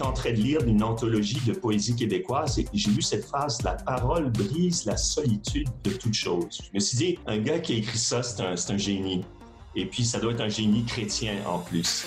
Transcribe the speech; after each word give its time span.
j'étais 0.00 0.08
en 0.08 0.14
train 0.14 0.32
de 0.32 0.36
lire 0.36 0.62
une 0.66 0.82
anthologie 0.82 1.40
de 1.46 1.52
poésie 1.52 1.94
québécoise 1.94 2.58
et 2.58 2.66
j'ai 2.72 2.90
lu 2.90 3.02
cette 3.02 3.26
phrase 3.26 3.60
La 3.62 3.74
parole 3.74 4.30
brise 4.30 4.86
la 4.86 4.96
solitude 4.96 5.68
de 5.84 5.90
toute 5.90 6.14
chose. 6.14 6.58
Je 6.62 6.70
me 6.72 6.80
suis 6.80 6.96
dit, 6.96 7.18
un 7.26 7.36
gars 7.36 7.58
qui 7.58 7.74
a 7.74 7.76
écrit 7.76 7.98
ça, 7.98 8.22
c'est 8.22 8.42
un, 8.42 8.54
un 8.54 8.78
génie. 8.78 9.26
Et 9.76 9.84
puis, 9.84 10.02
ça 10.06 10.18
doit 10.18 10.32
être 10.32 10.40
un 10.40 10.48
génie 10.48 10.84
chrétien 10.84 11.34
en 11.46 11.58
plus. 11.58 12.06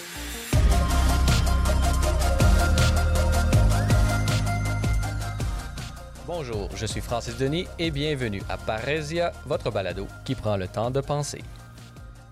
Bonjour, 6.25 6.69
je 6.75 6.87
suis 6.87 7.01
Francis 7.01 7.37
Denis 7.37 7.67
et 7.77 7.91
bienvenue 7.91 8.41
à 8.49 8.57
Parésia, 8.57 9.33
votre 9.45 9.69
balado 9.69 10.07
qui 10.25 10.33
prend 10.33 10.57
le 10.57 10.67
temps 10.67 10.89
de 10.89 10.99
penser. 10.99 11.43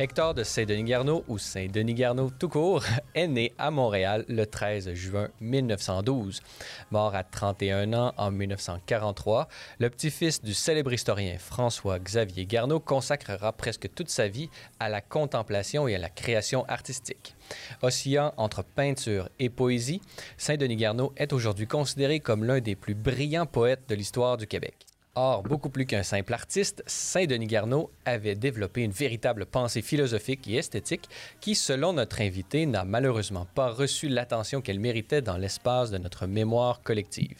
Hector 0.01 0.33
de 0.33 0.43
Saint-Denis-Garneau, 0.43 1.23
ou 1.27 1.37
Saint-Denis-Garneau 1.37 2.31
tout 2.31 2.49
court, 2.49 2.83
est 3.13 3.27
né 3.27 3.53
à 3.59 3.69
Montréal 3.69 4.25
le 4.27 4.47
13 4.47 4.95
juin 4.95 5.29
1912. 5.39 6.41
Mort 6.89 7.13
à 7.13 7.23
31 7.23 7.93
ans 7.93 8.11
en 8.17 8.31
1943, 8.31 9.47
le 9.77 9.91
petit-fils 9.91 10.41
du 10.41 10.55
célèbre 10.55 10.91
historien 10.91 11.37
François-Xavier 11.37 12.47
Garneau 12.47 12.79
consacrera 12.79 13.53
presque 13.53 13.93
toute 13.93 14.09
sa 14.09 14.27
vie 14.27 14.49
à 14.79 14.89
la 14.89 15.01
contemplation 15.01 15.87
et 15.87 15.93
à 15.93 15.99
la 15.99 16.09
création 16.09 16.65
artistique. 16.65 17.35
Oscillant 17.83 18.33
entre 18.37 18.63
peinture 18.63 19.29
et 19.37 19.51
poésie, 19.51 20.01
Saint-Denis-Garneau 20.35 21.13
est 21.15 21.31
aujourd'hui 21.31 21.67
considéré 21.67 22.19
comme 22.19 22.43
l'un 22.43 22.59
des 22.59 22.75
plus 22.75 22.95
brillants 22.95 23.45
poètes 23.45 23.87
de 23.87 23.93
l'histoire 23.93 24.37
du 24.37 24.47
Québec. 24.47 24.87
Or, 25.15 25.43
beaucoup 25.43 25.69
plus 25.69 25.85
qu'un 25.85 26.03
simple 26.03 26.33
artiste, 26.33 26.83
Saint-Denis 26.87 27.47
Garneau 27.47 27.91
avait 28.05 28.35
développé 28.35 28.81
une 28.81 28.91
véritable 28.91 29.45
pensée 29.45 29.81
philosophique 29.81 30.47
et 30.47 30.55
esthétique 30.55 31.09
qui, 31.41 31.53
selon 31.53 31.91
notre 31.91 32.21
invité, 32.21 32.65
n'a 32.65 32.85
malheureusement 32.85 33.45
pas 33.53 33.71
reçu 33.71 34.07
l'attention 34.07 34.61
qu'elle 34.61 34.79
méritait 34.79 35.21
dans 35.21 35.35
l'espace 35.35 35.91
de 35.91 35.97
notre 35.97 36.27
mémoire 36.27 36.81
collective. 36.81 37.37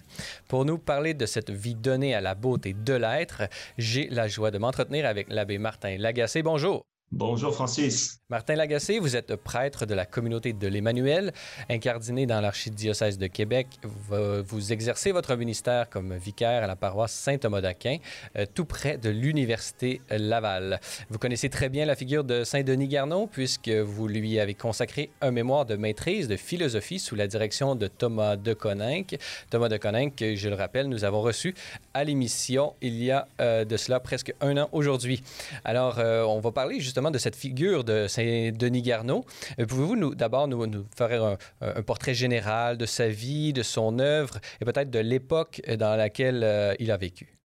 Pour 0.49 0.65
nous 0.65 0.77
parler 0.77 1.13
de 1.13 1.25
cette 1.25 1.49
vie 1.49 1.75
donnée 1.75 2.13
à 2.13 2.19
la 2.19 2.35
beauté 2.35 2.73
de 2.73 2.93
l'être, 2.93 3.43
j'ai 3.77 4.09
la 4.09 4.27
joie 4.27 4.51
de 4.51 4.57
m'entretenir 4.57 5.05
avec 5.05 5.27
l'abbé 5.29 5.57
Martin 5.57 5.97
Lagacé. 5.97 6.43
Bonjour. 6.43 6.83
Bonjour 7.11 7.53
Francis. 7.53 8.20
Martin 8.31 8.55
Lagacé, 8.55 8.99
vous 8.99 9.17
êtes 9.17 9.35
prêtre 9.35 9.85
de 9.85 9.93
la 9.93 10.05
communauté 10.05 10.53
de 10.53 10.67
l'Emmanuel, 10.69 11.33
incardiné 11.69 12.25
dans 12.25 12.39
l'archidiocèse 12.39 13.17
de 13.17 13.27
Québec. 13.27 13.67
Vous 13.83 14.71
exercez 14.71 15.11
votre 15.11 15.35
ministère 15.35 15.89
comme 15.89 16.15
vicaire 16.15 16.63
à 16.63 16.67
la 16.67 16.77
paroisse 16.77 17.11
Saint-Thomas 17.11 17.59
d'Aquin, 17.59 17.97
euh, 18.37 18.45
tout 18.53 18.63
près 18.63 18.97
de 18.97 19.09
l'Université 19.09 19.99
Laval. 20.09 20.79
Vous 21.09 21.17
connaissez 21.17 21.49
très 21.49 21.67
bien 21.67 21.85
la 21.85 21.97
figure 21.97 22.23
de 22.23 22.45
Saint-Denis 22.45 22.87
Garnon 22.87 23.27
puisque 23.27 23.67
vous 23.67 24.07
lui 24.07 24.39
avez 24.39 24.53
consacré 24.53 25.09
un 25.19 25.31
mémoire 25.31 25.65
de 25.65 25.75
maîtrise 25.75 26.29
de 26.29 26.37
philosophie 26.37 26.99
sous 26.99 27.15
la 27.15 27.27
direction 27.27 27.75
de 27.75 27.87
Thomas 27.87 28.37
de 28.37 28.53
Coninck. 28.53 29.17
Thomas 29.49 29.67
de 29.67 29.75
Coninck, 29.75 30.23
je 30.35 30.47
le 30.47 30.55
rappelle, 30.55 30.87
nous 30.87 31.03
avons 31.03 31.19
reçu 31.19 31.53
à 31.93 32.05
l'émission 32.05 32.75
il 32.81 33.03
y 33.03 33.11
a 33.11 33.27
euh, 33.41 33.65
de 33.65 33.75
cela 33.75 33.99
presque 33.99 34.33
un 34.39 34.55
an 34.55 34.69
aujourd'hui. 34.71 35.21
Alors, 35.65 35.99
euh, 35.99 36.23
on 36.23 36.39
va 36.39 36.53
parler 36.53 36.79
justement 36.79 37.11
de 37.11 37.17
cette 37.17 37.35
figure 37.35 37.83
de 37.83 38.07
Saint-Denis 38.21 38.81
Garneau. 38.81 39.25
Euh, 39.59 39.65
pouvez-vous 39.65 39.95
nous, 39.95 40.15
d'abord 40.15 40.47
nous, 40.47 40.85
faire 40.95 41.37
un, 41.61 41.81
portrait 41.83 42.13
général 42.13 42.77
de 42.77 42.85
sa 42.85 43.09
vie, 43.09 43.53
de 43.53 43.63
son 43.63 43.99
œuvre 43.99 44.39
et 44.59 44.65
peut-être 44.65 44.89
de 44.89 44.99
l'époque 44.99 45.61
dans 45.79 45.95
laquelle 45.95 46.43
euh, 46.43 46.73
il 46.79 46.91
a 46.91 46.97
vécu? 46.97 47.39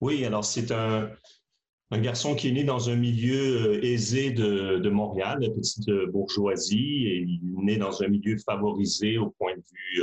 Oui, 0.00 0.24
alors 0.24 0.44
c'est 0.44 0.70
un, 0.72 1.10
garçon 1.92 2.34
qui 2.34 2.48
est 2.48 2.52
né 2.52 2.64
dans 2.64 2.90
un 2.90 2.96
milieu 2.96 3.76
euh, 3.76 3.84
aisé 3.84 4.30
de, 4.30 4.88
Montréal, 4.88 5.38
la 5.40 5.50
petite 5.50 5.90
bourgeoisie, 6.12 7.06
et 7.06 7.18
il 7.18 7.40
est 7.58 7.64
né 7.64 7.76
dans 7.76 8.02
un 8.02 8.08
milieu 8.08 8.36
favorisé 8.38 9.18
au 9.18 9.30
point 9.38 9.54
de 9.54 9.62
vue 9.62 10.02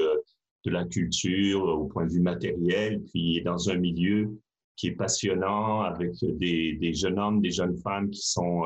de 0.65 0.71
la 0.71 0.85
culture, 0.85 1.63
au 1.63 1.85
point 1.85 2.05
de 2.05 2.11
vue 2.11 2.21
matériel, 2.21 3.01
puis 3.11 3.41
dans 3.43 3.69
un 3.69 3.75
milieu 3.75 4.29
qui 4.75 4.87
est 4.87 4.95
passionnant 4.95 5.81
avec 5.81 6.13
des, 6.21 6.93
jeunes 6.93 7.19
hommes, 7.19 7.41
des 7.41 7.51
jeunes 7.51 7.77
femmes 7.77 8.09
qui 8.09 8.21
sont 8.21 8.63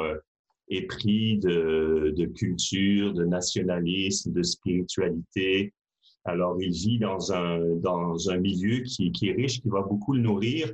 épris 0.70 1.38
de, 1.38 2.14
de, 2.16 2.26
culture, 2.26 3.14
de 3.14 3.26
nationalisme, 3.26 4.34
de 4.34 4.44
spiritualité. 4.44 5.74
Alors, 6.26 6.62
il 6.62 6.72
vit 6.72 7.00
dans 7.00 7.32
un, 7.32 7.60
dans 7.78 8.30
un 8.30 8.38
milieu 8.38 8.84
qui, 8.84 9.12
est 9.24 9.32
riche, 9.32 9.62
qui 9.62 9.70
va 9.70 9.82
beaucoup 9.82 10.14
le 10.14 10.22
nourrir 10.22 10.74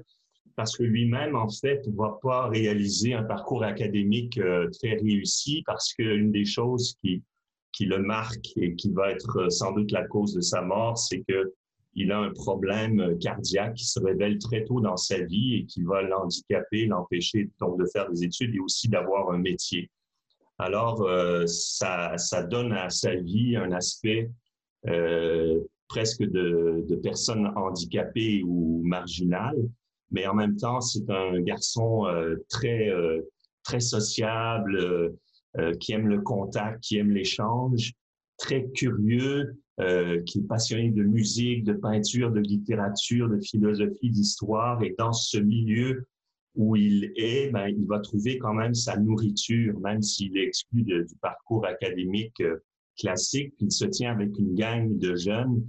parce 0.56 0.78
que 0.78 0.84
lui-même, 0.84 1.36
en 1.36 1.50
fait, 1.50 1.86
ne 1.88 1.96
va 1.96 2.20
pas 2.22 2.48
réaliser 2.48 3.14
un 3.14 3.24
parcours 3.24 3.64
académique 3.64 4.38
euh, 4.38 4.70
très 4.70 4.96
réussi 4.96 5.64
parce 5.66 5.94
qu'une 5.94 6.32
des 6.32 6.46
choses 6.46 6.96
qui, 7.02 7.24
qui 7.72 7.86
le 7.86 8.00
marque 8.00 8.56
et 8.58 8.76
qui 8.76 8.92
va 8.92 9.12
être 9.12 9.38
euh, 9.38 9.50
sans 9.50 9.72
doute 9.74 9.92
la 9.92 10.06
cause 10.08 10.34
de 10.34 10.42
sa 10.42 10.62
mort, 10.62 10.98
c'est 10.98 11.24
que 11.28 11.53
il 11.96 12.12
a 12.12 12.20
un 12.20 12.31
problème 12.31 13.18
cardiaque 13.20 13.76
qui 13.76 13.86
se 13.86 14.00
révèle 14.00 14.40
très 14.40 14.64
tôt 14.64 14.80
dans 14.80 14.98
sa 14.98 15.20
vie 15.20 15.56
et 15.56 15.66
qui 15.66 15.84
va 15.84 16.02
l'handicaper, 16.02 16.88
l'empêcher 16.88 17.50
donc 17.59 17.80
de 17.80 17.86
faire 17.86 18.09
des 18.09 18.24
études 18.24 18.56
et 18.56 18.59
aussi 18.59 18.90
d'avoir 18.90 19.31
un 19.31 19.38
métier. 19.38 19.90
Alors, 20.59 21.02
euh, 21.02 21.46
ça, 21.48 22.18
ça, 22.18 22.44
donne 22.44 22.74
à 22.74 22.90
sa 22.90 23.16
vie 23.16 23.56
un 23.56 23.72
aspect 23.72 24.30
euh, 24.88 25.62
presque 25.88 26.24
de, 26.24 27.00
personne 27.03 27.52
handicapée 27.56 28.44
ou 28.46 28.82
marginale, 28.84 29.58
mais 30.12 30.28
en 30.28 30.36
même 30.36 30.56
temps, 30.56 30.80
c'est 30.80 31.09
un 31.09 31.42
garçon 31.42 32.06
euh, 32.06 32.38
très, 32.50 32.92
très 33.64 33.80
sociable, 33.80 35.14
qui 35.80 35.94
aime 35.94 36.08
le 36.08 36.20
contact, 36.22 36.84
qui 36.84 36.98
aime 36.98 37.12
l'échange, 37.12 37.94
très 38.38 38.68
curieux, 38.70 39.56
euh, 39.79 40.22
qui 40.22 40.38
est 40.38 40.47
passionné 40.47 40.91
de 40.91 41.01
musique, 41.01 41.63
de 41.63 41.73
peinture, 41.73 42.31
de 42.31 42.39
littérature, 42.39 43.28
de 43.28 43.39
philosophie, 43.39 44.11
d'histoire. 44.11 44.84
Et 44.84 44.94
dans 45.00 45.13
ce 45.13 45.39
milieu 45.39 46.06
où 46.53 46.75
il 46.75 47.11
est, 47.16 47.50
ben, 47.50 47.69
il 47.69 47.88
va 47.88 48.00
trouver 48.00 48.38
quand 48.38 48.53
même 48.53 48.75
sa 48.75 48.97
nourriture, 48.97 49.79
même 49.79 50.03
s'il 50.03 50.38
est 50.38 50.44
exclu 50.44 50.84
du 50.84 51.16
parcours 51.19 51.66
académique 51.66 52.39
euh, 52.41 52.57
classique. 53.00 53.56
Il 53.59 53.72
se 53.72 53.85
tient 53.85 54.11
avec 54.11 54.38
une 54.38 54.53
gang 54.53 54.95
de 54.95 55.16
jeunes 55.16 55.66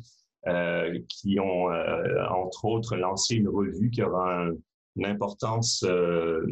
euh, 0.49 0.99
qui 1.09 1.41
ont, 1.41 1.69
entre 2.31 2.67
autres, 2.67 2.97
lancé 2.97 3.37
une 3.37 3.49
revue 3.49 3.89
qui 3.89 4.03
aura 4.03 4.49
une 4.97 5.07
importance 5.07 5.83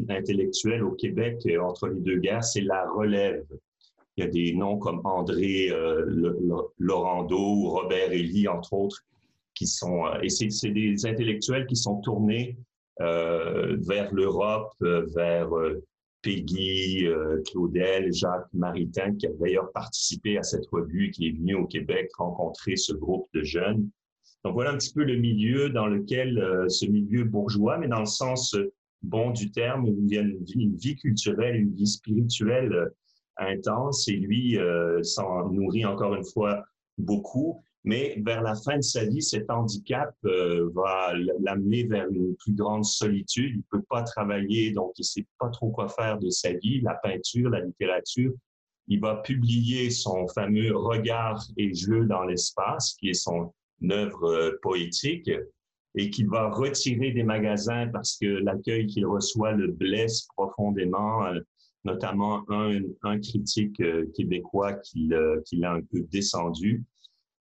intellectuelle 0.08 0.82
au 0.84 0.92
Québec 0.92 1.46
entre 1.60 1.88
les 1.88 2.00
deux 2.00 2.16
guerres, 2.16 2.44
c'est 2.44 2.62
La 2.62 2.88
Relève. 2.96 3.44
Il 4.16 4.24
y 4.24 4.26
a 4.26 4.30
des 4.30 4.52
noms 4.54 4.78
comme 4.78 5.00
André 5.04 5.70
euh, 5.70 6.04
Laurando 6.78 7.38
ou 7.38 7.70
Robert 7.70 8.12
Elie, 8.12 8.46
entre 8.46 8.72
autres, 8.74 9.02
qui 9.54 9.66
sont... 9.66 10.06
Euh, 10.06 10.20
et 10.22 10.28
c'est 10.28 10.70
des 10.70 11.06
intellectuels 11.06 11.66
qui 11.66 11.76
sont 11.76 12.00
tournés 12.00 12.58
euh, 13.00 13.76
vers 13.80 14.12
l'Europe, 14.12 14.72
euh, 14.82 15.06
vers 15.14 15.48
Peggy, 16.20 17.04
Claudel, 17.50 18.12
Jacques 18.12 18.46
Maritain, 18.52 19.14
qui 19.16 19.26
a 19.26 19.30
d'ailleurs 19.40 19.72
participé 19.72 20.38
à 20.38 20.42
cette 20.44 20.66
revue, 20.70 21.10
qui 21.10 21.28
est 21.28 21.32
venu 21.32 21.56
au 21.56 21.66
Québec 21.66 22.10
rencontrer 22.16 22.76
ce 22.76 22.92
groupe 22.92 23.28
de 23.34 23.42
jeunes. 23.42 23.88
Donc 24.44 24.54
voilà 24.54 24.70
un 24.70 24.78
petit 24.78 24.92
peu 24.92 25.02
le 25.02 25.16
milieu 25.16 25.68
dans 25.70 25.86
lequel 25.86 26.66
ce 26.68 26.86
milieu 26.86 27.24
bourgeois, 27.24 27.78
mais 27.78 27.88
dans 27.88 27.98
le 27.98 28.06
sens 28.06 28.56
bon 29.02 29.30
du 29.30 29.50
terme, 29.50 29.88
où 29.88 29.98
il 30.00 30.14
y 30.14 30.18
a 30.18 30.20
une 30.20 30.76
vie 30.76 30.94
culturelle, 30.94 31.56
une 31.56 31.74
vie 31.74 31.88
spirituelle 31.88 32.92
intense 33.46 34.08
et 34.08 34.16
lui 34.16 34.58
euh, 34.58 35.02
s'en 35.02 35.48
nourrit 35.50 35.84
encore 35.84 36.14
une 36.14 36.24
fois 36.24 36.64
beaucoup. 36.98 37.62
Mais 37.84 38.16
vers 38.24 38.42
la 38.42 38.54
fin 38.54 38.76
de 38.76 38.82
sa 38.82 39.04
vie, 39.04 39.22
cet 39.22 39.50
handicap 39.50 40.14
euh, 40.24 40.70
va 40.72 41.12
l'amener 41.40 41.84
vers 41.84 42.08
une 42.10 42.36
plus 42.36 42.54
grande 42.54 42.84
solitude. 42.84 43.56
Il 43.56 43.62
peut 43.64 43.82
pas 43.88 44.02
travailler, 44.02 44.70
donc 44.70 44.92
il 44.98 45.04
sait 45.04 45.26
pas 45.38 45.48
trop 45.48 45.70
quoi 45.70 45.88
faire 45.88 46.18
de 46.18 46.30
sa 46.30 46.52
vie, 46.52 46.80
la 46.80 46.94
peinture, 46.94 47.50
la 47.50 47.60
littérature. 47.60 48.32
Il 48.86 49.00
va 49.00 49.16
publier 49.16 49.90
son 49.90 50.28
fameux 50.28 50.76
Regard 50.76 51.44
et 51.56 51.74
jeu 51.74 52.04
dans 52.06 52.22
l'espace, 52.22 52.94
qui 52.94 53.10
est 53.10 53.14
son 53.14 53.52
œuvre 53.90 54.30
euh, 54.30 54.58
poétique, 54.62 55.30
et 55.94 56.10
qu'il 56.10 56.28
va 56.28 56.50
retirer 56.50 57.10
des 57.10 57.24
magasins 57.24 57.88
parce 57.88 58.16
que 58.16 58.26
l'accueil 58.26 58.86
qu'il 58.86 59.06
reçoit 59.06 59.52
le 59.52 59.68
blesse 59.68 60.26
profondément 60.36 61.24
notamment 61.84 62.44
un, 62.48 63.20
critique 63.20 63.80
euh, 63.80 64.06
québécois 64.14 64.74
qui 64.74 65.08
l'a 65.08 65.72
un 65.72 65.80
peu 65.80 66.00
descendu. 66.10 66.84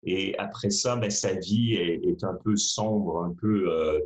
Et 0.04 0.38
après 0.38 0.70
ça, 0.70 0.96
ben, 0.96 1.10
sa 1.10 1.34
vie 1.34 1.74
est, 1.74 2.06
est, 2.06 2.24
un 2.24 2.36
peu 2.44 2.56
sombre, 2.56 3.24
un 3.24 3.34
peu. 3.34 3.72
Euh, 3.72 4.00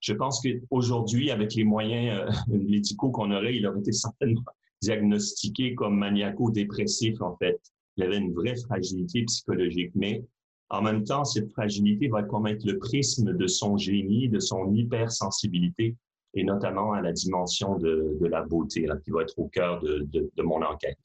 je 0.00 0.12
pense 0.12 0.40
qu'aujourd'hui, 0.40 1.30
avec 1.30 1.54
les 1.54 1.64
moyens 1.64 2.20
euh, 2.50 2.58
médicaux 2.58 3.10
qu'on 3.10 3.30
aurait, 3.30 3.56
il 3.56 3.66
aurait 3.66 3.80
été 3.80 3.92
certainement 3.92 4.44
diagnostiqué 4.82 5.74
comme 5.74 5.98
maniaco-dépressif, 5.98 7.20
en 7.20 7.36
fait. 7.36 7.60
Il 7.96 8.04
avait 8.04 8.18
une 8.18 8.32
vraie 8.32 8.56
fragilité 8.56 9.24
psychologique. 9.24 9.92
Mais 9.94 10.24
en 10.68 10.82
même 10.82 11.04
temps, 11.04 11.24
cette 11.24 11.50
fragilité 11.52 12.08
va 12.08 12.22
commettre 12.22 12.66
le 12.66 12.78
prisme 12.78 13.36
de 13.36 13.46
son 13.46 13.76
génie, 13.76 14.28
de 14.28 14.40
son 14.40 14.74
hypersensibilité 14.74 15.96
et 16.36 16.44
notamment 16.44 16.92
à 16.92 17.00
la 17.00 17.12
dimension 17.12 17.76
de, 17.78 18.18
la 18.20 18.42
beauté, 18.42 18.86
qui 19.04 19.10
va 19.10 19.22
être 19.22 19.38
au 19.38 19.48
cœur 19.48 19.80
de, 19.80 20.42
mon 20.42 20.62
enquête. 20.62 20.98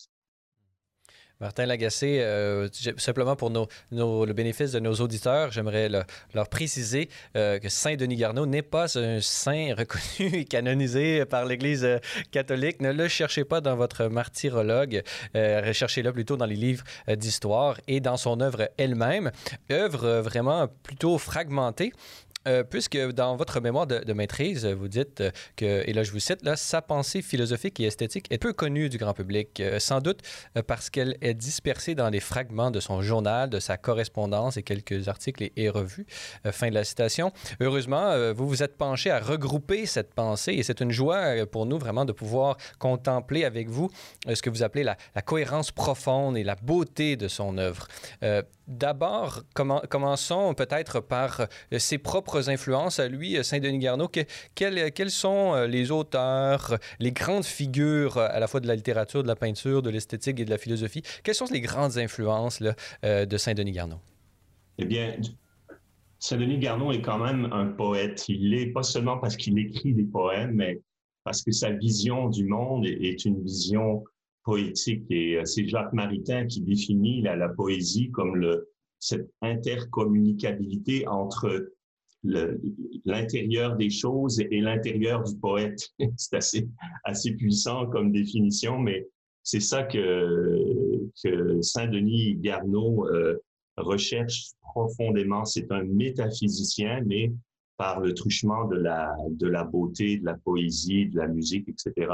Martin 1.40 1.66
Lagacé, 1.66 2.20
euh, 2.22 2.68
simplement 2.98 3.36
pour 3.36 3.50
le 3.50 4.34
bénéfice 4.34 4.74
de 4.74 4.80
nos 4.80 4.94
auditeurs, 4.94 5.52
j'aimerais 5.52 5.90
leur 5.90 6.50
préciser 6.50 7.10
euh, 7.36 7.58
que 7.58 7.68
Saint 7.68 7.96
Denis 7.96 8.18
Garneau 8.18 8.46
n'est 8.46 8.62
pas 8.62 8.96
un 9.00 9.22
saint 9.22 9.74
reconnu 9.76 10.36
et 10.36 10.46
canonisé 10.46 11.26
par 11.26 11.46
l'Église 11.46 11.84
euh, 11.84 11.98
catholique. 12.30 12.80
Ne 12.80 12.92
le 12.92 13.08
cherchez 13.08 13.44
pas 13.44 13.60
dans 13.60 13.76
votre 13.76 14.06
martyrologue, 14.06 15.02
recherchez-le 15.34 16.14
plutôt 16.14 16.38
dans 16.38 16.46
les 16.46 16.56
livres 16.56 16.84
d'histoire 17.08 17.78
et 17.88 18.02
dans 18.02 18.18
son 18.18 18.40
œuvre 18.40 18.70
elle-même, 18.78 19.32
œuvre 19.72 20.20
vraiment 20.20 20.68
plutôt 20.84 21.18
fragmentée. 21.18 21.92
Euh, 22.48 22.64
puisque 22.64 22.98
dans 22.98 23.36
votre 23.36 23.62
mémoire 23.62 23.86
de, 23.86 24.14
maîtrise, 24.14 24.66
vous 24.66 24.88
dites 24.88 25.22
euh, 25.22 25.32
que, 25.56 25.88
et 25.88 25.94
là 25.94 26.02
je 26.04 26.12
vous 26.12 26.20
cite, 26.20 26.44
là, 26.44 26.56
sa 26.56 26.82
pensée 26.82 27.22
philosophique 27.22 27.80
et 27.80 27.84
esthétique 27.84 28.26
est 28.32 28.40
peu 28.40 28.52
connue 28.52 28.90
du 28.90 28.98
grand 28.98 29.14
public, 29.14 29.60
euh, 29.60 29.80
sans 29.80 30.02
doute 30.02 30.22
parce 30.66 30.90
qu'elle 30.90 31.18
est 31.22 31.34
dispersée 31.34 31.94
dans 31.94 32.10
les 32.10 32.20
fragments 32.20 32.72
de 32.72 32.80
son 32.80 33.02
journal, 33.02 33.50
de 33.50 33.60
sa 33.60 33.78
correspondance 33.78 34.58
et 34.58 34.64
quelques 34.64 35.08
articles 35.08 35.50
et, 35.56 35.70
revues. 35.70 36.06
fin 36.52 36.70
de 36.70 36.74
la 36.74 36.84
citation. 36.84 37.32
Heureusement, 37.60 38.34
vous 38.34 38.48
vous 38.48 38.64
êtes 38.64 38.78
penché 38.78 39.10
à 39.10 39.20
regrouper 39.20 39.86
cette 39.86 40.14
pensée 40.14 40.54
et 40.54 40.64
c'est 40.64 40.82
une 40.82 40.92
joie 40.92 41.46
pour 41.46 41.66
nous 41.66 41.78
vraiment 41.78 42.06
de 42.06 42.12
pouvoir 42.12 42.58
contempler 42.80 43.46
avec 43.46 43.70
vous 43.70 43.90
ce 44.32 44.42
que 44.42 44.50
vous 44.50 44.64
appelez 44.64 44.84
la, 44.84 44.98
la 45.16 45.22
cohérence 45.22 45.72
profonde 45.72 46.38
et 46.38 46.44
la 46.44 46.56
beauté 46.56 47.16
de 47.16 47.28
son 47.28 47.58
œuvre. 47.58 47.88
D'abord, 48.72 49.44
commençons 49.54 50.54
peut-être 50.54 51.02
par 51.02 51.42
euh, 51.42 51.78
ses 51.78 51.98
propres 51.98 52.50
influences 52.50 53.00
à 53.00 53.10
lui, 53.10 53.38
euh, 53.38 53.44
Saint-Denis 53.44 53.80
Garneau. 53.80 54.10
quels, 54.56 55.12
sont 55.12 55.54
euh, 55.54 55.68
les 55.68 55.92
auteurs, 55.92 56.78
les 57.02 57.12
grandes 57.12 57.44
figures 57.44 58.18
à 58.18 58.40
la 58.40 58.48
fois 58.48 58.62
de 58.62 58.68
la 58.68 58.76
littérature, 58.76 59.24
de 59.24 59.28
la 59.28 59.36
peinture, 59.36 59.82
de 59.82 59.90
l'esthétique 59.90 60.40
et 60.40 60.46
de 60.46 60.50
la 60.50 60.58
philosophie? 60.58 61.02
Quelles 61.22 61.36
sont 61.36 61.48
les 61.52 61.60
grandes 61.60 61.98
influences 61.98 62.62
de 62.62 63.38
Saint-Denis 63.38 63.74
Garneau? 63.74 64.00
Eh 64.78 64.86
bien, 64.86 65.18
Saint-Denis 66.20 66.60
Garneau 66.60 66.94
est 66.94 67.02
quand 67.02 67.20
même 67.20 67.52
un 67.52 67.66
poète. 67.66 68.30
Il 68.30 68.52
l'est 68.52 68.68
pas 68.68 68.84
seulement 68.84 69.18
parce 69.18 69.36
qu'il 69.36 69.60
écrit 69.60 69.94
des 69.94 70.06
poèmes, 70.06 70.54
mais 70.54 70.80
parce 71.26 71.44
que 71.44 71.52
sa 71.52 71.72
vision 71.72 72.30
du 72.30 72.46
monde 72.46 72.86
est 72.86 73.26
une 73.26 73.44
vision 73.44 74.06
poétique. 74.44 75.06
Et 75.10 75.38
euh, 75.38 75.46
c'est 75.46 75.68
Jacques 75.68 75.94
Maritain 75.94 76.46
qui 76.48 76.62
définit 76.62 77.22
la, 77.22 77.50
poésie 77.50 78.12
comme 78.12 78.62
cette 79.00 79.30
intercommunicabilité 79.42 81.08
entre 81.08 81.72
l'intérieur 82.24 83.76
des 83.76 83.90
choses 83.90 84.40
et 84.40 84.62
l'intérieur 84.62 85.24
du 85.24 85.36
poète. 85.38 85.90
c'est 86.18 86.36
assez, 86.38 86.68
assez 87.04 87.32
puissant 87.32 87.88
comme 87.88 88.12
définition, 88.12 88.78
mais 88.80 89.08
c'est 89.44 89.60
ça 89.60 89.84
que, 89.84 91.10
que 91.24 91.62
Saint-Denis 91.62 92.36
Garneau 92.36 93.08
euh, 93.08 93.38
recherche 93.78 94.52
profondément. 94.62 95.46
C'est 95.46 95.72
un 95.72 95.84
métaphysicien, 95.84 97.02
mais 97.06 97.32
par 97.78 98.00
le 98.00 98.14
truchement 98.14 98.66
de 98.66 98.76
la, 98.76 99.16
de 99.32 99.48
la 99.48 99.64
beauté, 99.64 100.18
de 100.18 100.26
la 100.26 100.36
poésie, 100.36 101.08
de 101.08 101.18
la 101.18 101.28
musique, 101.28 101.68
etc. 101.68 102.12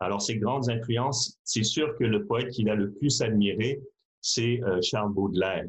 Alors, 0.00 0.22
ses 0.22 0.36
grandes 0.36 0.68
influences, 0.70 1.38
c'est 1.44 1.64
sûr 1.64 1.96
que 1.98 2.04
le 2.04 2.24
poète 2.26 2.50
qu'il 2.50 2.68
a 2.68 2.74
le 2.74 2.92
plus 2.92 3.20
admiré, 3.20 3.80
c'est 4.20 4.62
euh, 4.62 4.80
Charles 4.82 5.12
Baudelaire. 5.12 5.66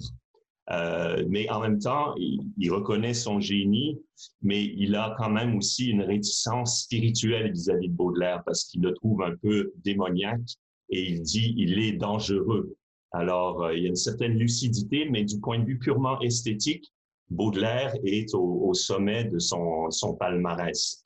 Euh, 0.71 1.25
mais 1.27 1.49
en 1.49 1.61
même 1.61 1.79
temps, 1.79 2.13
il, 2.17 2.71
reconnaît 2.71 3.15
son 3.15 3.39
génie, 3.39 3.99
mais 4.43 4.63
il 4.63 4.95
a 4.95 5.15
quand 5.17 5.31
même 5.31 5.55
aussi 5.55 5.87
une 5.87 6.03
réticence 6.03 6.83
spirituelle 6.83 7.51
vis-à-vis 7.51 7.89
de 7.89 7.93
Baudelaire 7.93 8.43
parce 8.45 8.65
qu'il 8.65 8.81
le 8.81 8.93
trouve 8.93 9.23
un 9.23 9.35
peu 9.35 9.71
démoniaque 9.83 10.57
et 10.91 11.09
il 11.09 11.23
dit 11.23 11.55
il 11.57 11.79
est 11.79 11.93
dangereux. 11.93 12.75
Alors, 13.11 13.63
euh, 13.63 13.75
il 13.75 13.83
y 13.83 13.85
a 13.87 13.89
une 13.89 13.95
certaine 13.95 14.33
lucidité, 14.33 15.07
mais 15.09 15.23
du 15.23 15.39
point 15.39 15.57
de 15.57 15.65
vue 15.65 15.79
purement 15.79 16.19
esthétique, 16.21 16.93
Baudelaire 17.31 17.95
est 18.03 18.33
au, 18.35 18.73
sommet 18.75 19.23
de 19.23 19.39
son 19.39 19.89
palmarès. 20.19 21.01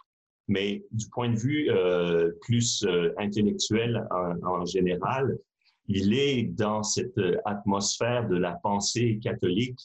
Mais 0.48 0.84
du 0.92 1.07
point 1.07 1.30
de 1.30 1.38
vue 1.38 1.69
euh, 1.69 2.31
plus 2.42 2.84
euh, 2.84 3.13
intellectuel 3.18 4.07
en, 4.44 4.66
général, 4.66 5.38
il 5.88 6.13
est 6.13 6.44
dans 6.44 6.84
cette 6.84 7.19
atmosphère 7.45 8.28
de 8.28 8.38
la 8.38 8.54
pensée 8.54 9.19
catholique 9.22 9.80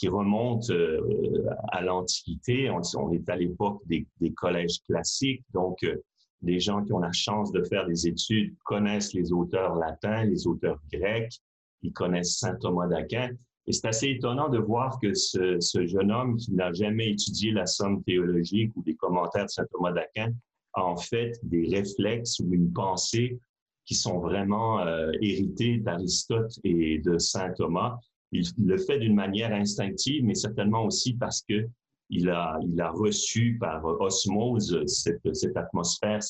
qui 0.00 0.08
remonte 0.08 0.70
euh, 0.70 1.44
à 1.72 1.82
l'Antiquité. 1.82 2.70
On, 2.70 3.12
est 3.12 3.28
à 3.28 3.36
l'époque 3.36 3.82
des, 3.84 4.06
des, 4.18 4.32
collèges 4.32 4.80
classiques, 4.86 5.44
donc 5.52 5.84
euh, 5.84 5.96
les 6.40 6.58
gens 6.58 6.82
qui 6.82 6.94
ont 6.94 7.00
la 7.00 7.12
chance 7.12 7.52
de 7.52 7.62
faire 7.64 7.86
des 7.86 8.06
études 8.08 8.56
connaissent 8.64 9.12
les 9.12 9.30
auteurs 9.30 9.74
latins, 9.74 10.24
les 10.24 10.46
auteurs 10.46 10.80
grecs, 10.90 11.34
ils 11.82 11.92
connaissent 11.92 12.38
Saint 12.38 12.56
Thomas 12.56 12.86
d'Aquin. 12.86 13.28
Et 13.66 13.72
c'est 13.72 13.86
assez 13.86 14.08
étonnant 14.08 14.48
de 14.48 14.58
voir 14.58 14.98
que 15.00 15.14
ce, 15.14 15.58
jeune 15.86 16.10
homme 16.10 16.36
qui 16.36 16.52
n'a 16.52 16.72
jamais 16.72 17.10
étudié 17.10 17.52
la 17.52 17.66
somme 17.66 18.02
théologique 18.02 18.72
ou 18.76 18.82
des 18.82 18.96
commentaires 18.96 19.44
de 19.44 19.50
saint 19.50 19.66
Thomas 19.70 19.92
d'Aquin 19.92 20.32
a 20.72 20.84
en 20.84 20.96
fait 20.96 21.38
des 21.42 21.68
réflexes 21.68 22.40
ou 22.40 22.52
une 22.52 22.72
pensée 22.72 23.38
qui 23.84 23.94
sont 23.94 24.18
vraiment 24.18 24.80
euh, 24.80 25.10
hérités 25.20 25.78
d'Aristote 25.78 26.58
et 26.64 26.98
de 26.98 27.18
saint 27.18 27.50
Thomas. 27.50 27.98
Il 28.32 28.44
le 28.58 28.78
fait 28.78 28.98
d'une 28.98 29.14
manière 29.14 29.52
instinctive, 29.52 30.24
mais 30.24 30.34
certainement 30.34 30.84
aussi 30.84 31.14
parce 31.14 31.42
que 31.42 31.66
il 32.12 32.28
a, 32.28 32.58
reçu 32.90 33.56
par 33.60 33.84
osmose 33.84 34.84
cette, 34.86 35.56
atmosphère, 35.56 36.20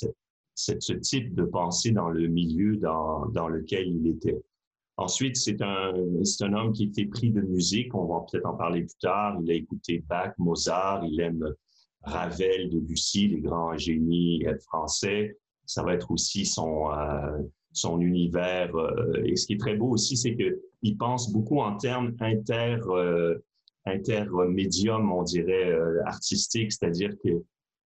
ce 0.55 0.93
type 0.93 1.35
de 1.35 1.45
pensée 1.45 1.91
dans 1.91 2.11
le 2.11 2.29
milieu 2.29 2.77
dans 2.77 3.49
lequel 3.49 3.89
il 3.89 4.07
était. 4.09 4.43
Ensuite, 5.01 5.37
c'est 5.39 5.63
un, 5.63 5.95
un 5.95 6.53
homme 6.53 6.73
qui 6.73 6.85
était 6.85 7.07
pris 7.07 7.31
de 7.31 7.41
musique. 7.41 7.95
On 7.95 8.05
va 8.05 8.27
peut-être 8.31 8.45
en 8.45 8.55
parler 8.55 8.83
plus 8.83 8.99
tard. 9.01 9.39
Il 9.43 9.51
a 9.51 9.55
écouté 9.55 10.05
Bach, 10.07 10.35
Mozart. 10.37 11.07
Il 11.07 11.19
aime 11.21 11.55
Ravel, 12.03 12.69
Debussy, 12.69 13.29
les 13.29 13.41
grands 13.41 13.75
génies 13.79 14.45
français. 14.67 15.39
Ça 15.65 15.83
va 15.83 15.95
être 15.95 16.11
aussi 16.11 16.45
son, 16.45 16.93
euh, 16.93 17.39
son 17.73 17.99
univers. 18.03 18.77
Euh, 18.77 19.23
et 19.25 19.37
ce 19.37 19.47
qui 19.47 19.55
est 19.55 19.61
très 19.61 19.75
beau 19.75 19.89
aussi, 19.89 20.19
c'est 20.19 20.37
qu'il 20.37 20.99
pense 20.99 21.33
beaucoup 21.33 21.61
en 21.61 21.79
termes 21.79 22.15
inter, 22.21 22.77
euh, 22.89 23.39
intermédium, 23.87 25.11
on 25.11 25.23
dirait, 25.23 25.71
euh, 25.71 26.05
artistique, 26.05 26.73
c'est-à-dire 26.73 27.15
que 27.25 27.43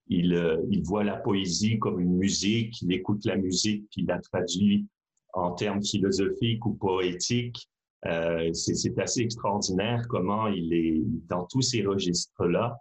il, 0.08 0.34
il 0.68 0.82
voit 0.82 1.04
la 1.04 1.16
poésie 1.16 1.78
comme 1.78 1.98
une 1.98 2.16
musique, 2.16 2.82
il 2.82 2.92
écoute 2.92 3.24
la 3.24 3.36
musique, 3.36 3.86
puis 3.90 4.02
il 4.02 4.06
la 4.06 4.18
traduit 4.18 4.86
en 5.34 5.52
termes 5.52 5.82
philosophiques 5.82 6.64
ou 6.66 6.74
poétiques. 6.74 7.68
Euh, 8.06 8.52
c'est 8.52 8.98
assez 8.98 9.22
extraordinaire 9.22 10.06
comment 10.08 10.48
il 10.48 10.72
est, 10.74 11.02
dans 11.28 11.46
tous 11.46 11.62
ces 11.62 11.82
registres-là, 11.82 12.78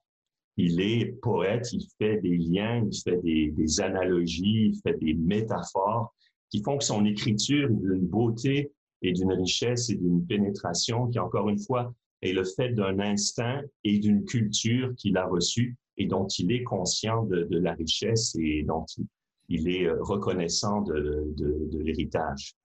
il 0.58 0.82
est 0.82 1.20
poète, 1.22 1.72
il 1.72 1.88
fait 1.98 2.20
des 2.22 2.38
liens, 2.38 2.86
il 2.92 3.02
fait 3.02 3.22
des, 3.24 3.82
analogies, 3.82 4.74
il 4.74 4.80
fait 4.84 4.98
des 5.00 5.14
métaphores 5.14 6.14
qui 6.50 6.62
font 6.62 6.78
que 6.78 6.84
son 6.84 7.06
écriture 7.06 7.70
est 7.70 7.74
d'une 7.74 8.06
beauté 8.06 8.72
et 9.02 9.14
d'une 9.14 9.32
richesse 9.32 9.90
et 9.90 9.96
d'une 9.96 10.26
pénétration 10.26 11.08
qui, 11.08 11.20
encore 11.20 11.50
une 11.50 11.60
fois, 11.60 11.94
est 12.22 12.34
le 12.34 12.44
fait 12.44 12.70
d'un 12.70 13.00
instinct 13.00 13.62
et 13.84 13.98
d'une 13.98 14.24
culture 14.26 14.94
qu'il 14.96 15.18
a 15.18 15.26
reçue 15.26 15.76
et 15.98 16.06
dont 16.06 16.28
il 16.28 16.52
est 16.52 16.64
conscient 16.64 17.24
de, 17.26 17.44
de 17.44 17.58
la 17.58 17.74
richesse 17.74 18.36
et 18.40 18.64
dont 18.64 18.86
il, 18.98 19.06
il 19.50 19.70
est 19.70 19.86
euh, 19.86 19.98
reconnaissant 20.02 20.82
de, 20.82 21.34
de, 21.36 21.80
l'héritage. 21.80 22.56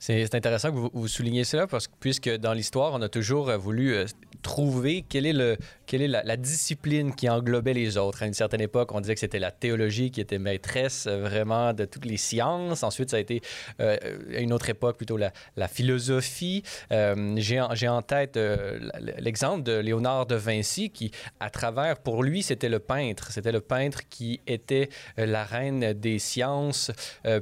C'est 0.00 0.32
intéressant 0.36 0.70
que 0.70 0.76
vous, 0.76 1.08
souligniez 1.08 1.42
cela 1.42 1.66
parce 1.66 1.88
que 1.88 1.92
puisque 1.98 2.30
dans 2.36 2.52
l'histoire, 2.52 2.92
on 2.94 3.02
a 3.02 3.08
toujours 3.08 3.50
euh, 3.50 3.56
voulu 3.56 3.94
euh, 3.94 4.06
trouver 4.42 5.04
quelle 5.08 5.26
est, 5.26 5.32
la, 6.06 6.36
discipline 6.36 7.12
qui 7.12 7.28
englobait 7.28 7.74
les 7.74 7.96
autres. 7.96 8.22
À 8.22 8.26
une 8.26 8.34
certaine 8.34 8.60
époque, 8.60 8.92
on 8.94 9.00
disait 9.00 9.14
que 9.14 9.20
c'était 9.20 9.40
la 9.40 9.50
théologie 9.50 10.12
qui 10.12 10.20
était 10.20 10.38
maîtresse 10.38 11.06
euh, 11.08 11.22
vraiment 11.22 11.72
de 11.72 11.84
toutes 11.84 12.04
les 12.04 12.16
sciences. 12.16 12.84
Ensuite, 12.84 13.10
ça 13.10 13.16
a 13.16 13.20
été, 13.20 13.42
à 13.80 13.96
une 14.38 14.52
autre 14.52 14.70
époque, 14.70 14.96
plutôt 14.96 15.16
la, 15.16 15.32
philosophie. 15.68 16.62
J'ai 16.90 17.88
en, 17.88 18.02
tête 18.02 18.38
l'exemple 19.18 19.64
de 19.64 19.72
Léonard 19.72 20.26
de 20.26 20.36
Vinci 20.36 20.90
qui, 20.90 21.10
à 21.40 21.50
travers, 21.50 21.98
pour 21.98 22.22
lui, 22.22 22.42
c'était 22.42 22.68
le 22.68 22.78
peintre. 22.78 23.32
C'était 23.32 23.52
le 23.52 23.60
peintre 23.60 24.08
qui 24.08 24.40
était 24.46 24.88
la 25.16 25.44
reine 25.44 25.92
des 25.92 26.18
sciences 26.18 26.92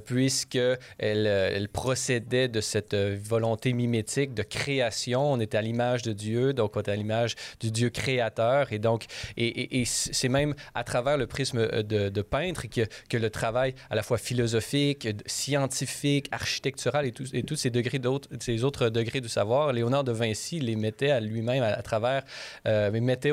puisque 0.04 0.56
elle, 0.98 1.26
elle 1.26 1.68
procédait 1.68 2.45
de 2.48 2.60
cette 2.60 2.94
volonté 2.94 3.72
mimétique 3.72 4.34
de 4.34 4.42
création. 4.42 5.32
On 5.32 5.40
était 5.40 5.58
à 5.58 5.62
l'image 5.62 6.02
de 6.02 6.12
Dieu, 6.12 6.52
donc 6.52 6.76
on 6.76 6.80
était 6.80 6.92
à 6.92 6.96
l'image 6.96 7.34
du 7.60 7.70
Dieu 7.70 7.90
créateur. 7.90 8.72
Et 8.72 8.78
donc, 8.78 9.06
et, 9.36 9.84
c'est 9.86 10.28
même 10.28 10.54
à 10.74 10.84
travers 10.84 11.16
le 11.16 11.26
prisme 11.26 11.82
de, 11.82 12.22
peintre 12.22 12.66
que, 12.68 12.82
que, 13.08 13.16
le 13.16 13.30
travail 13.30 13.74
à 13.90 13.94
la 13.94 14.02
fois 14.02 14.18
philosophique, 14.18 15.08
scientifique, 15.26 16.28
architectural 16.32 17.06
et, 17.06 17.14
et 17.32 17.42
tous 17.42 17.56
ces 17.56 17.70
degrés 17.70 17.98
d'autres, 17.98 18.28
ces 18.40 18.64
autres 18.64 18.88
degrés 18.88 19.20
du 19.20 19.28
savoir, 19.28 19.72
Léonard 19.72 20.04
de 20.04 20.12
Vinci 20.12 20.60
les 20.60 20.76
mettait 20.76 21.10
à 21.10 21.20
lui-même 21.20 21.62
à, 21.62 21.82
travers, 21.82 22.22
euh, 22.66 22.90
mettait 23.00 23.30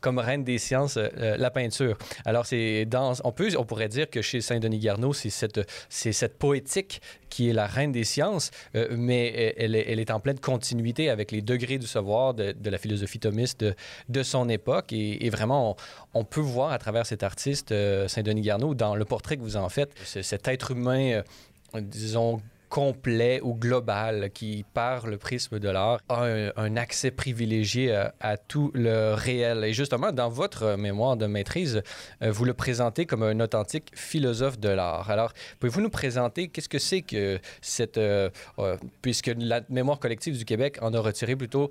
comme 0.00 0.18
reine 0.18 0.44
des 0.44 0.58
sciences 0.58 0.96
euh, 0.96 1.36
la 1.36 1.50
peinture. 1.50 1.96
Alors, 2.24 2.46
c'est 2.46 2.84
dans, 2.84 3.14
on 3.24 3.32
peut, 3.32 3.50
on 3.56 3.64
pourrait 3.64 3.88
dire 3.88 4.10
que 4.10 4.22
chez 4.22 4.40
Saint-Denis 4.40 4.78
Garneau, 4.78 5.12
c'est 5.12 5.30
cette, 5.30 5.60
c'est 5.88 6.12
cette 6.12 6.38
poétique 6.38 7.00
qui 7.32 7.48
est 7.48 7.54
la 7.54 7.66
reine 7.66 7.92
des 7.92 8.04
sciences, 8.04 8.50
euh, 8.74 8.88
mais 8.90 9.54
elle 9.56 9.74
est, 9.74 9.84
elle 9.88 10.00
est, 10.00 10.10
en 10.10 10.20
pleine 10.20 10.38
continuité 10.38 11.10
avec 11.10 11.30
les 11.30 11.42
degrés 11.42 11.78
du 11.78 11.86
savoir 11.86 12.34
de, 12.34 12.54
la 12.64 12.78
philosophie 12.78 13.18
thomiste 13.18 13.64
de, 14.08 14.22
son 14.22 14.48
époque. 14.48 14.92
Et, 14.92 15.30
vraiment, 15.30 15.76
on, 16.14 16.24
peut 16.24 16.40
voir 16.40 16.72
à 16.72 16.78
travers 16.78 17.06
cet 17.06 17.22
artiste, 17.22 17.72
euh, 17.72 18.08
Saint-Denis 18.08 18.42
Garneau, 18.42 18.74
dans 18.74 18.94
le 18.94 19.04
portrait 19.04 19.36
que 19.36 19.42
vous 19.42 19.56
en 19.56 19.68
faites, 19.68 19.92
cet 20.04 20.48
être 20.48 20.70
humain, 20.72 21.22
euh, 21.74 21.80
disons, 21.80 22.40
complet 22.72 23.38
ou 23.42 23.54
global 23.54 24.30
qui, 24.32 24.64
par 24.72 25.06
le 25.06 25.18
prisme 25.18 25.58
de 25.58 25.68
l'art, 25.68 26.00
a 26.08 26.24
un, 26.56 26.76
accès 26.76 27.10
privilégié 27.10 27.94
à, 28.18 28.38
tout 28.38 28.70
le 28.72 29.12
réel. 29.12 29.62
Et 29.64 29.74
justement, 29.74 30.10
dans 30.10 30.30
votre 30.30 30.76
mémoire 30.76 31.18
de 31.18 31.26
maîtrise, 31.26 31.82
euh, 32.22 32.30
vous 32.30 32.46
le 32.46 32.54
présentez 32.54 33.04
comme 33.04 33.24
un 33.24 33.40
authentique 33.40 33.92
philosophe 33.94 34.58
de 34.58 34.70
l'art. 34.70 35.10
Alors, 35.10 35.34
pouvez-vous 35.60 35.82
nous 35.82 35.90
présenter 35.90 36.48
qu'est-ce 36.48 36.70
que 36.70 36.78
c'est 36.78 37.02
que 37.02 37.38
cette... 37.60 37.98
Euh, 37.98 38.30
euh, 38.58 38.78
puisque 39.02 39.30
la 39.36 39.60
mémoire 39.68 39.98
collective 39.98 40.38
du 40.38 40.46
Québec 40.46 40.78
en 40.80 40.94
a 40.94 40.98
retiré 40.98 41.36
plutôt 41.36 41.68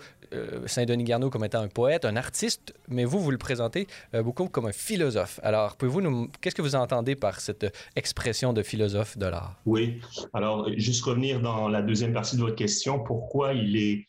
Saint-Denis 0.65 1.03
Garneau 1.03 1.29
comme 1.29 1.43
étant 1.43 1.61
un 1.61 1.67
poète, 1.67 2.05
un 2.05 2.15
artiste, 2.15 2.73
mais 2.87 3.05
vous, 3.05 3.19
vous 3.19 3.31
le 3.31 3.37
présentez 3.37 3.87
beaucoup 4.13 4.47
comme 4.47 4.65
un 4.65 4.71
philosophe. 4.71 5.39
Alors, 5.43 5.75
pouvez-vous 5.77 6.01
nous... 6.01 6.27
Qu'est-ce 6.39 6.55
que 6.55 6.61
vous 6.61 6.75
entendez 6.75 7.15
par 7.15 7.39
cette 7.39 7.65
expression 7.95 8.53
de 8.53 8.63
philosophe 8.63 9.17
de 9.17 9.25
l'art? 9.25 9.59
Oui. 9.65 9.99
Alors, 10.33 10.69
juste 10.77 11.03
revenir 11.03 11.41
dans 11.41 11.67
la 11.67 11.81
deuxième 11.81 12.13
partie 12.13 12.35
de 12.35 12.41
votre 12.41 12.55
question, 12.55 12.99
pourquoi 12.99 13.53
il 13.53 13.77
est, 13.77 14.05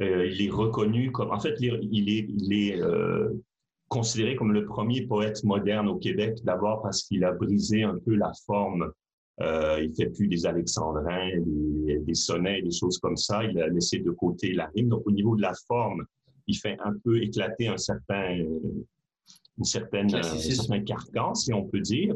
euh, 0.00 0.26
il 0.26 0.46
est 0.46 0.50
reconnu 0.50 1.12
comme, 1.12 1.30
en 1.30 1.40
fait, 1.40 1.54
il 1.60 2.08
est, 2.08 2.26
il 2.28 2.52
est, 2.52 2.80
euh, 2.80 3.30
considéré 3.88 4.34
comme 4.34 4.52
le 4.52 4.64
premier 4.64 5.02
poète 5.06 5.44
moderne 5.44 5.88
au 5.88 5.96
Québec, 5.96 6.38
d'abord 6.42 6.82
parce 6.82 7.02
qu'il 7.02 7.24
a 7.24 7.32
brisé 7.32 7.84
un 7.84 7.96
peu 8.04 8.14
la 8.14 8.32
forme. 8.46 8.90
Euh, 9.40 9.80
il 9.82 9.94
fait 9.94 10.10
plus 10.10 10.28
des 10.28 10.46
alexandrins, 10.46 11.30
des, 11.38 11.98
des, 11.98 12.14
sonnets, 12.14 12.62
des 12.62 12.70
choses 12.70 12.98
comme 12.98 13.16
ça. 13.16 13.42
Il 13.44 13.60
a 13.60 13.68
laissé 13.68 13.98
de 13.98 14.10
côté 14.10 14.52
la 14.52 14.66
rime. 14.74 14.88
Donc, 14.88 15.06
au 15.06 15.10
niveau 15.10 15.34
de 15.34 15.42
la 15.42 15.52
forme, 15.66 16.04
il 16.46 16.56
fait 16.56 16.76
un 16.84 16.94
peu 17.02 17.20
éclater 17.20 17.68
un 17.68 17.76
certain, 17.76 18.36
une 18.36 19.64
certaine, 19.64 20.14
un 20.14 20.22
certain 20.22 20.80
carcan, 20.80 21.34
si 21.34 21.52
on 21.52 21.64
peut 21.64 21.80
dire. 21.80 22.14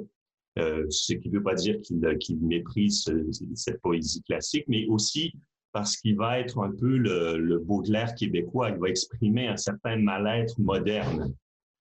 Euh, 0.58 0.86
ce 0.90 1.12
qui 1.14 1.28
ne 1.28 1.34
veut 1.34 1.42
pas 1.42 1.54
dire 1.54 1.76
qu'il 1.80 2.40
méprise 2.40 3.08
cette 3.54 3.80
poésie 3.80 4.22
classique, 4.22 4.64
mais 4.66 4.86
aussi 4.86 5.32
parce 5.72 5.96
qu'il 5.96 6.16
va 6.16 6.40
être 6.40 6.58
un 6.58 6.72
peu 6.72 6.96
le, 6.96 7.58
Baudelaire 7.58 8.14
québécois. 8.14 8.70
Il 8.70 8.78
va 8.78 8.88
exprimer 8.88 9.48
un 9.48 9.56
certain 9.56 9.96
mal-être 9.96 10.58
moderne 10.58 11.34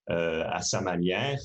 euh, 0.10 0.44
à 0.48 0.62
sa 0.62 0.82
manière, 0.82 1.40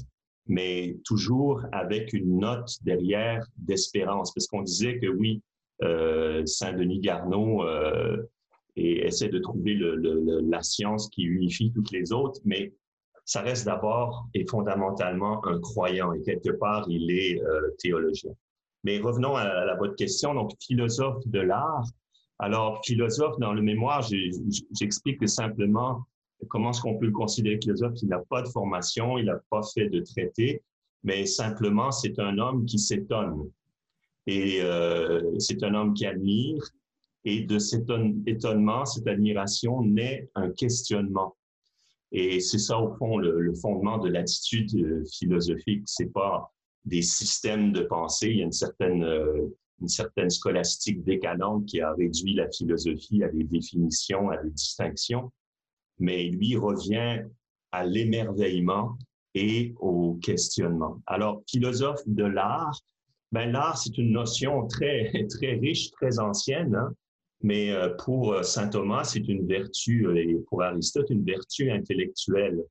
mais 0.47 0.97
toujours 1.05 1.63
avec 1.73 2.13
une 2.13 2.39
note 2.39 2.77
derrière 2.83 3.47
d'espérance. 3.57 4.33
Parce 4.35 4.47
qu'on 4.47 4.63
disait 4.63 4.99
que 4.99 5.07
oui, 5.07 5.43
euh, 5.83 6.45
Saint-Denis 6.47 7.01
Garneau 7.01 7.65
et 8.77 9.07
essaie 9.07 9.29
de 9.29 9.39
trouver 9.39 9.77
la 9.77 10.63
science 10.63 11.09
qui 11.11 11.23
unifie 11.23 11.73
toutes 11.73 11.91
les 11.91 12.13
autres, 12.13 12.41
mais 12.45 12.73
ça 13.25 13.41
reste 13.41 13.67
d'abord 13.67 14.27
et 14.35 14.45
fondamentalement 14.47 15.45
un 15.47 15.61
croyant 15.61 16.13
et 16.13 16.23
quelque 16.23 16.51
part, 16.51 16.85
il 16.89 17.11
est 17.11 17.41
euh, 17.41 17.71
théologien. 17.79 18.33
Mais 18.85 18.99
revenons 18.99 19.37
à, 19.37 19.75
votre 19.77 19.95
question, 19.95 20.35
donc 20.35 20.53
philosophe 20.61 21.25
de 21.27 21.41
l'art. 21.41 21.87
Alors, 22.41 22.85
philosophe, 22.85 23.39
dans 23.39 23.53
le 23.53 23.63
mémoire, 23.63 24.05
j'explique 24.73 25.29
simplement 25.29 26.03
comment 26.49 26.71
est-ce 26.71 26.81
qu'on 26.81 26.99
peut 26.99 27.07
le 27.07 27.13
considérer 27.13 27.59
philosophe. 27.61 27.95
Il 28.03 28.09
n'a 28.09 28.19
pas 28.19 28.43
de 28.43 28.49
formation, 28.49 29.19
il 29.19 29.27
n'a 29.27 29.41
pas 29.51 29.63
fait 29.75 29.89
de 29.89 30.01
traité, 30.01 30.63
mais 31.05 31.27
simplement, 31.27 31.91
c'est 31.91 32.19
un 32.19 32.39
homme 32.39 32.65
qui 32.65 32.79
s'étonne. 32.79 33.51
Et 34.27 34.61
euh, 34.63 35.39
c'est 35.39 35.63
un 35.65 35.75
homme 35.75 35.95
qui 35.95 36.07
admire, 36.07 36.63
et 37.25 37.43
de 37.43 37.59
cet 37.59 37.89
étonnement, 38.27 38.85
cette 38.85 39.07
admiration 39.07 39.83
naît 39.83 40.29
un 40.35 40.51
questionnement. 40.51 41.37
Et 42.11 42.41
c'est 42.41 42.59
ça, 42.59 42.79
au 42.79 42.95
fond, 42.97 43.17
le, 43.17 43.55
fondement 43.55 43.99
de 43.99 44.09
l'attitude 44.09 44.75
euh, 44.75 45.05
philosophique. 45.11 45.85
C'est 45.87 46.13
pas 46.13 46.53
des 46.85 47.03
systèmes 47.03 47.73
de 47.73 47.83
pensée. 47.83 48.29
Il 48.31 48.39
y 48.39 48.43
a 48.43 48.45
une 48.45 48.53
certaine, 48.53 49.03
euh, 49.03 49.49
une 49.81 49.89
certaine 49.89 50.29
scolastique 50.29 51.03
décadente 51.05 51.65
qui 51.67 51.81
a 51.81 51.93
réduit 51.95 52.35
la 52.35 52.51
philosophie 52.51 53.23
à 53.23 53.29
des 53.29 53.45
définitions, 53.45 54.29
à 54.31 54.37
des 54.37 54.51
distinctions. 54.51 55.33
Mais 55.99 56.29
lui 56.29 56.57
revient 56.57 57.23
à 57.71 57.87
l'émerveillement 57.87 58.97
et 59.35 59.75
au 59.81 60.15
questionnement. 60.23 61.01
Alors, 61.07 61.43
philosophe 61.49 62.03
de 62.07 62.25
l'art, 62.25 62.79
ben, 63.33 63.51
l'art, 63.51 63.79
c'est 63.79 63.97
une 63.97 64.13
notion 64.13 64.67
très, 64.67 65.11
très 65.31 65.55
riche, 65.55 65.91
très 65.93 66.19
ancienne. 66.19 66.75
Hein? 66.75 66.95
Mais 67.43 67.73
euh, 67.73 67.89
pour 68.05 68.33
euh, 68.33 68.43
saint 68.43 68.69
Thomas, 68.69 69.05
c'est 69.05 69.27
une 69.27 69.47
vertu, 69.47 70.07
euh, 70.07 70.17
et 70.17 70.37
pour 70.49 70.63
Aristote, 70.63 71.11
une 71.11 71.25
vertu 71.25 71.71
intellectuelle. 71.71 72.63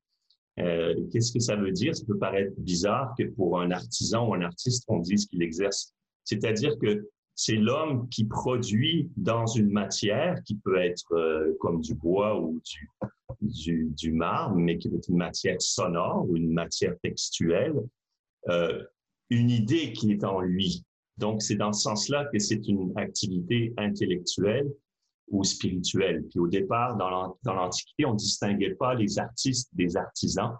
Qu'est-ce 0.56 1.32
que 1.32 1.40
ça 1.40 1.56
veut 1.56 1.72
dire? 1.72 1.96
Ça 1.96 2.04
peut 2.06 2.18
paraître 2.18 2.52
bizarre 2.58 3.14
que 3.18 3.24
pour 3.24 3.58
un 3.58 3.70
artisan 3.70 4.28
ou 4.28 4.34
un 4.34 4.42
artiste, 4.42 4.84
on 4.86 4.98
dise 4.98 5.26
qu'il 5.26 5.42
exerce. 5.42 5.94
C'est-à-dire 6.24 6.78
que 6.78 7.08
c'est 7.34 7.56
l'homme 7.56 8.08
qui 8.08 8.24
produit 8.24 9.10
dans 9.16 9.46
une 9.46 9.70
matière 9.70 10.42
qui 10.44 10.56
peut 10.56 10.76
être 10.76 11.56
comme 11.60 11.80
du 11.80 11.94
bois 11.94 12.38
ou 12.38 12.60
du, 12.64 12.90
du, 13.40 13.92
du, 13.96 14.12
marbre, 14.12 14.56
mais 14.56 14.78
qui 14.78 14.88
peut 14.88 14.96
être 14.96 15.08
une 15.08 15.16
matière 15.16 15.60
sonore 15.60 16.26
ou 16.28 16.36
une 16.36 16.52
matière 16.52 16.94
textuelle, 17.02 17.74
euh, 18.48 18.82
une 19.30 19.50
idée 19.50 19.92
qui 19.92 20.12
est 20.12 20.24
en 20.24 20.40
lui. 20.40 20.84
Donc, 21.18 21.42
c'est 21.42 21.56
dans 21.56 21.72
ce 21.72 21.82
sens-là 21.82 22.26
que 22.32 22.38
c'est 22.38 22.66
une 22.68 22.92
activité 22.96 23.72
intellectuelle 23.78 24.70
ou 25.28 25.44
spirituelle. 25.44 26.24
Puis 26.28 26.40
au 26.40 26.48
départ, 26.48 26.96
dans 26.96 27.54
l'Antiquité, 27.54 28.04
on 28.04 28.12
ne 28.12 28.18
distinguait 28.18 28.74
pas 28.74 28.94
les 28.94 29.18
artistes 29.18 29.70
des 29.72 29.96
artisans. 29.96 30.52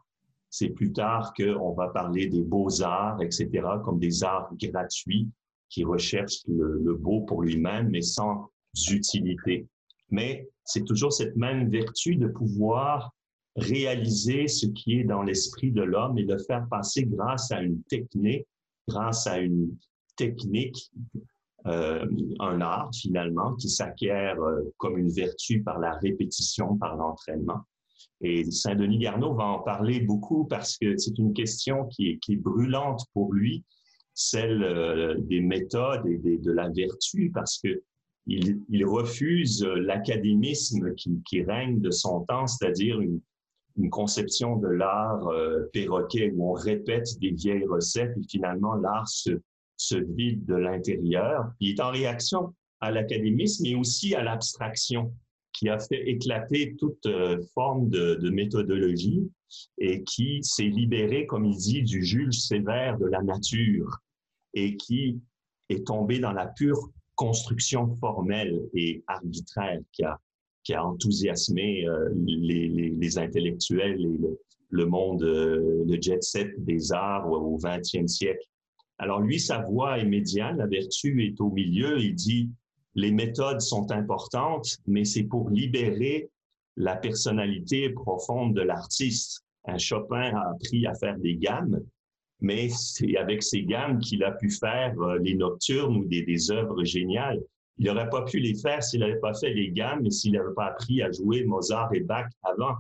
C'est 0.49 0.71
plus 0.71 0.93
tard 0.93 1.35
qu'on 1.35 1.73
va 1.73 1.89
parler 1.89 2.29
des 2.29 2.43
beaux-arts, 2.43 3.21
etc., 3.23 3.49
comme 3.85 3.99
des 3.99 4.25
arts 4.25 4.51
gratuits 4.55 5.29
qui 5.73 5.85
recherchent 5.85 6.43
le, 6.47 6.95
beau 6.95 7.23
pour 7.23 7.43
lui-même, 7.43 7.89
mais 7.91 8.03
sans 8.03 8.51
utilité. 8.91 9.67
Mais 10.11 10.49
c'est 10.65 10.85
toujours 10.85 11.13
cette 11.13 11.37
même 11.37 11.71
vertu 11.71 12.17
de 12.17 12.29
pouvoir 12.29 13.13
réaliser 13.57 14.49
ce 14.49 14.67
qui 14.67 15.01
est 15.01 15.05
dans 15.05 15.23
l'esprit 15.23 15.73
de 15.73 15.83
l'homme 15.83 16.19
et 16.19 16.25
de 16.25 16.37
faire 16.37 16.67
passer 16.71 17.05
grâce 17.05 17.51
à 17.51 17.63
une 17.63 17.83
technique, 17.85 18.47
grâce 18.89 19.27
à 19.27 19.39
une, 19.39 19.77
technique, 20.17 20.91
euh, 21.67 22.07
un 22.41 22.61
art 22.61 22.91
finalement 22.95 23.55
qui 23.55 23.69
s'acquiert 23.69 24.41
euh, 24.41 24.63
comme 24.79 24.99
une 24.99 25.11
vertu 25.11 25.63
par 25.63 25.79
la 25.79 25.93
répétition, 25.95 26.77
par 26.77 26.97
l'entraînement. 26.97 27.61
Et 28.21 28.49
Saint-Denis 28.51 28.99
Garneau 28.99 29.35
va 29.35 29.45
en 29.45 29.61
parler 29.61 30.01
beaucoup 30.01 30.45
parce 30.45 30.77
que 30.77 30.97
c'est 30.97 31.19
une 31.19 31.33
question 31.33 31.87
qui 31.87 32.11
est, 32.11 32.19
qui 32.19 32.35
est, 32.35 32.37
brûlante 32.37 33.05
pour 33.13 33.33
lui, 33.33 33.65
celle 34.15 34.63
euh, 34.63 35.15
des 35.19 35.41
méthodes 35.41 36.07
et 36.07 36.39
de 36.39 36.53
la 36.53 36.69
vertu, 36.69 37.31
parce 37.33 37.59
que 37.59 37.83
il, 38.27 38.85
refuse 38.85 39.65
l'académisme 39.65 40.95
qui, 40.95 41.43
règne 41.43 41.81
de 41.81 41.91
son 41.91 42.25
temps, 42.27 42.47
c'est-à-dire 42.47 43.01
une, 43.01 43.21
conception 43.91 44.57
de 44.57 44.69
l'art 44.69 45.29
perroquet 45.73 46.31
où 46.37 46.51
on 46.51 46.53
répète 46.53 47.19
des 47.21 47.31
vieilles 47.31 47.67
recettes 47.67 48.15
et 48.17 48.29
finalement 48.29 48.75
l'art 48.75 49.09
se, 49.09 49.41
se 49.77 49.97
vide 49.97 50.45
de 50.45 50.55
l'intérieur. 50.55 51.51
Il 51.59 51.71
est 51.71 51.81
en 51.81 51.91
réaction 51.91 52.55
à 52.81 52.93
l'académisme 52.93 53.65
mais 53.65 53.75
aussi 53.75 54.15
à 54.15 54.23
l'abstraction 54.23 55.13
qui 55.63 55.69
a 55.69 55.79
fait 55.79 56.09
éclater 56.09 56.75
toute 56.77 57.07
euh, 57.07 57.41
forme 57.55 57.89
de, 57.89 58.31
méthodologie 58.31 59.31
et 59.79 60.03
qui 60.03 60.43
s'est 60.43 60.65
libéré, 60.65 61.25
comme 61.27 61.45
il 61.45 61.57
dit, 61.57 61.85
du 61.85 62.03
juge 62.03 62.35
sévère 62.35 62.99
de 62.99 63.07
la 63.07 63.23
nature 63.23 63.99
et 64.55 64.77
qui 64.77 65.21
est 65.69 65.87
tombé 65.87 66.19
dans 66.19 66.33
la 66.33 66.47
pure 66.47 66.91
construction 67.15 67.95
formelle 68.01 68.61
et 68.75 69.05
arbitraire 69.07 69.79
qui 69.93 70.03
a, 70.75 70.85
enthousiasmé 70.85 71.87
euh, 71.87 72.11
les, 72.27 73.19
intellectuels 73.19 74.01
et 74.01 74.19
le, 74.19 74.41
le 74.69 74.87
monde, 74.87 75.23
euh, 75.23 75.85
le 75.87 76.01
jet 76.01 76.25
set 76.25 76.51
des 76.59 76.91
arts 76.93 77.31
au 77.31 77.57
XXe 77.57 78.09
siècle. 78.09 78.49
Alors 78.99 79.21
lui, 79.21 79.39
sa 79.39 79.63
voix 79.63 80.01
est 80.01 80.07
médiane, 80.07 80.57
la 80.57 80.67
vertu 80.67 81.25
est 81.25 81.41
au 81.41 81.51
milieu. 81.51 82.01
Il 82.01 82.17
dit, 82.17 82.51
les 82.95 83.11
méthodes 83.11 83.61
sont 83.61 83.91
importantes, 83.91 84.77
mais 84.87 85.05
c'est 85.05 85.25
pour 85.25 85.49
libérer 85.51 86.29
la 86.77 86.97
personnalité 86.97 87.91
profonde 87.91 88.55
de 88.55 88.63
l'artiste. 88.63 89.45
Un 89.65 89.79
Chopin 89.79 90.35
a 90.35 90.51
appris 90.51 90.87
à 90.87 90.95
faire 90.95 91.19
des 91.19 91.37
gammes, 91.37 91.81
mais 92.41 92.69
c'est 92.69 93.17
avec 93.17 93.43
ces 93.43 93.63
gammes 93.63 93.99
qu'il 93.99 94.25
a 94.25 94.33
pu 94.33 94.51
faire 94.51 94.95
euh, 95.01 95.19
les 95.19 95.35
nocturnes 95.35 95.97
ou 95.97 96.05
des, 96.05 96.51
œuvres 96.51 96.85
géniales. 96.85 97.41
Il 97.79 97.87
n'aurait 97.87 98.11
pas 98.11 98.25
pu 98.25 98.41
les 98.41 98.55
faire 98.55 98.83
s'il 98.83 99.01
n'avait 99.01 99.21
pas 99.21 99.35
fait 99.35 99.55
les 99.55 99.71
gammes 99.71 100.05
et 100.05 100.11
s'il 100.11 100.33
n'avait 100.33 100.55
pas 100.55 100.67
appris 100.67 101.03
à 101.03 101.11
jouer 101.11 101.45
Mozart 101.45 101.95
et 101.95 102.01
Bach 102.01 102.27
avant. 102.43 102.75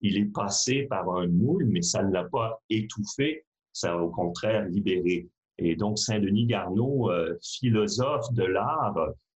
Il 0.00 0.16
est 0.16 0.32
passé 0.32 0.86
par 0.88 1.10
un 1.10 1.26
moule, 1.26 1.66
mais 1.66 1.82
ça 1.82 2.02
ne 2.02 2.12
l'a 2.12 2.24
pas 2.24 2.60
étouffé, 2.70 3.44
ça 3.72 3.92
a 3.92 3.96
au 3.96 4.10
contraire 4.10 4.64
libéré. 4.66 5.26
Et 5.58 5.74
donc, 5.74 5.98
Saint-Denis 5.98 6.46
Garneau, 6.46 7.10
euh, 7.10 7.36
philosophe 7.42 8.32
de 8.32 8.44
l'art, 8.44 8.96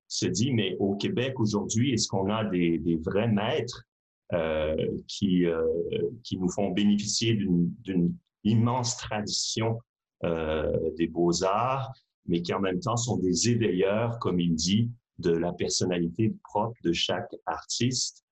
se 0.08 0.26
dit, 0.26 0.52
mais 0.52 0.76
au 0.78 0.96
Québec 0.96 1.38
aujourd'hui, 1.38 1.92
est-ce 1.92 2.08
qu'on 2.08 2.30
a 2.30 2.44
des, 2.44 2.78
des, 2.78 2.96
vrais 2.96 3.28
maîtres 3.28 3.84
euh, 4.32 4.74
qui, 5.06 5.46
euh, 5.46 5.64
qui 6.24 6.38
nous 6.38 6.50
font 6.50 6.70
bénéficier 6.70 7.34
d'une 7.34 8.14
immense 8.44 8.96
tradition 8.96 9.78
euh, 10.24 10.90
des 10.96 11.06
beaux-arts, 11.06 11.92
mais 12.26 12.42
qui 12.42 12.52
en 12.52 12.60
même 12.60 12.80
temps 12.80 12.96
sont 12.96 13.18
des 13.18 13.50
éveilleurs, 13.50 14.18
comme 14.18 14.40
il 14.40 14.54
dit, 14.54 14.90
de 15.18 15.30
la 15.30 15.52
personnalité 15.52 16.34
propre 16.44 16.76
de 16.82 16.92
chaque 16.92 17.34
artiste 17.46 18.24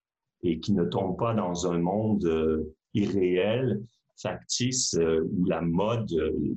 et 0.43 0.59
qui 0.59 0.73
ne 0.73 0.85
tombent 0.85 1.19
pas 1.19 1.35
dans 1.35 1.71
un 1.71 1.79
monde 1.79 2.25
euh, 2.25 2.75
irréel, 2.95 3.83
factice, 4.17 4.95
euh, 4.95 5.29
où 5.33 5.45
la 5.45 5.61
mode 5.61 6.11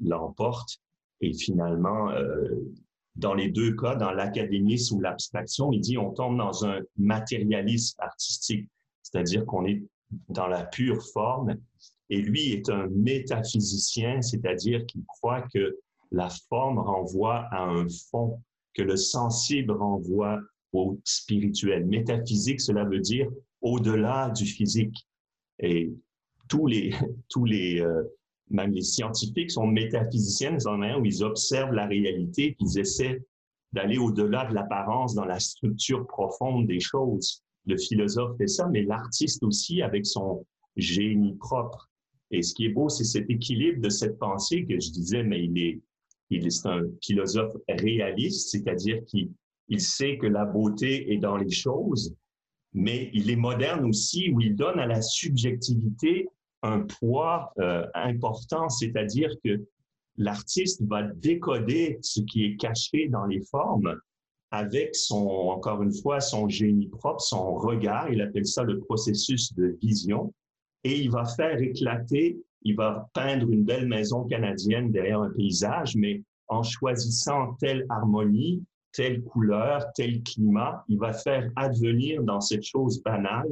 l'emporte. 0.03 0.79
Et 1.21 1.33
finalement, 1.33 2.09
dans 3.15 3.33
les 3.33 3.49
deux 3.49 3.75
cas, 3.75 3.95
dans 3.95 4.11
l'académisme 4.11 4.97
ou 4.97 5.01
l'abstraction, 5.01 5.71
il 5.71 5.81
dit 5.81 5.97
on 5.97 6.11
tombe 6.11 6.37
dans 6.37 6.65
un 6.65 6.79
matérialisme 6.97 7.99
artistique, 7.99 8.67
c'est-à-dire 9.01 9.45
qu'on 9.45 9.65
est 9.65 9.83
dans 10.29 10.47
la 10.47 10.63
pure 10.63 11.03
forme. 11.13 11.55
Et 12.09 12.21
lui 12.21 12.53
est 12.53 12.69
un 12.69 12.87
métaphysicien, 12.87 14.21
c'est-à-dire 14.21 14.85
qu'il 14.85 15.03
croit 15.05 15.41
que 15.53 15.77
la 16.11 16.29
forme 16.49 16.79
renvoie 16.79 17.47
à 17.51 17.63
un 17.63 17.87
fond, 18.09 18.41
que 18.73 18.81
le 18.81 18.95
sensible 18.95 19.71
renvoie 19.71 20.39
au 20.73 20.99
spirituel. 21.03 21.85
Métaphysique, 21.85 22.61
cela 22.61 22.83
veut 22.83 22.99
dire 22.99 23.29
au-delà 23.61 24.29
du 24.29 24.45
physique. 24.45 25.07
Et 25.59 25.91
tous 26.47 26.65
les, 26.67 26.93
tous 27.29 27.45
les, 27.45 27.79
euh, 27.81 28.03
même 28.49 28.71
les 28.71 28.81
scientifiques 28.81 29.51
sont 29.51 29.67
métaphysiciens 29.67 30.53
dans 30.53 30.67
un 30.69 30.99
où 30.99 31.05
ils 31.05 31.23
observent 31.23 31.73
la 31.73 31.85
réalité, 31.85 32.55
qu'ils 32.55 32.79
essaient 32.79 33.21
d'aller 33.73 33.97
au-delà 33.97 34.45
de 34.45 34.55
l'apparence 34.55 35.13
dans 35.13 35.25
la 35.25 35.39
structure 35.39 36.07
profonde 36.07 36.67
des 36.67 36.79
choses. 36.79 37.43
Le 37.65 37.77
philosophe 37.77 38.37
fait 38.37 38.47
ça, 38.47 38.67
mais 38.67 38.83
l'artiste 38.83 39.43
aussi 39.43 39.81
avec 39.81 40.05
son 40.05 40.45
génie 40.75 41.35
propre. 41.35 41.89
Et 42.31 42.41
ce 42.41 42.53
qui 42.53 42.65
est 42.65 42.69
beau, 42.69 42.89
c'est 42.89 43.03
cet 43.03 43.29
équilibre 43.29 43.81
de 43.81 43.89
cette 43.89 44.17
pensée 44.17 44.65
que 44.65 44.79
je 44.79 44.91
disais, 44.91 45.23
mais 45.23 45.43
il 45.43 45.57
est, 45.59 45.79
il 46.29 46.47
un 46.65 46.83
philosophe 47.03 47.55
réaliste, 47.67 48.49
c'est-à-dire 48.49 49.03
qu'il 49.05 49.31
il 49.67 49.81
sait 49.81 50.17
que 50.17 50.25
la 50.25 50.45
beauté 50.45 51.13
est 51.13 51.17
dans 51.17 51.37
les 51.37 51.51
choses, 51.51 52.15
mais 52.73 53.11
il 53.13 53.29
est 53.29 53.35
moderne 53.35 53.85
aussi, 53.85 54.29
où 54.31 54.41
il 54.41 54.55
donne 54.55 54.79
à 54.79 54.87
la 54.87 55.01
subjectivité 55.01 56.27
un 56.63 56.81
poids 56.81 57.53
euh, 57.59 57.85
important, 57.93 58.69
c'est-à-dire 58.69 59.31
que 59.43 59.63
l'artiste 60.17 60.81
va 60.83 61.03
décoder 61.03 61.97
ce 62.01 62.21
qui 62.21 62.45
est 62.45 62.57
caché 62.57 63.07
dans 63.07 63.25
les 63.25 63.41
formes 63.41 63.95
avec 64.51 64.95
son, 64.95 65.27
encore 65.27 65.83
une 65.83 65.93
fois, 65.93 66.19
son 66.19 66.49
génie 66.49 66.87
propre, 66.87 67.21
son 67.21 67.53
regard, 67.53 68.09
il 68.09 68.21
appelle 68.21 68.47
ça 68.47 68.63
le 68.63 68.79
processus 68.79 69.53
de 69.53 69.77
vision, 69.81 70.33
et 70.83 70.99
il 70.99 71.11
va 71.11 71.25
faire 71.25 71.61
éclater, 71.61 72.37
il 72.63 72.75
va 72.75 73.09
peindre 73.13 73.49
une 73.51 73.63
belle 73.63 73.87
maison 73.87 74.25
canadienne 74.25 74.91
derrière 74.91 75.21
un 75.21 75.29
paysage, 75.29 75.95
mais 75.95 76.23
en 76.47 76.63
choisissant 76.63 77.53
telle 77.59 77.85
harmonie, 77.89 78.63
telle 78.91 79.21
couleur, 79.21 79.85
tel 79.93 80.23
climat, 80.23 80.83
il 80.87 80.97
va 80.97 81.13
faire 81.13 81.49
advenir 81.55 82.23
dans 82.23 82.41
cette 82.41 82.63
chose 82.63 83.03
banale 83.03 83.47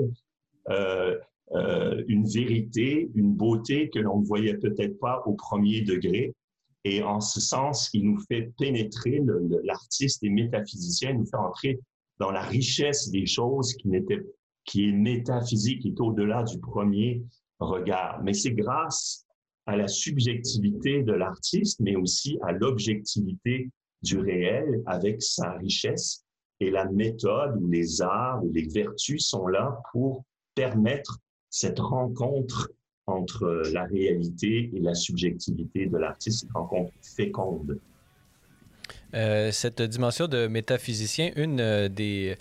euh, 0.69 1.15
euh, 1.56 2.04
une 2.08 2.25
vérité, 2.25 3.10
une 3.16 3.34
beauté 3.34 3.89
que 3.89 4.00
l'on 4.00 4.20
ne 4.20 4.25
voyait 4.25 4.58
peut-être 4.58 5.00
pas 5.00 5.24
au 5.25 5.34
premier 5.34 5.82
degré. 5.82 6.34
Et 6.84 7.01
en 7.04 7.22
ce 7.22 7.39
sens, 7.39 7.89
il 7.94 8.04
nous 8.06 8.20
fait 8.27 8.51
pénétrer, 8.58 9.22
l'artiste 9.63 10.24
et 10.24 10.30
métaphysicien 10.30 11.13
nous 11.13 11.25
fait 11.25 11.38
entrer 11.38 11.80
dans 12.20 12.32
la 12.32 12.42
richesse 12.42 13.10
des 13.12 13.25
choses 13.25 13.74
qui, 13.75 13.89
qui 14.66 14.89
est 14.89 14.92
métaphysique, 14.92 15.82
qui 15.82 15.89
est 15.89 16.00
au-delà 16.00 16.44
du 16.44 16.60
premier 16.60 17.24
regard. 17.60 18.22
Mais 18.24 18.33
c'est 18.33 18.51
grâce 18.51 19.25
à 19.66 19.75
la 19.75 19.88
subjectivité 19.88 21.03
de 21.03 21.14
l'artiste, 21.14 21.79
mais 21.79 21.96
aussi 21.96 22.38
à 22.44 22.51
l'objectivité 22.51 23.70
du 24.01 24.20
réel 24.20 24.81
avec 24.86 25.22
sa 25.22 25.53
richesse. 25.53 26.25
Et 26.60 26.72
la 26.72 26.86
méthode 26.86 27.57
ou 27.62 27.68
les 27.68 28.01
arts 28.01 28.44
ou 28.44 28.51
les 28.51 28.68
vertus 28.68 29.27
sont 29.27 29.48
là 29.48 29.77
pour 29.92 30.24
permettre 30.55 31.20
cette 31.50 31.79
rencontre 31.79 32.72
entre 33.05 33.64
la 33.74 33.86
réalité 33.86 34.70
et 34.74 34.79
la 34.79 34.94
subjectivité 34.94 35.88
de 35.88 35.98
l'artiste, 35.98 36.42
cette 36.42 36.51
rencontre 36.51 36.92
féconde. 37.01 37.79
Euh, 39.14 39.51
cette 39.51 39.81
dimension 39.81 40.27
de 40.27 40.48
métaphysicien, 40.48 41.31
une 41.36 41.62
euh, 41.62 41.88
des 41.88 42.36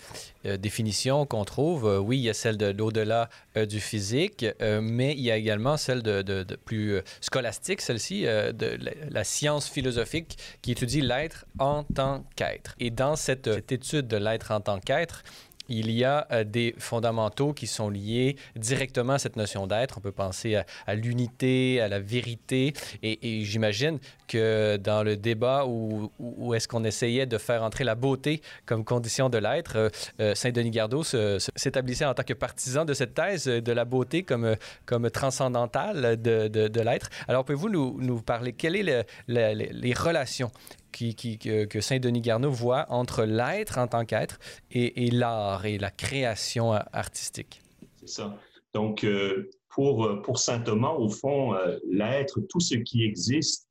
euh, 0.45 0.57
définitions 0.57 1.25
qu'on 1.25 1.45
trouve, 1.45 2.01
oui, 2.03 2.17
il 2.17 2.23
y 2.23 2.29
a 2.29 2.33
celle 2.33 2.57
de 2.57 2.67
l'au-delà 2.67 3.29
du 3.67 3.79
physique, 3.79 4.45
mais 4.59 5.13
il 5.13 5.21
y 5.21 5.31
a 5.31 5.37
également 5.37 5.77
celle 5.77 6.03
de 6.03 6.55
plus 6.65 7.01
scolastique, 7.21 7.81
celle-ci, 7.81 8.23
de 8.23 8.77
la, 9.09 9.23
science 9.23 9.67
philosophique 9.67 10.37
qui 10.61 10.71
étudie 10.71 11.01
l'être 11.01 11.45
en 11.57 11.83
tant 11.83 12.23
qu'être. 12.35 12.75
Et 12.79 12.91
dans 12.91 13.15
cette, 13.15 13.51
cette 13.51 13.71
étude 13.71 14.07
de 14.07 14.17
l'être 14.17 14.51
en 14.51 14.61
tant 14.61 14.79
qu'être, 14.79 15.23
il 15.69 15.91
y 15.91 16.03
a 16.03 16.27
euh, 16.31 16.43
des 16.43 16.75
fondamentaux 16.77 17.53
qui 17.53 17.67
sont 17.67 17.89
liés 17.89 18.35
directement 18.55 19.13
à 19.13 19.19
cette 19.19 19.35
notion 19.35 19.67
d'être. 19.67 19.97
On 19.97 20.01
peut 20.01 20.11
penser 20.11 20.55
à, 20.85 20.95
l'unité, 20.95 21.81
à 21.81 21.87
la 21.87 21.99
vérité. 21.99 22.73
Et, 23.03 23.43
j'imagine 23.43 23.99
que 24.27 24.77
dans 24.77 25.03
le 25.03 25.15
débat 25.15 25.65
où, 25.65 26.11
où 26.19 26.53
est-ce 26.53 26.67
qu'on 26.67 26.83
essayait 26.83 27.25
de 27.25 27.37
faire 27.37 27.63
entrer 27.63 27.83
la 27.83 27.95
beauté 27.95 28.41
comme 28.65 28.83
condition 28.83 29.29
de 29.29 29.37
l'être, 29.37 29.75
euh, 29.75 29.89
euh, 30.19 30.35
Saint-Denis 30.35 30.71
Gardeau 30.71 31.03
s'établissait 31.03 32.05
en 32.05 32.13
tant 32.13 32.23
que 32.23 32.33
partisan 32.33 32.85
de 32.85 32.93
cette 32.93 33.13
thèse 33.13 33.45
de 33.45 33.71
la 33.71 33.85
beauté 33.85 34.23
comme, 34.23 34.55
comme 34.85 35.09
transcendantale 35.09 36.21
de, 36.21 36.81
l'être. 36.81 37.09
Alors, 37.27 37.45
pouvez-vous 37.45 37.69
nous, 37.69 37.97
nous 38.01 38.21
parler, 38.21 38.53
quelles 38.53 38.77
sont 38.77 39.03
les 39.27 39.93
relations 39.93 40.51
que 40.97 41.81
Saint-Denis 41.81 42.21
Garneau 42.21 42.51
voit 42.51 42.85
entre 42.89 43.23
l'être 43.23 43.77
en 43.77 43.87
tant 43.87 44.05
qu'être 44.05 44.39
et, 44.71 45.09
l'art 45.11 45.65
et 45.65 45.77
la 45.77 45.91
création 45.91 46.71
artistique. 46.71 47.61
C'est 47.99 48.09
ça. 48.09 48.37
Donc, 48.73 49.03
euh, 49.03 49.49
pour, 49.69 50.21
pour 50.23 50.39
Saint 50.39 50.59
Thomas, 50.59 50.91
au 50.91 51.09
fond, 51.09 51.53
euh, 51.53 51.77
l'être, 51.89 52.41
tout 52.49 52.59
ce 52.59 52.75
qui 52.75 53.03
existe, 53.03 53.67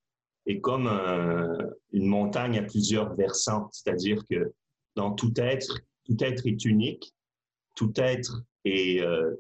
est 0.46 0.60
comme 0.60 0.86
une 1.92 2.06
montagne 2.06 2.58
à 2.58 2.62
plusieurs 2.62 3.14
versants. 3.14 3.68
C'est-à-dire 3.72 4.22
que 4.30 4.52
dans 4.94 5.10
tout 5.12 5.32
être, 5.36 5.80
tout 6.04 6.16
être 6.20 6.46
est 6.46 6.64
unique, 6.64 7.12
tout 7.74 7.92
être 7.96 8.42
est, 8.64 9.00
euh, 9.00 9.34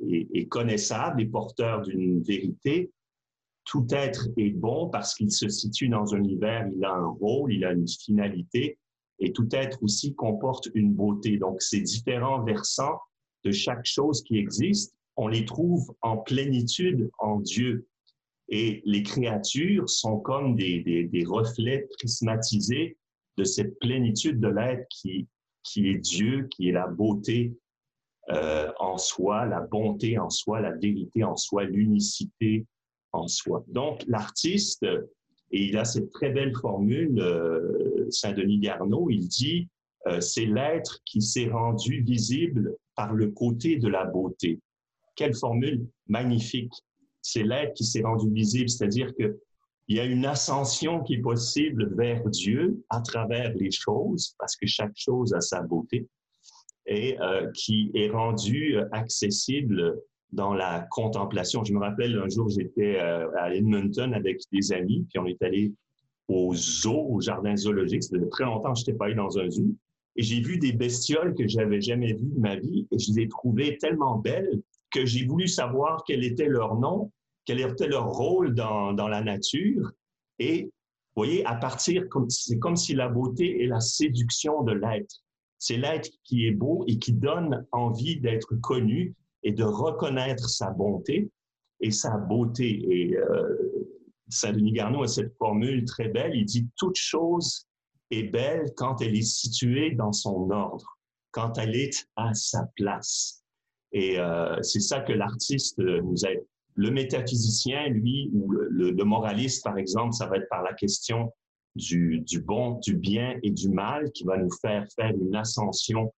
connaissable, 0.48 1.22
est 1.22 1.26
porteur 1.26 1.82
d'une 1.82 2.22
vérité, 2.22 2.90
tout 3.66 3.86
être 3.90 4.28
est 4.36 4.50
bon 4.50 4.88
parce 4.88 5.14
qu'il 5.14 5.30
se 5.30 5.48
situe 5.48 5.88
dans 5.88 6.14
un 6.14 6.18
univers, 6.18 6.66
il 6.74 6.84
a 6.84 6.94
un 6.94 7.08
rôle, 7.08 7.52
il 7.52 7.64
a 7.64 7.72
une 7.72 7.86
finalité, 7.86 8.78
et 9.18 9.32
tout 9.32 9.48
être 9.52 9.82
aussi 9.82 10.14
comporte 10.14 10.68
une 10.74 10.94
beauté. 10.94 11.36
Donc, 11.36 11.60
ces 11.60 11.80
différents 11.80 12.42
versants 12.44 13.00
de 13.44 13.50
chaque 13.50 13.84
chose 13.84 14.22
qui 14.22 14.38
existe, 14.38 14.94
on 15.16 15.28
les 15.28 15.44
trouve 15.44 15.94
en 16.00 16.18
plénitude 16.18 17.10
en 17.18 17.40
Dieu. 17.40 17.86
Et 18.48 18.82
les 18.84 19.02
créatures 19.02 19.88
sont 19.88 20.18
comme 20.18 20.54
des, 20.54 21.08
des, 21.10 21.24
reflets 21.24 21.88
prismatisés 21.98 22.96
de 23.36 23.44
cette 23.44 23.78
plénitude 23.80 24.38
de 24.38 24.48
l'être 24.48 24.86
qui, 24.90 25.26
qui 25.64 25.88
est 25.88 25.98
Dieu, 25.98 26.46
qui 26.50 26.68
est 26.68 26.72
la 26.72 26.86
beauté 26.86 27.56
euh, 28.30 28.70
en 28.78 28.98
soi, 28.98 29.46
la 29.46 29.60
bonté 29.60 30.18
en 30.18 30.30
soi, 30.30 30.60
la 30.60 30.72
vérité 30.72 31.24
en 31.24 31.36
soi, 31.36 31.64
l'unicité 31.64 32.66
soi. 33.26 33.64
Donc, 33.68 34.04
l'artiste, 34.06 34.84
et 35.52 35.64
il 35.64 35.78
a 35.78 35.84
cette 35.84 36.10
très 36.10 36.30
belle 36.30 36.54
formule, 36.54 37.18
euh, 37.20 38.06
Saint-Denis 38.10 38.58
Garneau, 38.58 39.08
il 39.10 39.28
dit, 39.28 39.68
euh, 40.06 40.20
c'est 40.20 40.46
l'être 40.46 41.00
qui 41.04 41.22
s'est 41.22 41.48
rendu 41.48 42.02
visible 42.02 42.76
par 42.94 43.12
le 43.12 43.28
côté 43.30 43.76
de 43.76 43.88
la 43.88 44.04
beauté. 44.04 44.60
Quelle 45.14 45.34
formule 45.34 45.86
magnifique. 46.08 46.72
C'est 47.22 47.42
l'être 47.42 47.74
qui 47.74 47.84
s'est 47.84 48.02
rendu 48.02 48.30
visible, 48.30 48.68
c'est-à-dire 48.68 49.14
que 49.16 49.38
il 49.88 49.96
y 49.96 50.00
a 50.00 50.04
une 50.04 50.26
ascension 50.26 51.04
qui 51.04 51.14
est 51.14 51.20
possible 51.20 51.94
vers 51.94 52.28
Dieu 52.28 52.82
à 52.90 53.00
travers 53.00 53.54
les 53.54 53.70
choses, 53.70 54.34
parce 54.36 54.56
que 54.56 54.66
chaque 54.66 54.96
chose 54.96 55.32
a 55.32 55.40
sa 55.40 55.62
beauté. 55.62 56.08
et 56.88 57.16
qui 57.54 57.90
est 57.94 58.10
rendu 58.10 58.78
accessible 58.92 60.00
dans 60.32 60.54
la 60.54 60.86
contemplation. 60.90 61.64
Je 61.64 61.72
me 61.72 61.78
rappelle 61.78 62.18
un 62.18 62.28
jour, 62.28 62.48
j'étais 62.48 62.98
à 62.98 63.54
Edmonton 63.54 64.12
avec 64.14 64.40
des 64.52 64.72
amis, 64.72 65.06
puis 65.08 65.18
on 65.18 65.26
est 65.26 65.42
allé 65.42 65.72
au 66.28 66.54
zoo, 66.54 67.06
au 67.10 67.20
jardin 67.20 67.56
zoologique. 67.56 68.02
C'était 68.02 68.28
très 68.28 68.44
longtemps 68.44 68.72
que 68.72 68.78
je 68.78 68.84
n'étais 68.84 68.98
pas 68.98 69.06
allé 69.06 69.14
dans 69.14 69.38
un 69.38 69.48
zoo. 69.48 69.74
Et 70.16 70.22
j'ai 70.22 70.40
vu 70.40 70.58
des 70.58 70.72
bestioles 70.72 71.34
que 71.34 71.46
j'avais 71.46 71.80
jamais 71.80 72.14
vues 72.14 72.30
de 72.34 72.40
ma 72.40 72.56
vie 72.56 72.86
et 72.90 72.98
je 72.98 73.12
les 73.12 73.22
ai 73.22 73.28
trouvées 73.28 73.76
tellement 73.78 74.18
belles 74.18 74.62
que 74.90 75.04
j'ai 75.04 75.26
voulu 75.26 75.46
savoir 75.46 76.04
quel 76.06 76.24
était 76.24 76.48
leur 76.48 76.76
nom, 76.76 77.12
quel 77.44 77.60
était 77.60 77.86
leur 77.86 78.08
rôle 78.08 78.54
dans, 78.54 78.94
dans 78.94 79.08
la 79.08 79.22
nature. 79.22 79.92
Et 80.38 80.64
vous 80.64 81.22
voyez, 81.22 81.44
à 81.46 81.54
partir, 81.54 82.04
c'est 82.28 82.58
comme 82.58 82.76
si 82.76 82.94
la 82.94 83.08
beauté 83.08 83.62
est 83.62 83.66
la 83.66 83.80
séduction 83.80 84.62
de 84.62 84.72
l'être. 84.72 85.22
C'est 85.58 85.76
l'être 85.76 86.10
qui 86.24 86.46
est 86.46 86.52
beau 86.52 86.84
et 86.86 86.98
qui 86.98 87.12
donne 87.12 87.66
envie 87.72 88.18
d'être 88.20 88.54
connu 88.56 89.14
et 89.46 89.52
de 89.52 89.62
reconnaître 89.62 90.50
sa 90.50 90.70
bonté 90.70 91.30
et 91.80 91.92
sa 91.92 92.16
beauté. 92.16 92.84
Et 92.90 93.16
euh, 93.16 93.56
Saint-Denis 94.28 94.72
Garneau 94.72 95.04
a 95.04 95.08
cette 95.08 95.36
formule 95.38 95.84
très 95.84 96.08
belle. 96.08 96.34
Il 96.34 96.44
dit 96.44 96.66
toute 96.76 96.96
chose 96.96 97.68
est 98.10 98.24
belle 98.24 98.72
quand 98.76 99.00
elle 99.00 99.16
est 99.16 99.22
située 99.22 99.92
dans 99.92 100.12
son 100.12 100.50
ordre, 100.50 100.98
quand 101.30 101.58
elle 101.58 101.76
est 101.76 102.08
à 102.16 102.34
sa 102.34 102.68
place. 102.74 103.44
Et 103.92 104.18
euh, 104.18 104.60
c'est 104.62 104.80
ça 104.80 105.00
que 105.00 105.12
l'artiste 105.12 105.78
nous 105.78 106.26
aide. 106.26 106.44
Le 106.74 106.90
métaphysicien, 106.90 107.86
lui, 107.88 108.30
ou 108.34 108.50
le, 108.50 109.04
moraliste, 109.04 109.62
par 109.62 109.78
exemple, 109.78 110.12
ça 110.12 110.26
va 110.26 110.38
être 110.38 110.48
par 110.50 110.64
la 110.64 110.74
question 110.74 111.32
du, 111.76 112.24
bon, 112.44 112.80
du 112.80 112.96
bien 112.96 113.38
et 113.44 113.50
du 113.50 113.68
mal 113.68 114.10
qui 114.10 114.24
va 114.24 114.38
nous 114.38 114.50
faire 114.60 114.86
faire 114.96 115.14
une 115.14 115.36
ascension 115.36 116.12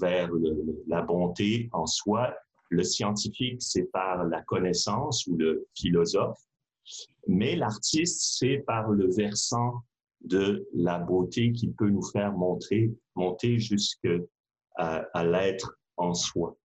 vers 0.00 0.30
la 0.88 1.02
bonté 1.02 1.68
en 1.72 1.84
soi. 1.84 2.34
Le 2.70 2.82
scientifique, 2.82 3.60
c'est 3.60 3.90
par 3.92 4.24
la 4.24 4.42
connaissance 4.42 5.26
ou 5.26 5.36
le 5.36 5.66
philosophe. 5.74 6.40
Mais 7.26 7.54
l'artiste, 7.56 8.38
c'est 8.38 8.58
par 8.66 8.90
le 8.90 9.12
versant 9.14 9.82
de 10.22 10.68
la 10.74 10.98
beauté 10.98 11.52
qui 11.52 11.68
peut 11.68 11.88
nous 11.88 12.02
faire 12.02 12.32
montrer, 12.32 12.92
monter 13.14 13.58
jusqu'à 13.58 14.16
à 14.76 15.24
l'être 15.24 15.78
en 15.96 16.14
soi. 16.14 16.56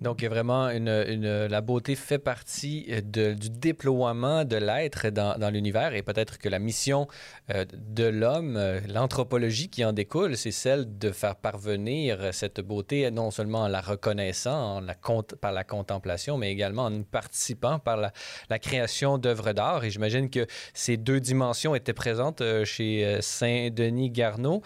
Donc, 0.00 0.22
il 0.22 0.24
y 0.24 0.26
a 0.26 0.30
vraiment 0.30 0.70
une, 0.70 1.46
la 1.46 1.60
beauté 1.60 1.94
fait 1.94 2.18
partie 2.18 2.86
euh, 2.88 3.34
du 3.34 3.50
déploiement 3.50 4.46
de 4.46 4.56
l'être 4.56 5.08
dans, 5.10 5.50
l'univers 5.52 5.94
et 5.94 6.02
peut-être 6.02 6.38
que 6.38 6.48
la 6.48 6.58
mission 6.58 7.06
euh, 7.50 7.66
de 7.74 8.04
l'homme, 8.04 8.56
euh, 8.56 8.80
l'anthropologie 8.88 9.68
qui 9.68 9.84
en 9.84 9.92
découle, 9.92 10.38
c'est 10.38 10.52
celle 10.52 10.98
de 10.98 11.10
faire 11.12 11.36
parvenir 11.36 12.32
cette 12.32 12.60
beauté 12.60 13.10
non 13.10 13.30
seulement 13.30 13.62
en 13.62 13.68
la 13.68 13.82
reconnaissant 13.82 14.76
en 14.76 14.80
la, 14.80 14.94
par 15.38 15.52
la 15.52 15.64
contemplation, 15.64 16.38
mais 16.38 16.50
également 16.50 16.86
en 16.86 17.02
participant 17.02 17.78
par 17.78 17.98
la, 17.98 18.12
la 18.48 18.58
création 18.58 19.18
d'œuvres 19.18 19.52
d'art. 19.52 19.84
Et 19.84 19.90
j'imagine 19.90 20.30
que 20.30 20.46
ces 20.72 20.96
deux 20.96 21.20
dimensions 21.20 21.74
étaient 21.74 21.92
présentes 21.92 22.42
chez 22.64 23.18
Saint-Denis 23.20 24.10
Garneau. 24.10 24.62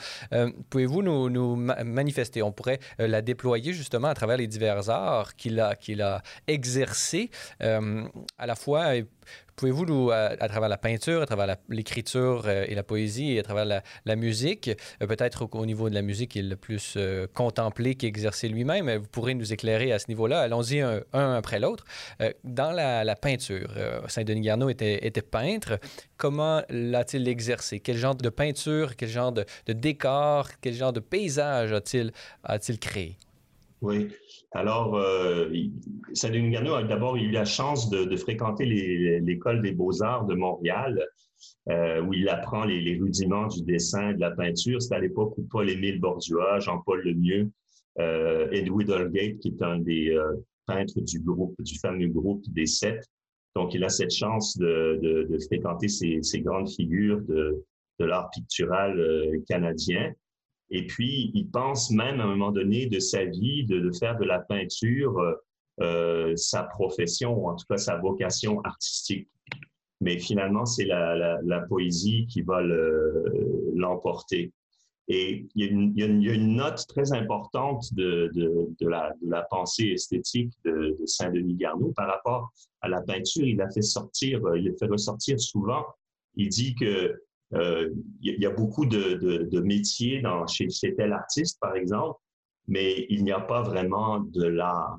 Pouvez-vous 0.70 1.02
nous, 1.02 1.28
nous 1.30 1.56
manifester? 1.56 2.42
On 2.42 2.52
pourrait 2.52 2.78
la 2.98 3.22
déployer 3.22 3.72
justement 3.72 4.08
à 4.08 4.14
travers 4.14 4.36
les 4.36 4.46
divers 4.46 4.90
arts 4.90 5.23
qu'il 5.32 5.60
a, 5.60 5.74
qu'il 5.74 6.02
a 6.02 6.22
exercé 6.46 7.30
euh, 7.62 8.04
à 8.38 8.46
la 8.46 8.54
fois. 8.54 8.92
Pouvez-vous, 9.56 9.86
nous, 9.86 10.10
à, 10.10 10.36
travers 10.48 10.68
la 10.68 10.76
peinture, 10.76 11.22
à 11.22 11.26
travers 11.26 11.56
l'écriture 11.68 12.42
euh, 12.46 12.64
et 12.66 12.74
la 12.74 12.82
poésie, 12.82 13.32
et 13.32 13.38
à 13.38 13.42
travers 13.44 13.64
la, 14.04 14.16
musique, 14.16 14.68
euh, 15.00 15.06
peut-être 15.06 15.48
au, 15.52 15.64
niveau 15.64 15.88
de 15.88 15.94
la 15.94 16.02
musique, 16.02 16.34
il 16.34 16.46
est 16.46 16.48
le 16.48 16.56
plus 16.56 16.98
contemplé 17.34 17.94
qu'exercé 17.94 18.48
lui-même, 18.48 18.90
vous 18.96 19.06
pourrez 19.06 19.34
nous 19.34 19.52
éclairer 19.52 19.92
à 19.92 19.98
ce 20.00 20.06
niveau-là. 20.08 20.40
Allons-y 20.40 20.80
un, 20.80 21.02
après 21.12 21.60
l'autre. 21.60 21.84
dans 22.42 22.72
la, 22.72 23.16
peinture, 23.16 23.72
Saint-Denis 24.08 24.40
Garneau 24.40 24.68
était, 24.68 25.06
était, 25.06 25.22
peintre. 25.22 25.78
Comment 26.16 26.62
l'a-t-il 26.68 27.26
exercé? 27.28 27.78
Quel 27.80 27.96
genre 27.96 28.16
de 28.16 28.28
peinture, 28.28 28.96
quel 28.96 29.08
genre 29.08 29.32
de, 29.32 29.44
de 29.66 29.72
décor, 29.72 30.48
quel 30.60 30.74
genre 30.74 30.92
de 30.92 31.00
paysage 31.00 31.72
a-t-il 31.72 32.12
a 32.42 32.58
créé? 32.58 33.16
Oui. 33.80 34.08
Alors, 34.52 34.96
euh, 34.96 35.50
Saint-Denis 36.14 36.56
a 36.56 36.82
d'abord 36.84 37.16
eu 37.16 37.30
la 37.30 37.44
chance 37.44 37.90
de, 37.90 38.16
fréquenter 38.16 38.64
l'école 39.20 39.60
des 39.62 39.72
beaux-arts 39.72 40.24
de 40.26 40.34
Montréal, 40.34 41.06
euh, 41.68 42.00
où 42.00 42.14
il 42.14 42.28
apprend 42.28 42.64
les, 42.64 42.98
rudiments 42.98 43.46
du 43.46 43.62
dessin 43.62 44.12
de 44.12 44.20
la 44.20 44.30
peinture. 44.30 44.80
C'est 44.80 44.94
à 44.94 45.00
l'époque 45.00 45.34
où 45.36 45.42
Paul-Émile 45.50 46.00
Bordua, 46.00 46.60
Jean-Paul 46.60 47.02
Lemieux, 47.02 47.50
euh, 47.98 48.48
Edward 48.50 48.90
Holgate, 48.90 49.38
qui 49.38 49.48
est 49.48 49.62
un 49.62 49.78
des 49.78 50.10
euh, 50.10 50.34
peintres 50.66 51.00
du 51.00 51.20
groupe, 51.20 51.54
du 51.60 51.78
fameux 51.78 52.08
groupe 52.08 52.44
des 52.48 52.66
Sept. 52.66 53.04
Donc, 53.54 53.74
il 53.74 53.84
a 53.84 53.88
cette 53.88 54.12
chance 54.12 54.56
de, 54.58 55.28
fréquenter 55.46 55.88
ces, 55.88 56.40
grandes 56.40 56.68
figures 56.68 57.20
de, 57.22 57.64
de 58.00 58.04
l'art 58.04 58.30
pictural 58.30 58.98
euh, 58.98 59.40
canadien. 59.48 60.12
Et 60.74 60.86
puis, 60.86 61.30
il 61.34 61.48
pense 61.50 61.92
même 61.92 62.20
à 62.20 62.24
un 62.24 62.26
moment 62.26 62.50
donné 62.50 62.86
de 62.86 62.98
sa 62.98 63.24
vie 63.24 63.64
de, 63.64 63.92
faire 63.92 64.18
de 64.18 64.24
la 64.24 64.40
peinture 64.40 65.16
euh, 65.20 65.34
euh, 65.80 66.36
sa 66.36 66.64
profession, 66.64 67.38
ou 67.38 67.48
en 67.48 67.54
tout 67.54 67.64
cas 67.70 67.76
sa 67.76 67.96
vocation 67.96 68.60
artistique. 68.62 69.28
Mais 70.00 70.18
finalement, 70.18 70.66
c'est 70.66 70.84
la, 70.84 71.60
poésie 71.68 72.26
qui 72.26 72.42
va 72.42 72.60
l'emporter. 73.72 74.52
Et 75.06 75.46
il 75.54 75.92
y, 75.96 76.02
a 76.02 76.06
une, 76.06 76.56
note 76.56 76.84
très 76.88 77.12
importante 77.12 77.94
de, 77.94 78.32
la, 78.80 79.42
pensée 79.48 79.90
esthétique 79.90 80.52
de, 80.64 80.98
Saint-Denis 81.06 81.54
Garneau 81.54 81.92
par 81.94 82.08
rapport 82.08 82.52
à 82.80 82.88
la 82.88 83.00
peinture. 83.00 83.46
Il 83.46 83.62
a 83.62 83.70
fait 83.70 83.82
sortir, 83.82 84.40
il 84.56 84.68
a 84.68 84.72
fait 84.76 84.86
ressortir 84.86 85.38
souvent. 85.38 85.84
Il 86.34 86.48
dit 86.48 86.74
que 86.74 87.22
euh, 87.52 87.90
il 88.20 88.40
y, 88.40 88.46
a 88.46 88.50
beaucoup 88.50 88.86
de, 88.86 89.60
métiers 89.60 90.20
dans, 90.20 90.46
chez, 90.46 90.68
tel 90.96 91.12
artiste, 91.12 91.58
par 91.60 91.76
exemple, 91.76 92.18
mais 92.66 93.06
il 93.10 93.24
n'y 93.24 93.32
a 93.32 93.40
pas 93.40 93.62
vraiment 93.62 94.20
de 94.20 94.44
l'art. 94.44 94.98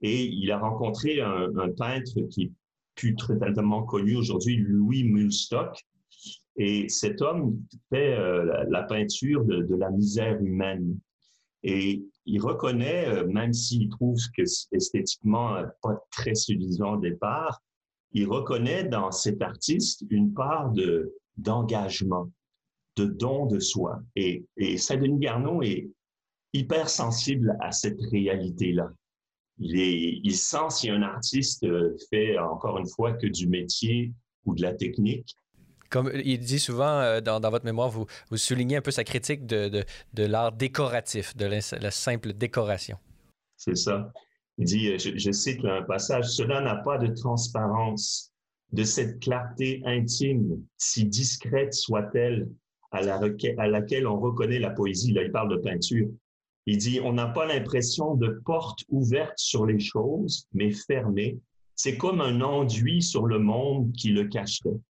Et 0.00 0.24
il 0.24 0.50
a 0.50 0.58
rencontré 0.58 1.20
un, 1.20 1.50
peintre 1.76 2.20
qui 2.30 2.44
est 2.44 2.52
plus 2.94 3.14
très 3.14 3.38
tellement 3.38 3.82
connu 3.82 4.16
aujourd'hui, 4.16 4.56
Louis 4.56 5.04
Mulstock. 5.04 5.78
Et 6.56 6.88
cet 6.88 7.20
homme 7.20 7.60
fait 7.90 8.14
euh, 8.14 8.64
la, 8.68 8.82
peinture 8.82 9.44
de, 9.44 9.74
la 9.76 9.90
misère 9.90 10.40
humaine. 10.40 10.98
Et 11.62 12.02
il 12.24 12.40
reconnaît, 12.40 13.06
euh, 13.08 13.26
même 13.26 13.52
s'il 13.52 13.90
trouve 13.90 14.18
que 14.36 14.42
esthétiquement 14.72 15.62
pas 15.82 16.02
très 16.10 16.34
suffisant 16.34 16.94
au 16.94 17.00
départ, 17.00 17.60
il 18.12 18.26
reconnaît 18.26 18.84
dans 18.84 19.12
cet 19.12 19.42
artiste 19.42 20.04
une 20.08 20.32
part 20.32 20.70
de, 20.72 21.12
d'engagement, 21.36 22.30
de 22.96 23.06
don 23.06 23.46
de 23.46 23.58
soi. 23.58 24.00
Et, 24.14 24.44
et 24.56 24.78
Saint-Denis 24.78 25.18
Garneau 25.18 25.62
est 25.62 25.88
hyper 26.52 26.88
sensible 26.88 27.56
à 27.60 27.72
cette 27.72 28.00
réalité-là. 28.10 28.90
Il, 29.58 29.80
est, 29.80 30.20
il 30.22 30.36
sent 30.36 30.70
si 30.70 30.90
un 30.90 31.02
artiste 31.02 31.66
fait, 32.10 32.38
encore 32.38 32.78
une 32.78 32.88
fois, 32.88 33.12
que 33.14 33.26
du 33.26 33.46
métier 33.48 34.12
ou 34.44 34.54
de 34.54 34.62
la 34.62 34.74
technique, 34.74 35.36
comme 35.90 36.10
il 36.12 36.38
dit 36.38 36.58
souvent 36.58 37.00
euh, 37.00 37.20
dans, 37.20 37.40
dans, 37.40 37.50
votre 37.50 37.64
mémoire, 37.64 37.88
vous, 37.88 38.06
vous, 38.30 38.36
soulignez 38.36 38.76
un 38.76 38.80
peu 38.80 38.90
sa 38.90 39.04
critique 39.04 39.46
de, 39.46 39.68
de, 39.68 39.84
de 40.14 40.24
l'art 40.24 40.52
décoratif, 40.52 41.36
de 41.36 41.46
la, 41.46 41.90
simple 41.90 42.32
décoration. 42.32 42.98
C'est 43.56 43.76
ça. 43.76 44.12
Il 44.58 44.64
dit, 44.64 44.98
je, 44.98 45.16
je 45.16 45.30
cite 45.30 45.64
un 45.64 45.82
passage, 45.82 46.26
Cela 46.26 46.60
n'a 46.60 46.76
pas 46.76 46.98
de 46.98 47.08
transparence, 47.14 48.32
de 48.72 48.84
cette 48.84 49.20
clarté 49.20 49.80
intime, 49.84 50.62
si 50.76 51.04
discrète 51.04 51.74
soit-elle, 51.74 52.48
à, 52.90 53.68
laquelle 53.68 54.06
on 54.06 54.18
reconnaît 54.18 54.58
la 54.58 54.70
poésie. 54.70 55.12
Là, 55.12 55.22
il 55.22 55.32
parle 55.32 55.50
de 55.50 55.60
peinture. 55.60 56.08
Il 56.66 56.78
dit, 56.78 57.00
on 57.02 57.12
n'a 57.12 57.28
pas 57.28 57.46
l'impression 57.46 58.14
de 58.14 58.40
porte 58.44 58.80
ouverte 58.88 59.38
sur 59.38 59.66
les 59.66 59.78
choses, 59.78 60.46
mais 60.52 60.72
fermée. 60.72 61.38
C'est 61.74 61.96
comme 61.96 62.20
un 62.20 62.40
enduit 62.40 63.02
sur 63.02 63.26
le 63.26 63.38
monde 63.38 63.92
qui 63.92 64.10
le 64.10 64.24
cacherait. 64.24 64.80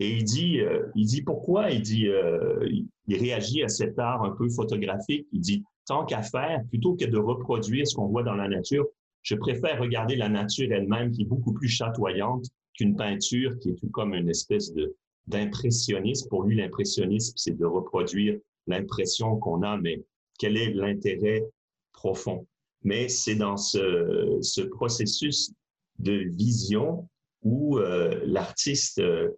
Et 0.00 0.16
il 0.16 0.24
dit, 0.24 0.60
euh, 0.60 0.86
il 0.96 1.06
dit 1.06 1.22
pourquoi? 1.22 1.70
Il 1.70 1.80
dit, 1.80 2.08
euh, 2.08 2.68
il 3.06 3.18
réagit 3.18 3.62
à 3.62 3.68
cet 3.68 3.98
art 3.98 4.24
un 4.24 4.32
peu 4.32 4.48
photographique. 4.48 5.26
Il 5.32 5.40
dit, 5.40 5.62
tant 5.86 6.04
qu'à 6.04 6.22
faire, 6.22 6.62
plutôt 6.68 6.94
que 6.96 7.04
de 7.04 7.18
reproduire 7.18 7.86
ce 7.86 7.94
qu'on 7.94 8.08
voit 8.08 8.24
dans 8.24 8.34
la 8.34 8.48
nature, 8.48 8.86
je 9.22 9.36
préfère 9.36 9.80
regarder 9.80 10.16
la 10.16 10.28
nature 10.28 10.72
elle-même 10.72 11.12
qui 11.12 11.22
est 11.22 11.26
beaucoup 11.26 11.52
plus 11.52 11.68
chatoyante 11.68 12.46
qu'une 12.74 12.96
peinture 12.96 13.58
qui 13.58 13.70
est 13.70 13.74
tout 13.74 13.90
comme 13.90 14.14
une 14.14 14.28
espèce 14.28 14.72
de 14.72 14.96
d'impressionnisme. 15.26 16.28
Pour 16.28 16.44
lui, 16.44 16.56
l'impressionnisme, 16.56 17.34
c'est 17.36 17.56
de 17.56 17.64
reproduire 17.64 18.38
l'impression 18.66 19.36
qu'on 19.36 19.62
a, 19.62 19.76
mais 19.76 20.04
quel 20.38 20.56
est 20.56 20.72
l'intérêt 20.72 21.44
profond? 21.92 22.46
Mais 22.82 23.08
c'est 23.08 23.36
dans 23.36 23.56
ce, 23.56 24.38
ce, 24.42 24.62
processus 24.62 25.52
de 25.98 26.24
vision 26.30 27.08
où 27.42 27.78
euh, 27.78 28.20
l'artiste 28.24 28.98
euh, 28.98 29.30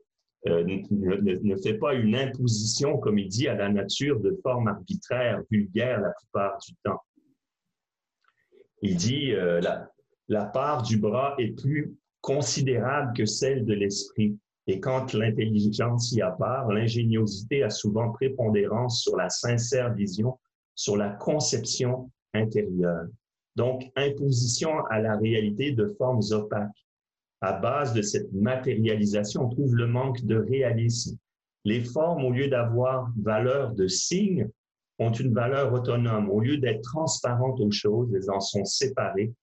euh, 0.47 0.65
ne, 0.65 1.43
ne, 1.43 1.57
fait 1.57 1.75
pas 1.75 1.95
une 1.95 2.15
imposition, 2.15 2.99
comme 2.99 3.19
il 3.19 3.29
dit, 3.29 3.49
à 3.49 3.55
la 3.55 3.69
nature 3.69 4.21
de 4.21 4.39
forme 4.43 4.69
arbitraire, 4.69 5.43
vulgaire 5.51 6.01
la 6.01 6.11
plupart 6.11 6.59
du 6.67 6.75
temps. 6.85 7.01
Il 8.83 8.97
dit 8.97 9.33
la, 9.33 9.91
la 10.29 10.45
part 10.45 10.83
du 10.83 10.99
bras 10.99 11.35
est 11.39 11.59
plus 11.59 11.97
considérable 12.25 13.13
que 13.15 13.27
celle 13.27 13.67
de 13.67 13.75
l'esprit. 13.75 14.39
Et 14.67 14.81
quand 14.81 15.13
l'intelligence 15.13 16.11
y 16.13 16.23
a 16.23 16.31
part, 16.31 16.73
l'ingéniosité 16.73 17.63
a 17.63 17.69
souvent 17.69 18.13
prépondérance 18.13 19.03
sur 19.03 19.15
la 19.15 19.29
sincère 19.29 19.93
vision, 19.93 20.39
sur 20.75 20.97
la 20.97 21.11
conception 21.11 22.11
intérieure. 22.33 23.05
Donc, 23.57 23.85
imposition 23.95 24.71
à 24.87 25.01
la 25.01 25.19
réalité 25.19 25.73
de 25.73 25.95
formes 25.99 26.23
opaques. 26.31 26.87
À 27.43 27.53
base 27.53 27.93
de 27.93 28.01
cette 28.01 28.33
matérialisation, 28.33 29.45
on 29.45 29.51
trouve 29.51 29.75
le 29.77 29.87
manque 29.87 30.25
de 30.25 30.37
réalisme. 30.37 31.19
Les 31.67 31.85
formes, 31.85 32.25
au 32.25 32.33
lieu 32.33 32.49
d'avoir 32.49 33.13
valeur 33.21 33.75
de 33.75 33.87
signe, 33.87 34.49
ont 34.99 35.13
une 35.13 35.35
valeur 35.35 35.75
autonome. 35.75 36.31
Au 36.31 36.41
lieu 36.41 36.57
d'être 36.57 36.81
transparentes 36.81 37.61
aux 37.61 37.71
choses, 37.71 38.15
elles 38.15 38.31
en 38.31 38.41
sont 38.41 38.65
séparées 38.65 39.35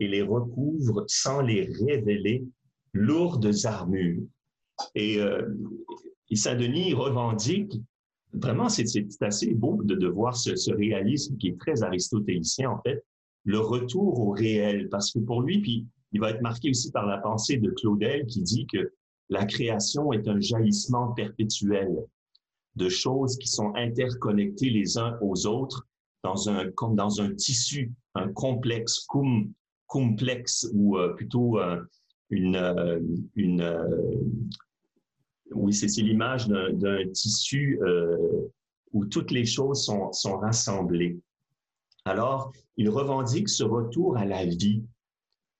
et 0.00 0.08
les 0.08 0.22
recouvrent 0.22 1.04
sans 1.06 1.40
les 1.40 1.64
révéler, 1.64 2.44
lourdes 2.92 3.52
armures. 3.64 4.22
Et, 4.94 5.20
euh, 5.20 5.42
Saint-Denis 6.34 6.92
revendique, 6.92 7.80
vraiment, 8.32 8.68
c'est 8.68 8.86
assez 9.20 9.54
beau 9.54 9.80
de, 9.82 9.94
de 9.94 10.08
voir 10.08 10.36
ce, 10.36 10.56
ce, 10.56 10.72
réalisme 10.72 11.36
qui 11.38 11.48
est 11.48 11.58
très 11.58 11.82
aristotélicien, 11.82 12.70
en 12.70 12.82
fait, 12.82 13.04
le 13.44 13.60
retour 13.60 14.20
au 14.20 14.30
réel, 14.32 14.88
parce 14.90 15.12
que 15.12 15.20
pour 15.20 15.40
lui, 15.40 15.60
puis 15.60 15.86
il 16.12 16.20
va 16.20 16.30
être 16.30 16.42
marqué 16.42 16.70
aussi 16.70 16.90
par 16.90 17.06
la 17.06 17.18
pensée 17.18 17.58
de 17.58 17.70
Claudel 17.70 18.26
qui 18.26 18.42
dit 18.42 18.66
que 18.66 18.92
la 19.28 19.44
création 19.44 20.12
est 20.12 20.26
un 20.28 20.40
jaillissement 20.40 21.12
perpétuel 21.12 21.94
de 22.76 22.88
choses 22.88 23.36
qui 23.38 23.48
sont 23.48 23.72
interconnectées 23.74 24.70
les 24.70 24.98
uns 24.98 25.18
aux 25.20 25.46
autres 25.46 25.86
dans 26.22 26.48
un, 26.48 26.70
comme 26.72 26.96
dans 26.96 27.20
un 27.20 27.34
tissu, 27.34 27.92
un 28.14 28.28
complexe, 28.32 29.00
cum, 29.08 29.52
complexe, 29.86 30.68
ou 30.72 30.98
euh, 30.98 31.14
plutôt 31.14 31.58
euh, 31.58 31.80
une, 32.30 32.56
euh, 32.56 33.00
une 33.34 33.84
oui, 35.52 35.72
c'est 35.72 36.02
l'image 36.02 36.48
d'un 36.48 37.08
tissu 37.12 37.78
où 38.92 39.06
toutes 39.06 39.30
les 39.30 39.44
choses 39.44 39.84
sont, 39.84 40.12
sont 40.12 40.38
rassemblées. 40.38 41.20
Alors, 42.04 42.52
il 42.76 42.90
revendique 42.90 43.48
ce 43.48 43.62
retour 43.62 44.16
à 44.16 44.24
la 44.24 44.44
vie, 44.44 44.82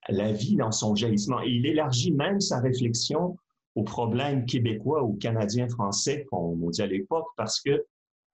la 0.09 0.33
vie 0.33 0.57
dans 0.57 0.73
son 0.73 0.93
jaillissement. 0.93 1.41
Et 1.41 1.51
il 1.51 1.65
élargit 1.65 2.11
même 2.11 2.41
sa 2.41 2.59
réflexion 2.59 3.37
aux 3.75 3.83
problèmes 3.83 4.45
québécois 4.45 5.03
ou 5.03 5.13
canadiens 5.13 5.69
français, 5.69 6.25
comme 6.29 6.61
on 6.61 6.69
dit 6.69 6.81
à 6.81 6.87
l'époque, 6.87 7.27
parce 7.37 7.61
que, 7.61 7.85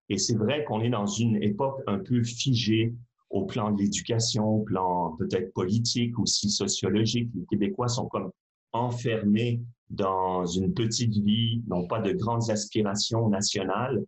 et 0.08 0.18
c'est 0.18 0.36
vrai 0.36 0.64
qu'on 0.64 0.80
est 0.80 0.90
dans 0.90 1.06
une 1.06 1.40
époque 1.40 1.80
un 1.86 1.98
peu 2.00 2.24
figée 2.24 2.94
au 3.34 3.44
plan 3.46 3.72
de 3.72 3.82
l'éducation, 3.82 4.48
au 4.48 4.60
plan 4.60 5.16
peut-être 5.18 5.52
politique, 5.52 6.16
aussi 6.20 6.48
sociologique. 6.50 7.30
Les 7.34 7.44
Québécois 7.46 7.88
sont 7.88 8.06
comme 8.06 8.30
enfermés 8.72 9.60
dans 9.90 10.46
une 10.46 10.72
petite 10.72 11.14
vie, 11.14 11.60
n'ont 11.66 11.88
pas 11.88 12.00
de 12.00 12.12
grandes 12.12 12.48
aspirations 12.48 13.28
nationales. 13.28 14.04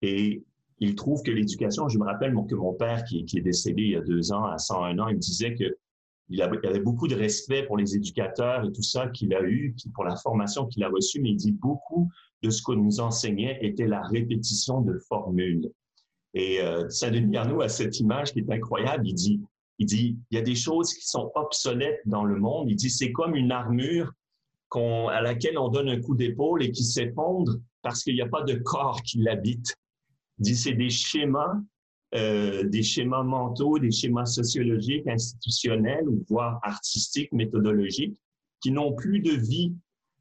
Et 0.00 0.42
il 0.78 0.94
trouve 0.94 1.22
que 1.22 1.30
l'éducation, 1.30 1.90
je 1.90 1.98
me 1.98 2.04
rappelle 2.04 2.34
que 2.48 2.54
mon 2.54 2.72
père, 2.72 3.04
qui, 3.04 3.26
est 3.34 3.40
décédé 3.42 3.82
il 3.82 3.90
y 3.90 3.96
a 3.96 4.00
deux 4.00 4.32
ans, 4.32 4.46
à 4.46 4.56
101 4.56 4.98
ans, 4.98 5.08
il 5.08 5.18
disait 5.18 5.54
que 5.54 5.64
il 6.30 6.40
avait 6.40 6.80
beaucoup 6.80 7.06
de 7.06 7.14
respect 7.14 7.64
pour 7.64 7.76
les 7.76 7.96
éducateurs 7.96 8.64
et 8.64 8.72
tout 8.72 8.82
ça 8.82 9.08
qu'il 9.08 9.34
a 9.34 9.42
eu, 9.42 9.76
pour 9.92 10.04
la 10.04 10.16
formation 10.16 10.66
qu'il 10.66 10.82
a 10.82 10.88
reçue, 10.88 11.20
mais 11.20 11.32
il 11.32 11.36
dit 11.36 11.52
beaucoup 11.52 12.08
de 12.42 12.48
ce 12.48 12.62
qu'on 12.62 12.76
nous 12.76 13.00
enseignait 13.00 13.58
était 13.60 13.86
la 13.86 14.00
répétition 14.00 14.80
de 14.80 14.98
formules. 15.06 15.70
Et 16.34 16.60
euh, 16.60 16.88
Saint-Denis 16.88 17.36
Arnaud 17.36 17.62
a 17.62 17.68
cette 17.68 17.98
image 18.00 18.32
qui 18.32 18.40
est 18.40 18.50
incroyable. 18.50 19.06
Il 19.06 19.14
dit, 19.14 19.40
il 19.78 19.86
dit, 19.86 20.18
il 20.30 20.34
y 20.34 20.38
a 20.38 20.42
des 20.42 20.54
choses 20.54 20.92
qui 20.92 21.06
sont 21.06 21.30
obsolètes 21.34 22.00
dans 22.06 22.24
le 22.24 22.36
monde. 22.36 22.70
Il 22.70 22.76
dit, 22.76 22.90
c'est 22.90 23.12
comme 23.12 23.34
une 23.34 23.52
armure 23.52 24.12
à 24.76 25.20
laquelle 25.22 25.56
on 25.56 25.68
donne 25.68 25.88
un 25.88 26.00
coup 26.00 26.16
d'épaule 26.16 26.64
et 26.64 26.72
qui 26.72 26.82
s'effondre 26.82 27.58
parce 27.82 28.02
qu'il 28.02 28.14
n'y 28.14 28.22
a 28.22 28.28
pas 28.28 28.42
de 28.42 28.54
corps 28.54 29.02
qui 29.02 29.18
l'habite. 29.18 29.76
Il 30.38 30.46
dit, 30.46 30.56
c'est 30.56 30.72
des 30.72 30.90
schémas 30.90 31.54
euh, 32.14 32.62
des 32.62 32.84
schémas 32.84 33.24
mentaux, 33.24 33.80
des 33.80 33.90
schémas 33.90 34.26
sociologiques, 34.26 35.08
institutionnels, 35.08 36.06
voire 36.28 36.60
artistiques, 36.62 37.32
méthodologiques, 37.32 38.16
qui 38.60 38.70
n'ont 38.70 38.92
plus 38.92 39.18
de 39.18 39.32
vie 39.32 39.74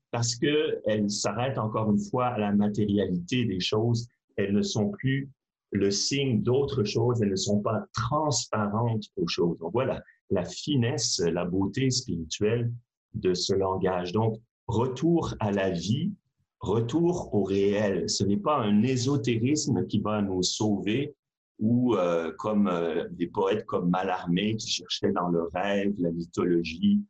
parce 0.10 0.36
qu'elles 0.36 1.12
s'arrêtent 1.12 1.60
encore 1.60 1.92
une 1.92 2.00
fois 2.00 2.28
à 2.28 2.40
la 2.40 2.52
matérialité 2.52 3.46
des 3.46 3.60
choses. 3.60 4.08
Elles 4.38 4.54
ne 4.54 4.64
sont 4.64 4.90
plus 4.90 5.30
le 5.74 5.92
signe 5.92 6.42
d'autres 6.42 6.84
choses, 6.84 7.22
elles 7.22 7.32
ne 7.32 7.36
sont 7.36 7.62
pas 7.62 7.84
transparentes 7.94 9.06
aux 9.18 9.28
choses. 9.28 9.58
Donc 9.60 9.74
voilà 9.74 10.02
la 10.30 10.46
finesse, 10.46 11.20
la 11.20 11.46
beauté 11.46 11.90
spirituelle 11.90 12.72
de 13.14 13.34
ce 13.34 13.54
langage. 13.54 14.12
Donc, 14.12 14.40
retour 14.68 15.36
à 15.40 15.52
la 15.52 15.70
vie, 15.70 16.12
retour 16.60 17.34
au 17.34 17.44
réel. 17.44 18.10
Ce 18.10 18.24
n'est 18.24 18.38
pas 18.38 18.58
un 18.58 18.84
ésotérisme 18.84 19.86
qui 19.88 20.00
va 20.00 20.22
nous 20.22 20.42
sauver, 20.42 21.16
ou 21.60 21.96
euh, 21.96 22.32
comme 22.40 22.68
euh, 22.68 23.08
des 23.12 23.28
poètes 23.28 23.66
comme 23.66 23.90
Mallarmé 23.90 24.56
qui 24.56 24.70
cherchaient 24.70 25.12
dans 25.12 25.30
le 25.30 25.44
rêve, 25.54 25.94
la 26.00 26.12
mythologie, 26.12 27.02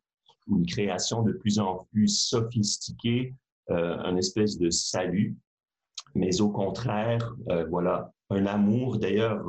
une 0.48 0.66
création 0.66 1.22
de 1.22 1.32
plus 1.32 1.58
en 1.58 1.86
plus 1.90 2.08
sophistiquée, 2.08 3.34
euh, 3.70 3.96
un 3.98 4.16
espèce 4.16 4.58
de 4.58 4.68
salut, 4.68 5.34
mais 6.14 6.40
au 6.40 6.50
contraire, 6.50 7.34
euh, 7.48 7.64
voilà, 7.64 8.12
un 8.30 8.46
amour. 8.46 8.98
D'ailleurs, 8.98 9.44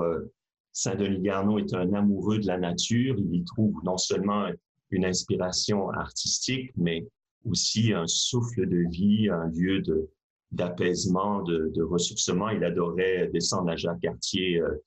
Saint-Denis 0.71 1.21
Garneau 1.21 1.59
est 1.59 1.73
un 1.73 1.93
amoureux 1.93 2.39
de 2.39 2.47
la 2.47 2.57
nature. 2.57 3.15
Il 3.17 3.35
y 3.35 3.43
trouve 3.43 3.73
non 3.83 3.97
seulement 3.97 4.49
une 4.91 5.05
inspiration 5.05 5.89
artistique, 5.89 6.71
mais 6.75 7.05
aussi 7.45 7.93
un 7.93 8.07
souffle 8.07 8.67
de 8.67 8.89
vie, 8.89 9.29
un 9.29 9.47
lieu 9.47 9.81
de, 9.81 10.09
d'apaisement, 10.51 11.43
de, 11.43 11.71
de, 11.73 11.83
ressourcement. 11.83 12.49
Il 12.49 12.63
adorait 12.63 13.29
descendre 13.31 13.69
à 13.69 13.75
Jacques-Cartier 13.75 14.61
euh, 14.61 14.83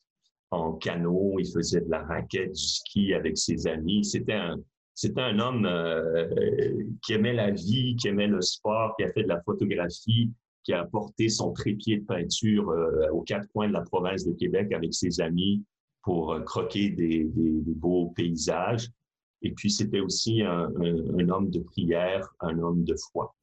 en 0.50 0.72
canot. 0.72 1.36
Il 1.38 1.50
faisait 1.50 1.80
de 1.80 1.90
la 1.90 2.02
raquette, 2.02 2.52
du 2.52 2.62
ski 2.62 3.14
avec 3.14 3.38
ses 3.38 3.66
amis. 3.66 4.04
C'était 4.04 4.34
un, 4.34 4.58
c'était 4.94 5.20
un 5.20 5.38
homme 5.38 5.66
euh, 5.66 6.84
qui 7.02 7.12
aimait 7.12 7.34
la 7.34 7.50
vie, 7.50 7.96
qui 7.96 8.08
aimait 8.08 8.26
le 8.26 8.40
sport, 8.40 8.94
qui 8.96 9.04
a 9.04 9.12
fait 9.12 9.22
de 9.22 9.28
la 9.28 9.40
photographie, 9.42 10.32
qui 10.68 10.74
a 10.74 10.84
porté 10.84 11.30
son 11.30 11.52
trépied 11.52 11.96
de 11.96 12.04
peinture 12.04 12.68
euh, 12.68 13.08
aux 13.10 13.22
quatre 13.22 13.48
coins 13.54 13.68
de 13.68 13.72
la 13.72 13.80
province 13.80 14.26
de 14.26 14.32
Québec 14.32 14.70
avec 14.74 14.92
ses 14.92 15.18
amis 15.18 15.64
pour 16.02 16.38
croquer 16.44 16.90
des, 16.90 17.26
beaux 17.64 18.12
paysages. 18.14 18.90
Et 19.40 19.52
puis, 19.52 19.70
c'était 19.70 20.00
aussi 20.00 20.42
un 20.42 21.28
homme 21.30 21.48
de 21.48 21.60
prière, 21.60 22.28
un 22.40 22.58
homme 22.58 22.84
de 22.84 22.94
foi. 23.10 23.34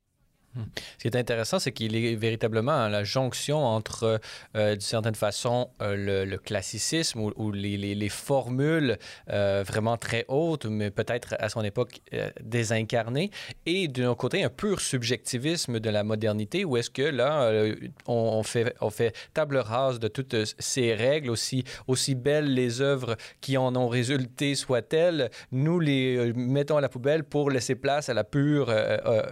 Ce 0.98 1.02
qui 1.02 1.08
est 1.08 1.16
intéressant, 1.16 1.60
c'est 1.60 1.72
qu'il 1.72 1.96
est 1.96 2.16
véritablement 2.16 2.88
la 2.88 3.04
jonction 3.04 3.64
entre, 3.64 4.20
euh, 4.56 4.72
d'une 4.72 4.82
certaine 4.82 5.16
façon, 5.16 5.70
euh, 5.82 6.26
le, 6.26 6.38
classicisme 6.38 7.20
ou, 7.36 7.52
les, 7.52 7.78
les, 7.78 8.10
formules 8.10 8.98
euh, 9.30 9.64
vraiment 9.66 9.98
très 9.98 10.26
hautes, 10.28 10.66
mais 10.66 10.92
peut-être 10.92 11.36
à 11.40 11.50
son 11.50 11.64
époque 11.64 12.02
euh, 12.14 12.30
désincarnées, 12.42 13.32
et 13.66 13.88
d'un 13.88 14.16
côté, 14.16 14.44
un 14.44 14.50
pur 14.50 14.80
subjectivisme 14.80 15.80
de 15.80 15.90
la 15.90 16.04
modernité, 16.04 16.66
où 16.66 16.78
est-ce 16.78 16.90
que 16.90 17.02
là, 17.02 17.44
euh, 17.44 17.76
on, 18.06 18.44
fait, 18.44 18.76
on 18.82 18.90
fait 18.90 19.16
table 19.34 19.58
rase 19.58 20.00
de 20.00 20.08
toutes 20.08 20.36
ces 20.60 20.94
règles, 20.94 21.30
aussi, 21.30 21.64
aussi 21.88 22.16
belles 22.16 22.54
les 22.54 22.82
œuvres 22.82 23.18
qui 23.42 23.58
en 23.58 23.76
ont 23.76 23.88
résulté 23.88 24.56
soient-elles, 24.56 25.32
nous 25.52 25.80
les 25.80 26.34
mettons 26.36 26.78
à 26.78 26.82
la 26.82 26.90
poubelle 26.90 27.24
pour 27.24 27.50
laisser 27.50 27.76
place 27.76 28.10
à 28.10 28.14
la 28.14 28.24
pure 28.24 28.74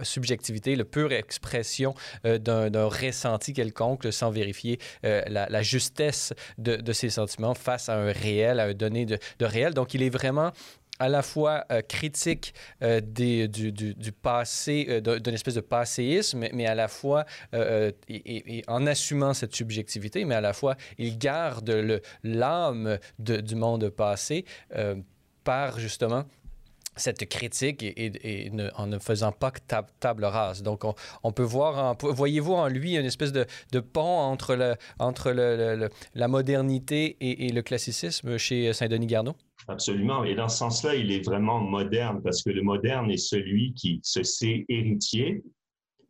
subjectivité, 0.02 0.76
le 0.76 0.84
pur 0.84 1.12
expression 1.14 1.94
euh, 2.26 2.38
d'un 2.38 2.86
ressenti 2.86 3.52
quelconque 3.52 4.12
sans 4.12 4.30
vérifier 4.30 4.78
euh, 5.04 5.22
la, 5.28 5.62
justesse 5.62 6.32
de, 6.58 6.92
ces 6.92 7.10
sentiments 7.10 7.54
face 7.54 7.88
à 7.88 7.96
un 7.96 8.12
réel, 8.12 8.60
à 8.60 8.64
un 8.64 8.74
donné 8.74 9.06
de, 9.06 9.18
réel. 9.40 9.74
Donc, 9.74 9.94
il 9.94 10.02
est 10.02 10.10
vraiment 10.10 10.52
à 11.00 11.08
la 11.08 11.22
fois 11.22 11.64
euh, 11.72 11.82
critique 11.82 12.54
du, 12.80 14.12
passé, 14.22 15.00
d'une 15.00 15.34
espèce 15.34 15.54
de 15.54 15.60
passéisme, 15.60 16.46
mais 16.52 16.66
à 16.66 16.74
la 16.74 16.88
fois, 16.88 17.24
en 18.68 18.86
assumant 18.86 19.34
cette 19.34 19.54
subjectivité, 19.54 20.24
mais 20.24 20.36
à 20.36 20.40
la 20.40 20.52
fois, 20.52 20.76
il 20.98 21.18
garde 21.18 22.00
l'âme 22.22 22.98
du 23.18 23.54
monde 23.54 23.88
passé 23.90 24.44
par 25.42 25.78
justement 25.78 26.24
cette 26.96 27.28
critique 27.28 27.82
et, 27.82 28.50
en 28.76 28.86
ne 28.86 28.98
faisant 28.98 29.32
pas 29.32 29.50
que 29.50 29.60
tab, 29.66 29.86
table 30.00 30.24
rase. 30.24 30.62
Donc, 30.62 30.82
on, 31.22 31.32
peut 31.32 31.42
voir, 31.42 31.96
voyez-vous 32.00 32.54
en 32.54 32.68
lui 32.68 32.96
une 32.96 33.06
espèce 33.06 33.32
de, 33.32 33.46
pont 33.80 34.00
entre, 34.00 34.54
la 34.54 36.28
modernité 36.28 37.16
et, 37.20 37.46
et, 37.46 37.52
le 37.52 37.62
classicisme 37.62 38.38
chez 38.38 38.72
Saint-Denis 38.72 39.06
Garneau? 39.06 39.34
Absolument. 39.68 40.24
Et 40.24 40.34
dans 40.34 40.48
ce 40.48 40.58
sens-là, 40.58 40.94
il 40.94 41.10
est 41.10 41.24
vraiment 41.24 41.60
moderne 41.60 42.20
parce 42.22 42.42
que 42.42 42.50
le 42.50 42.62
moderne 42.62 43.10
est 43.10 43.16
celui 43.16 43.72
qui 43.74 44.00
se 44.02 44.22
sait 44.22 44.66
héritier, 44.68 45.42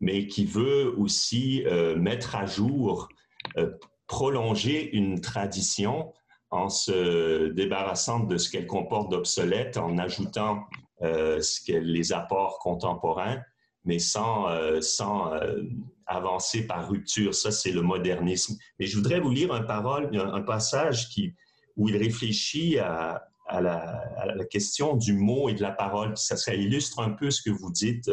mais 0.00 0.26
qui 0.26 0.44
veut 0.44 0.92
aussi 0.98 1.64
euh, 1.66 1.96
mettre 1.96 2.34
à 2.34 2.46
jour, 2.46 3.08
euh, 3.56 3.70
prolonger 4.06 4.94
une 4.96 5.20
tradition 5.20 6.12
en 6.54 6.68
se 6.68 7.48
débarrassant 7.48 8.20
de 8.20 8.38
ce 8.38 8.48
qu'elle 8.48 8.68
comporte 8.68 9.10
d'obsolète, 9.10 9.76
en 9.76 9.98
ajoutant 9.98 10.62
euh, 11.02 11.40
ce 11.40 11.72
les 11.72 12.12
apports 12.12 12.60
contemporains, 12.60 13.42
mais 13.84 13.98
sans, 13.98 14.48
euh, 14.48 14.80
sans 14.80 15.34
euh, 15.34 15.62
avancer 16.06 16.64
par 16.64 16.88
rupture. 16.88 17.34
Ça, 17.34 17.50
c'est 17.50 17.72
le 17.72 17.82
modernisme. 17.82 18.56
Et 18.78 18.86
je 18.86 18.96
voudrais 18.96 19.18
vous 19.18 19.32
lire 19.32 19.52
un, 19.52 19.62
parole, 19.62 20.16
un, 20.16 20.42
passage 20.42 21.08
qui, 21.08 21.34
où 21.76 21.88
il 21.88 21.96
réfléchit 21.96 22.78
à, 22.78 23.24
la, 23.50 24.44
question 24.48 24.96
du 24.96 25.12
mot 25.12 25.48
et 25.48 25.54
de 25.54 25.62
la 25.62 25.72
parole. 25.72 26.16
Ça, 26.16 26.36
ça 26.36 26.54
illustre 26.54 27.00
un 27.00 27.10
peu 27.10 27.32
ce 27.32 27.42
que 27.42 27.50
vous 27.50 27.72
dites 27.72 28.10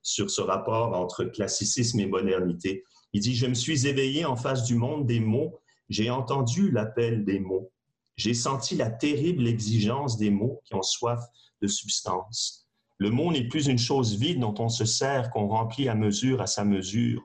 sur 0.00 0.30
ce 0.30 0.40
rapport 0.40 0.94
entre 0.94 1.24
classicisme 1.24 2.00
et 2.00 2.06
modernité. 2.06 2.84
Il 3.12 3.20
dit, 3.20 3.36
je 3.36 3.46
me 3.46 3.54
suis 3.54 3.86
éveillé 3.86 4.24
en 4.24 4.36
face 4.36 4.64
du 4.64 4.76
monde 4.76 5.06
des 5.06 5.20
mots, 5.20 5.60
j'ai 5.90 6.08
entendu 6.08 6.70
l'appel 6.70 7.26
des 7.26 7.38
mots, 7.38 7.70
j'ai 8.16 8.34
senti 8.34 8.76
la 8.76 8.90
terrible 8.90 9.46
exigence 9.46 10.16
des 10.16 10.30
mots 10.30 10.60
qui 10.64 10.74
ont 10.74 10.82
soif 10.82 11.20
de 11.60 11.66
substance. 11.66 12.68
Le 12.98 13.10
mot 13.10 13.32
n'est 13.32 13.48
plus 13.48 13.66
une 13.66 13.78
chose 13.78 14.16
vide 14.16 14.40
dont 14.40 14.54
on 14.58 14.68
se 14.68 14.84
sert, 14.84 15.30
qu'on 15.30 15.48
remplit 15.48 15.88
à 15.88 15.94
mesure 15.94 16.40
à 16.40 16.46
sa 16.46 16.64
mesure. 16.64 17.22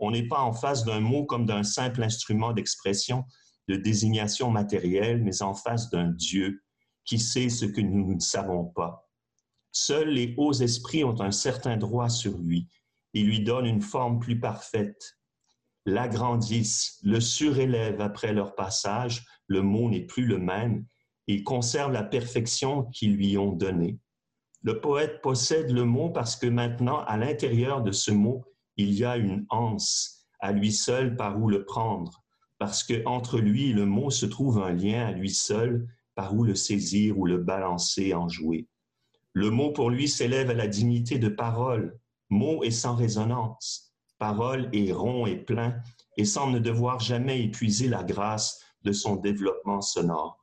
On 0.00 0.10
n'est 0.10 0.26
pas 0.26 0.40
en 0.40 0.52
face 0.52 0.84
d'un 0.84 1.00
mot 1.00 1.26
comme 1.26 1.44
d'un 1.44 1.64
simple 1.64 2.02
instrument 2.02 2.52
d'expression, 2.52 3.24
de 3.68 3.76
désignation 3.76 4.50
matérielle, 4.50 5.22
mais 5.22 5.42
en 5.42 5.54
face 5.54 5.90
d'un 5.90 6.08
Dieu 6.08 6.62
qui 7.04 7.18
sait 7.18 7.48
ce 7.48 7.64
que 7.64 7.80
nous 7.80 8.14
ne 8.14 8.20
savons 8.20 8.66
pas. 8.66 9.08
Seuls 9.72 10.10
les 10.10 10.34
hauts 10.38 10.52
esprits 10.52 11.04
ont 11.04 11.20
un 11.20 11.30
certain 11.30 11.76
droit 11.76 12.08
sur 12.08 12.38
lui. 12.38 12.68
Ils 13.12 13.26
lui 13.26 13.40
donnent 13.40 13.66
une 13.66 13.82
forme 13.82 14.18
plus 14.18 14.38
parfaite, 14.38 15.18
l'agrandissent, 15.86 16.98
le 17.02 17.20
surélèvent 17.20 18.00
après 18.00 18.32
leur 18.32 18.54
passage, 18.54 19.26
le 19.48 19.62
mot 19.62 19.90
n'est 19.90 20.06
plus 20.06 20.26
le 20.26 20.38
même, 20.38 20.86
il 21.26 21.42
conserve 21.42 21.92
la 21.92 22.04
perfection 22.04 22.84
qu'ils 22.84 23.16
lui 23.16 23.36
ont 23.36 23.52
donnée. 23.52 23.98
Le 24.62 24.80
poète 24.80 25.20
possède 25.20 25.70
le 25.70 25.84
mot 25.84 26.10
parce 26.10 26.36
que 26.36 26.46
maintenant, 26.46 27.04
à 27.04 27.16
l'intérieur 27.16 27.82
de 27.82 27.92
ce 27.92 28.10
mot, 28.10 28.44
il 28.76 28.92
y 28.92 29.04
a 29.04 29.16
une 29.16 29.44
anse, 29.50 30.26
à 30.40 30.52
lui 30.52 30.72
seul 30.72 31.16
par 31.16 31.40
où 31.40 31.48
le 31.48 31.64
prendre, 31.64 32.22
parce 32.58 32.82
que 32.82 33.02
entre 33.06 33.38
lui 33.38 33.70
et 33.70 33.72
le 33.72 33.86
mot 33.86 34.10
se 34.10 34.26
trouve 34.26 34.58
un 34.58 34.72
lien 34.72 35.06
à 35.06 35.12
lui 35.12 35.30
seul 35.30 35.86
par 36.14 36.34
où 36.34 36.44
le 36.44 36.54
saisir 36.54 37.18
ou 37.18 37.26
le 37.26 37.38
balancer, 37.38 38.14
en 38.14 38.28
jouer. 38.28 38.66
Le 39.32 39.50
mot 39.50 39.72
pour 39.72 39.90
lui 39.90 40.08
s'élève 40.08 40.50
à 40.50 40.54
la 40.54 40.66
dignité 40.66 41.18
de 41.18 41.28
parole, 41.28 41.98
mot 42.30 42.62
est 42.64 42.70
sans 42.70 42.96
résonance, 42.96 43.94
parole 44.18 44.68
est 44.72 44.92
rond 44.92 45.26
et 45.26 45.36
plein, 45.36 45.76
et 46.16 46.24
semble 46.24 46.54
ne 46.54 46.58
devoir 46.58 46.98
jamais 46.98 47.42
épuiser 47.42 47.88
la 47.88 48.02
grâce 48.02 48.60
de 48.82 48.92
son 48.92 49.16
développement 49.16 49.80
sonore. 49.80 50.38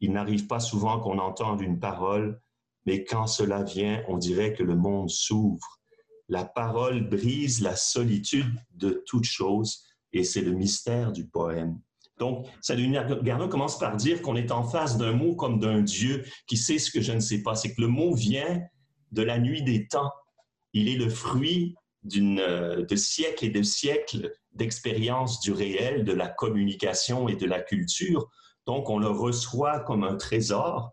Il 0.00 0.12
n'arrive 0.12 0.46
pas 0.46 0.60
souvent 0.60 1.00
qu'on 1.00 1.18
entende 1.18 1.60
une 1.60 1.78
parole, 1.78 2.40
mais 2.86 3.04
quand 3.04 3.26
cela 3.26 3.62
vient, 3.62 4.02
on 4.08 4.16
dirait 4.16 4.54
que 4.54 4.62
le 4.62 4.76
monde 4.76 5.10
s'ouvre. 5.10 5.80
La 6.28 6.44
parole 6.44 7.08
brise 7.08 7.60
la 7.60 7.76
solitude 7.76 8.54
de 8.70 9.02
toute 9.06 9.24
chose, 9.24 9.84
et 10.12 10.24
c'est 10.24 10.42
le 10.42 10.52
mystère 10.52 11.12
du 11.12 11.26
poème. 11.26 11.80
Donc, 12.18 12.46
Saint-Denis 12.60 12.98
Garneau 13.22 13.48
commence 13.48 13.78
par 13.78 13.96
dire 13.96 14.20
qu'on 14.20 14.36
est 14.36 14.52
en 14.52 14.62
face 14.62 14.98
d'un 14.98 15.12
mot 15.12 15.34
comme 15.34 15.58
d'un 15.58 15.80
Dieu 15.80 16.24
qui 16.46 16.56
sait 16.56 16.78
ce 16.78 16.90
que 16.90 17.00
je 17.00 17.12
ne 17.12 17.20
sais 17.20 17.42
pas. 17.42 17.54
C'est 17.54 17.74
que 17.74 17.80
le 17.80 17.88
mot 17.88 18.14
vient 18.14 18.60
de 19.10 19.22
la 19.22 19.38
nuit 19.38 19.62
des 19.62 19.88
temps. 19.88 20.12
Il 20.74 20.88
est 20.88 20.96
le 20.96 21.08
fruit 21.08 21.74
de 22.04 22.96
siècles 22.96 23.46
et 23.46 23.50
de 23.50 23.62
siècles 23.62 24.32
d'expérience 24.52 25.40
du 25.40 25.52
réel, 25.52 26.04
de 26.04 26.12
la 26.12 26.28
communication 26.28 27.28
et 27.28 27.36
de 27.36 27.46
la 27.46 27.60
culture. 27.60 28.28
Donc, 28.66 28.90
on 28.90 28.98
le 28.98 29.08
reçoit 29.08 29.80
comme 29.80 30.04
un 30.04 30.16
trésor. 30.16 30.92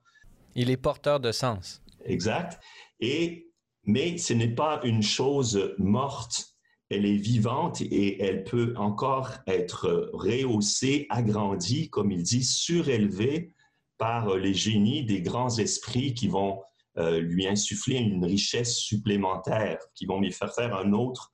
Il 0.55 0.69
est 0.69 0.77
porteur 0.77 1.19
de 1.19 1.31
sens. 1.31 1.81
Exact. 2.05 2.61
Et, 2.99 3.51
mais 3.83 4.17
ce 4.17 4.33
n'est 4.33 4.55
pas 4.55 4.79
une 4.83 5.03
chose 5.03 5.73
morte. 5.77 6.55
Elle 6.89 7.05
est 7.05 7.17
vivante 7.17 7.81
et 7.81 8.23
elle 8.23 8.43
peut 8.43 8.73
encore 8.77 9.33
être 9.45 10.09
rehaussée, 10.13 11.05
agrandie, 11.09 11.89
comme 11.89 12.11
il 12.11 12.23
dit, 12.23 12.43
surélevée 12.43 13.53
par 13.97 14.35
les 14.37 14.53
génies 14.53 15.03
des 15.03 15.21
grands 15.21 15.57
esprits 15.57 16.13
qui 16.13 16.27
vont 16.27 16.61
euh, 16.97 17.19
lui 17.19 17.47
insuffler 17.47 17.97
une 17.97 18.25
richesse 18.25 18.77
supplémentaire, 18.77 19.77
qui 19.93 20.05
vont 20.05 20.19
lui 20.19 20.31
faire 20.31 20.53
faire 20.53 20.75
un 20.75 20.93
autre 20.93 21.31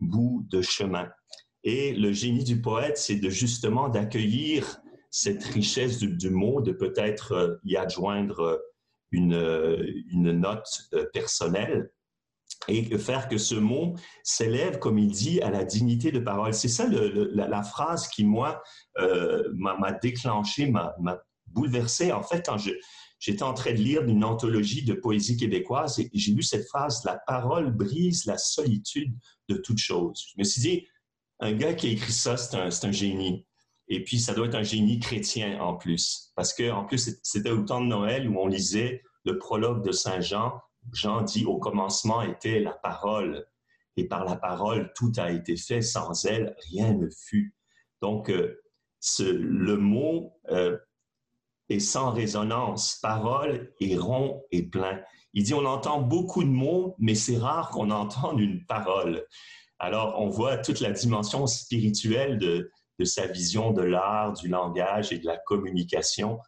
bout 0.00 0.44
de 0.50 0.60
chemin. 0.60 1.08
Et 1.68 1.92
le 1.92 2.12
génie 2.12 2.44
du 2.44 2.62
poète, 2.62 2.96
c'est 2.96 3.16
de 3.16 3.28
justement 3.28 3.90
d'accueillir 3.90 4.80
cette 5.10 5.44
richesse 5.44 5.98
du, 5.98 6.30
mot, 6.30 6.62
de 6.62 6.72
peut-être 6.72 7.32
euh, 7.32 7.56
y 7.62 7.76
adjoindre 7.76 8.40
euh, 8.40 8.56
une, 9.10 9.34
euh, 9.34 9.86
une 10.10 10.32
note 10.32 10.88
personnelle 11.12 11.90
et 12.68 12.96
faire 12.96 13.28
que 13.28 13.36
ce 13.36 13.54
mot 13.54 13.96
s'élève, 14.22 14.78
comme 14.78 14.98
il 14.98 15.10
dit, 15.10 15.42
à 15.42 15.50
la 15.50 15.62
dignité 15.62 16.10
de 16.10 16.20
parole. 16.20 16.54
C'est 16.54 16.68
ça 16.68 16.88
la, 16.88 17.62
phrase 17.62 18.08
qui, 18.08 18.24
moi, 18.24 18.62
m'a 18.96 19.92
déclenché, 19.92 20.70
m'a 20.70 20.94
bouleversé. 21.48 22.12
En 22.12 22.22
fait, 22.22 22.46
quand 22.46 22.56
j'étais 23.18 23.42
en 23.42 23.52
train 23.52 23.72
de 23.72 23.78
lire 23.78 24.02
une 24.04 24.24
anthologie 24.24 24.84
de 24.84 24.94
poésie 24.94 25.36
québécoise 25.36 26.00
j'ai 26.12 26.32
lu 26.32 26.42
cette 26.42 26.66
phrase, 26.66 27.04
La 27.04 27.18
parole 27.26 27.70
brise 27.70 28.24
la 28.24 28.38
solitude 28.38 29.14
de 29.48 29.56
toute 29.56 29.78
chose. 29.78 30.24
Je 30.34 30.34
me 30.38 30.44
suis 30.44 30.60
dit, 30.60 30.86
un 31.40 31.52
gars 31.52 31.74
qui 31.74 31.88
a 31.88 31.90
écrit 31.90 32.12
ça, 32.12 32.36
c'est 32.36 32.86
un, 32.86 32.92
génie. 32.92 33.46
Et 33.88 34.02
puis, 34.02 34.18
ça 34.18 34.34
doit 34.34 34.46
être 34.46 34.54
un 34.54 34.62
génie 34.62 34.98
chrétien 34.98 35.60
en 35.60 35.74
plus. 35.74 36.32
Parce 36.34 36.52
que, 36.52 36.70
en 36.70 36.84
plus, 36.84 37.18
c'était 37.22 37.50
au 37.50 37.62
temps 37.62 37.80
de 37.80 37.86
Noël 37.86 38.28
où 38.28 38.38
on 38.38 38.46
lisait 38.46 39.02
le 39.24 39.38
prologue 39.38 39.84
de 39.84 39.92
Saint 39.92 40.20
Jean. 40.20 40.60
Jean 40.92 41.22
dit 41.22 41.44
au 41.44 41.58
commencement 41.58 42.22
était 42.22 42.60
la 42.60 42.72
parole. 42.72 43.46
Et 43.96 44.06
par 44.06 44.24
la 44.24 44.36
parole, 44.36 44.92
tout 44.94 45.12
a 45.16 45.30
été 45.30 45.56
fait. 45.56 45.82
Sans 45.82 46.24
elle, 46.24 46.56
rien 46.70 46.94
ne 46.94 47.08
fut. 47.10 47.54
Donc, 48.02 48.30
euh, 48.30 48.60
le 49.20 49.76
mot 49.76 50.32
euh, 50.50 50.76
est 51.68 51.80
sans 51.80 52.10
résonance. 52.10 52.98
Parole 53.02 53.72
est 53.80 53.96
rond 53.96 54.44
et 54.50 54.62
plein. 54.62 55.00
Il 55.34 55.44
dit 55.44 55.54
on 55.54 55.64
entend 55.64 56.00
beaucoup 56.00 56.42
de 56.42 56.48
mots, 56.48 56.94
mais 56.98 57.14
c'est 57.14 57.38
rare 57.38 57.70
qu'on 57.70 57.90
entende 57.90 58.40
une 58.40 58.64
parole. 58.66 59.26
Alors, 59.78 60.20
on 60.20 60.28
voit 60.28 60.58
toute 60.58 60.80
la 60.80 60.90
dimension 60.90 61.46
spirituelle 61.46 62.38
de, 62.38 62.70
sa 63.04 63.26
vision 63.26 63.70
de 63.72 63.82
l'art, 63.82 64.32
du 64.32 64.48
langage 64.48 65.12
et 65.12 65.18
de 65.18 65.26
la 65.26 65.36
communication, 65.36 66.40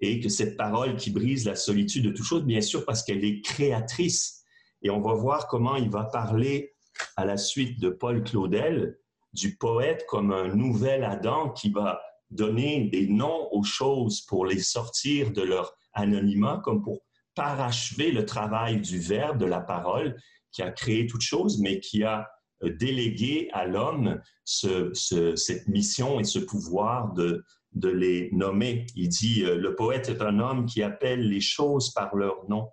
et 0.00 0.18
que 0.18 0.28
cette 0.28 0.56
parole 0.56 0.96
qui 0.96 1.10
brise 1.10 1.46
la 1.46 1.54
solitude 1.54 2.04
de 2.04 2.10
toute 2.10 2.26
chose, 2.26 2.44
bien 2.44 2.60
sûr, 2.60 2.84
parce 2.84 3.04
qu'elle 3.04 3.24
est 3.24 3.40
créatrice. 3.40 4.44
Et 4.82 4.90
on 4.90 5.00
va 5.00 5.14
voir 5.14 5.46
comment 5.46 5.76
il 5.76 5.90
va 5.90 6.04
parler 6.04 6.74
à 7.16 7.24
la 7.24 7.36
suite 7.36 7.80
de 7.80 7.88
Paul 7.88 8.24
Claudel 8.24 8.98
du 9.32 9.56
poète 9.56 10.04
comme 10.08 10.32
un 10.32 10.48
nouvel 10.48 11.04
Adam 11.04 11.50
qui 11.50 11.70
va 11.70 12.00
donner 12.30 12.88
des 12.88 13.06
noms 13.06 13.48
aux 13.52 13.62
choses 13.62 14.22
pour 14.22 14.44
les 14.44 14.58
sortir 14.58 15.30
de 15.30 15.42
leur 15.42 15.76
anonymat, 15.92 16.60
comme 16.64 16.82
pour 16.82 17.00
parachever 17.34 18.10
le 18.10 18.26
travail 18.26 18.80
du 18.80 18.98
verbe, 18.98 19.38
de 19.38 19.46
la 19.46 19.60
parole, 19.60 20.16
qui 20.50 20.62
a 20.62 20.70
créé 20.70 21.06
toute 21.06 21.22
chose, 21.22 21.60
mais 21.60 21.80
qui 21.80 22.02
a 22.02 22.28
déléguer 22.70 23.48
à 23.52 23.66
l'homme 23.66 24.20
cette 24.44 25.68
mission 25.68 26.20
et 26.20 26.24
ce 26.24 26.38
pouvoir 26.38 27.12
de, 27.14 27.44
de 27.74 27.88
les 27.88 28.30
nommer. 28.32 28.86
Il 28.96 29.08
dit, 29.08 29.44
euh, 29.44 29.56
le 29.56 29.74
poète 29.74 30.08
est 30.08 30.22
un 30.22 30.38
homme 30.38 30.66
qui 30.66 30.82
appelle 30.82 31.28
les 31.28 31.40
choses 31.40 31.90
par 31.90 32.14
leur 32.14 32.48
nom. 32.48 32.68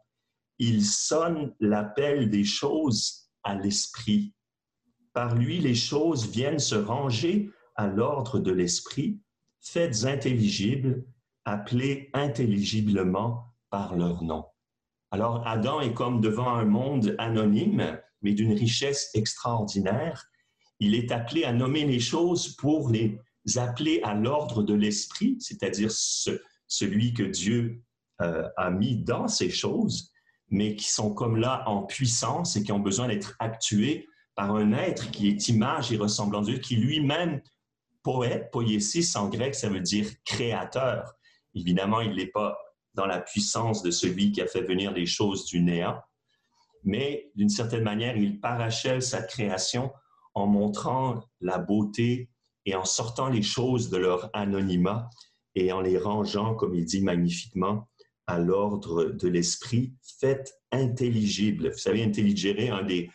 Il 0.58 0.84
sonne 0.84 1.54
l'appel 1.60 2.30
des 2.30 2.44
choses 2.44 3.30
à 3.44 3.56
l'esprit. 3.56 4.34
Par 5.14 5.36
lui, 5.36 5.60
les 5.60 5.76
choses 5.76 6.30
viennent 6.30 6.60
se 6.60 6.76
ranger 6.76 7.50
à 7.76 7.88
l'ordre 7.88 8.40
de 8.40 8.52
l'esprit, 8.52 9.22
faites 9.62 10.04
intelligibles, 10.04 11.06
appelées 11.46 12.10
intelligiblement 12.14 13.56
par 13.70 13.96
leur 13.96 14.24
nom. 14.24 14.46
Alors 15.12 15.48
Adam 15.48 15.82
est 15.82 15.94
comme 15.94 16.22
devant 16.22 16.50
un 16.50 16.66
monde 16.66 17.16
anonyme, 17.18 18.00
mais 18.22 18.34
d'une 18.34 18.54
richesse 18.54 19.10
extraordinaire. 19.14 20.26
Il 20.80 20.96
est 20.96 21.12
appelé 21.12 21.44
à 21.44 21.54
nommer 21.54 21.86
les 21.86 22.00
choses 22.00 22.56
pour 22.56 22.90
les 22.90 23.20
appeler 23.58 24.02
à 24.04 24.14
l'ordre 24.14 24.64
de 24.64 24.74
l'esprit, 24.74 25.38
c'est-à-dire 25.40 25.92
celui 25.92 27.14
que 27.14 27.24
Dieu 27.24 27.82
euh, 28.22 28.48
a 28.58 28.70
mis 28.70 28.98
dans 28.98 29.28
ces 29.28 29.50
choses, 29.50 30.12
mais 30.50 30.76
qui 30.76 30.90
sont 30.90 31.14
comme 31.14 31.38
là 31.38 31.64
en 31.68 31.84
puissance 31.84 32.56
et 32.56 32.64
qui 32.64 32.72
ont 32.72 32.80
besoin 32.80 33.08
d'être 33.08 33.36
actués 33.40 34.08
par 34.36 34.56
un 34.56 34.72
être 34.74 35.12
qui 35.12 35.28
est 35.28 35.48
image 35.50 35.92
et 35.92 35.98
ressemblant 35.98 36.42
de 36.42 36.52
Dieu, 36.52 36.58
qui 36.60 36.78
lui-même, 36.78 37.42
poète, 38.04 38.50
poiesis 38.52 39.16
en 39.16 39.28
grec, 39.30 39.54
ça 39.54 39.70
veut 39.70 39.82
dire 39.82 40.08
créateur. 40.26 41.14
Évidemment, 41.56 42.02
il 42.02 42.16
n'est 42.16 42.28
pas 42.28 42.58
dans 42.94 43.06
la 43.06 43.20
puissance 43.20 43.84
de 43.84 43.92
celui 43.92 44.32
qui 44.32 44.42
a 44.42 44.48
fait 44.48 44.62
venir 44.62 44.92
les 44.92 45.06
choses 45.06 45.46
du 45.46 45.62
néant, 45.62 46.00
mais 46.84 47.32
d'une 47.36 47.50
certaine 47.50 47.84
manière, 47.84 48.18
il 48.18 48.40
parachève 48.40 49.02
sa 49.02 49.22
création 49.22 49.92
en 50.34 50.48
montrant 50.48 51.22
la 51.42 51.58
beauté 51.58 52.30
et 52.66 52.76
en 52.76 52.86
sortant 52.86 53.30
les 53.30 53.42
choses 53.42 53.90
de 53.90 53.98
leur 53.98 54.30
anonymat 54.34 55.10
et 55.56 55.72
en 55.72 55.82
les 55.82 55.98
rangeant, 55.98 56.56
comme 56.56 56.76
il 56.76 56.86
dit 56.86 57.02
magnifiquement, 57.02 57.90
à 58.28 58.38
l'ordre 58.40 59.06
de 59.06 59.28
l'esprit, 59.28 59.94
faites 60.20 60.54
intelligible. 60.72 61.72
Vous 61.72 61.78
savez, 61.80 62.04
intelligere, 62.04 62.72
un 62.72 62.84
des, 62.84 63.10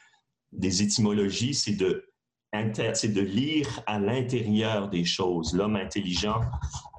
des 0.50 0.82
étymologies, 0.82 1.54
c'est 1.54 1.76
de, 1.76 2.04
de 2.52 3.20
lire 3.20 3.82
à 3.86 3.98
l'intérieur 3.98 4.90
des 4.90 5.04
choses. 5.04 5.54
L'homme 5.54 5.76
intelligent 5.76 6.40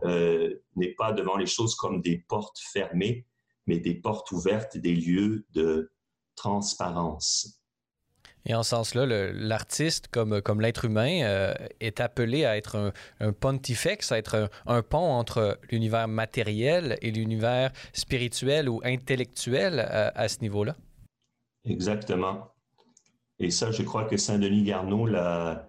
euh, 0.04 0.54
n'est 0.76 0.94
pas 0.94 1.12
devant 1.12 1.36
les 1.36 1.46
choses 1.46 1.76
comme 1.76 2.02
des 2.02 2.20
portes 2.30 2.60
fermées, 2.60 3.28
mais 3.68 3.80
des 3.80 3.96
portes 3.96 4.32
ouvertes, 4.32 4.78
des 4.78 4.96
lieux 4.96 5.46
de 5.54 5.92
transparence. 6.36 7.60
Et 8.48 8.54
en 8.54 8.62
ce 8.62 8.70
sens-là, 8.72 9.06
l'artiste, 9.34 10.08
comme, 10.10 10.42
comme 10.42 10.62
l'être 10.62 10.86
humain, 10.86 11.24
euh, 11.24 11.54
est 11.80 12.00
appelé 12.00 12.46
à 12.46 12.58
être 12.58 12.94
un, 13.20 13.34
pontifex, 13.34 14.12
à 14.12 14.20
être 14.20 14.50
un, 14.68 14.82
pont 14.84 15.12
entre 15.14 15.60
l'univers 15.72 16.08
matériel 16.08 16.98
et 17.02 17.10
l'univers 17.10 17.72
spirituel 17.94 18.70
ou 18.70 18.82
intellectuel 18.84 19.80
à, 19.80 20.28
ce 20.28 20.42
niveau-là. 20.42 20.76
Exactement. 21.64 22.52
Et 23.40 23.50
ça, 23.50 23.72
je 23.72 23.82
crois 23.82 24.06
que 24.06 24.16
Saint-Denis 24.16 24.64
Garneau 24.64 25.08
l'a 25.08 25.68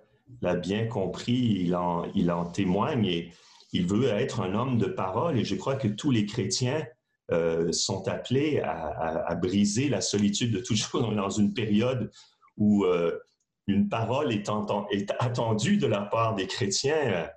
bien 0.62 0.86
compris, 0.86 1.62
il 1.64 1.74
en, 1.74 2.04
il 2.14 2.30
en 2.30 2.44
témoigne 2.44 3.06
et 3.06 3.32
il 3.72 3.86
veut 3.86 4.04
être 4.04 4.40
un 4.40 4.54
homme 4.54 4.76
de 4.76 4.86
parole. 4.86 5.38
Et 5.38 5.44
je 5.44 5.54
crois 5.54 5.76
que 5.76 5.88
tous 5.88 6.10
les 6.10 6.26
chrétiens 6.26 6.86
euh, 7.32 7.72
sont 7.72 8.06
appelés 8.06 8.60
à, 8.60 9.34
briser 9.34 9.88
la 9.88 10.00
solitude 10.00 10.52
de 10.52 10.60
toujours 10.60 11.12
dans 11.14 11.30
une 11.30 11.52
période 11.52 12.10
où 12.56 12.84
euh, 12.84 13.18
une 13.66 13.88
parole 13.88 14.32
est, 14.32 14.48
est, 14.92 15.12
attendue 15.18 15.76
de 15.76 15.88
la 15.88 16.02
part 16.02 16.36
des 16.36 16.46
chrétiens. 16.46 17.28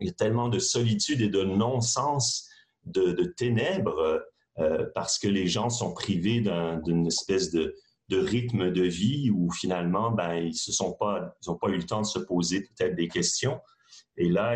Il 0.00 0.06
y 0.06 0.10
a 0.10 0.14
tellement 0.14 0.48
de 0.48 0.58
solitude 0.58 1.20
et 1.20 1.28
de 1.28 1.42
non-sens, 1.42 2.48
de, 2.86 3.12
ténèbres, 3.36 4.22
euh, 4.58 4.86
parce 4.94 5.18
que 5.18 5.28
les 5.28 5.46
gens 5.46 5.68
sont 5.68 5.92
privés 5.92 6.42
d'une 6.84 7.06
espèce 7.06 7.50
de, 7.50 7.76
rythme 8.10 8.72
de 8.72 8.82
vie 8.82 9.30
où 9.30 9.52
finalement, 9.52 10.10
ben, 10.10 10.34
ils 10.34 10.54
n'ont 10.80 10.94
pas, 10.94 11.36
pas 11.60 11.68
eu 11.68 11.76
le 11.76 11.84
temps 11.84 12.00
de 12.00 12.06
se 12.06 12.18
poser 12.18 12.62
peut-être 12.62 12.96
des 12.96 13.08
questions. 13.08 13.60
Et 14.22 14.28
là, 14.28 14.54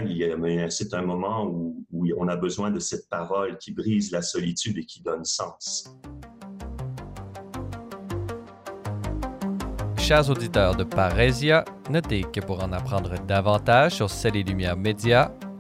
c'est 0.68 0.92
un 0.92 1.00
moment 1.00 1.46
où, 1.46 1.86
on 2.18 2.28
a 2.28 2.36
besoin 2.36 2.70
de 2.70 2.78
cette 2.78 3.08
parole 3.08 3.56
qui 3.56 3.72
brise 3.72 4.12
la 4.12 4.20
solitude 4.20 4.76
et 4.76 4.84
qui 4.84 5.00
donne 5.00 5.24
sens. 5.24 5.90
Chers 9.96 10.28
auditeurs 10.28 10.76
de 10.76 10.84
Parésia, 10.84 11.64
notez 11.88 12.26
que 12.30 12.40
pour 12.40 12.62
en 12.62 12.72
apprendre 12.72 13.14
davantage 13.26 13.94
sur 13.94 14.10
Celle 14.10 14.36
et 14.36 14.44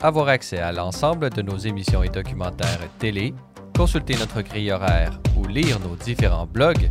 avoir 0.02 0.28
accès 0.28 0.58
à 0.58 0.70
l'ensemble 0.70 1.30
de 1.30 1.40
nos 1.40 1.56
émissions 1.56 2.02
et 2.02 2.10
documentaires 2.10 2.80
télé, 2.98 3.32
consulter 3.74 4.18
notre 4.18 4.42
grille 4.42 4.70
horaire 4.70 5.18
ou 5.34 5.46
lire 5.46 5.80
nos 5.80 5.96
différents 5.96 6.46
blogs, 6.46 6.90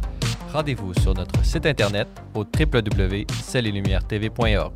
rendez-vous 0.52 0.96
sur 0.96 1.14
notre 1.14 1.46
site 1.46 1.68
internet 1.68 2.08
au 2.34 2.40
www.celleetlumière-tv.org. 2.40 4.74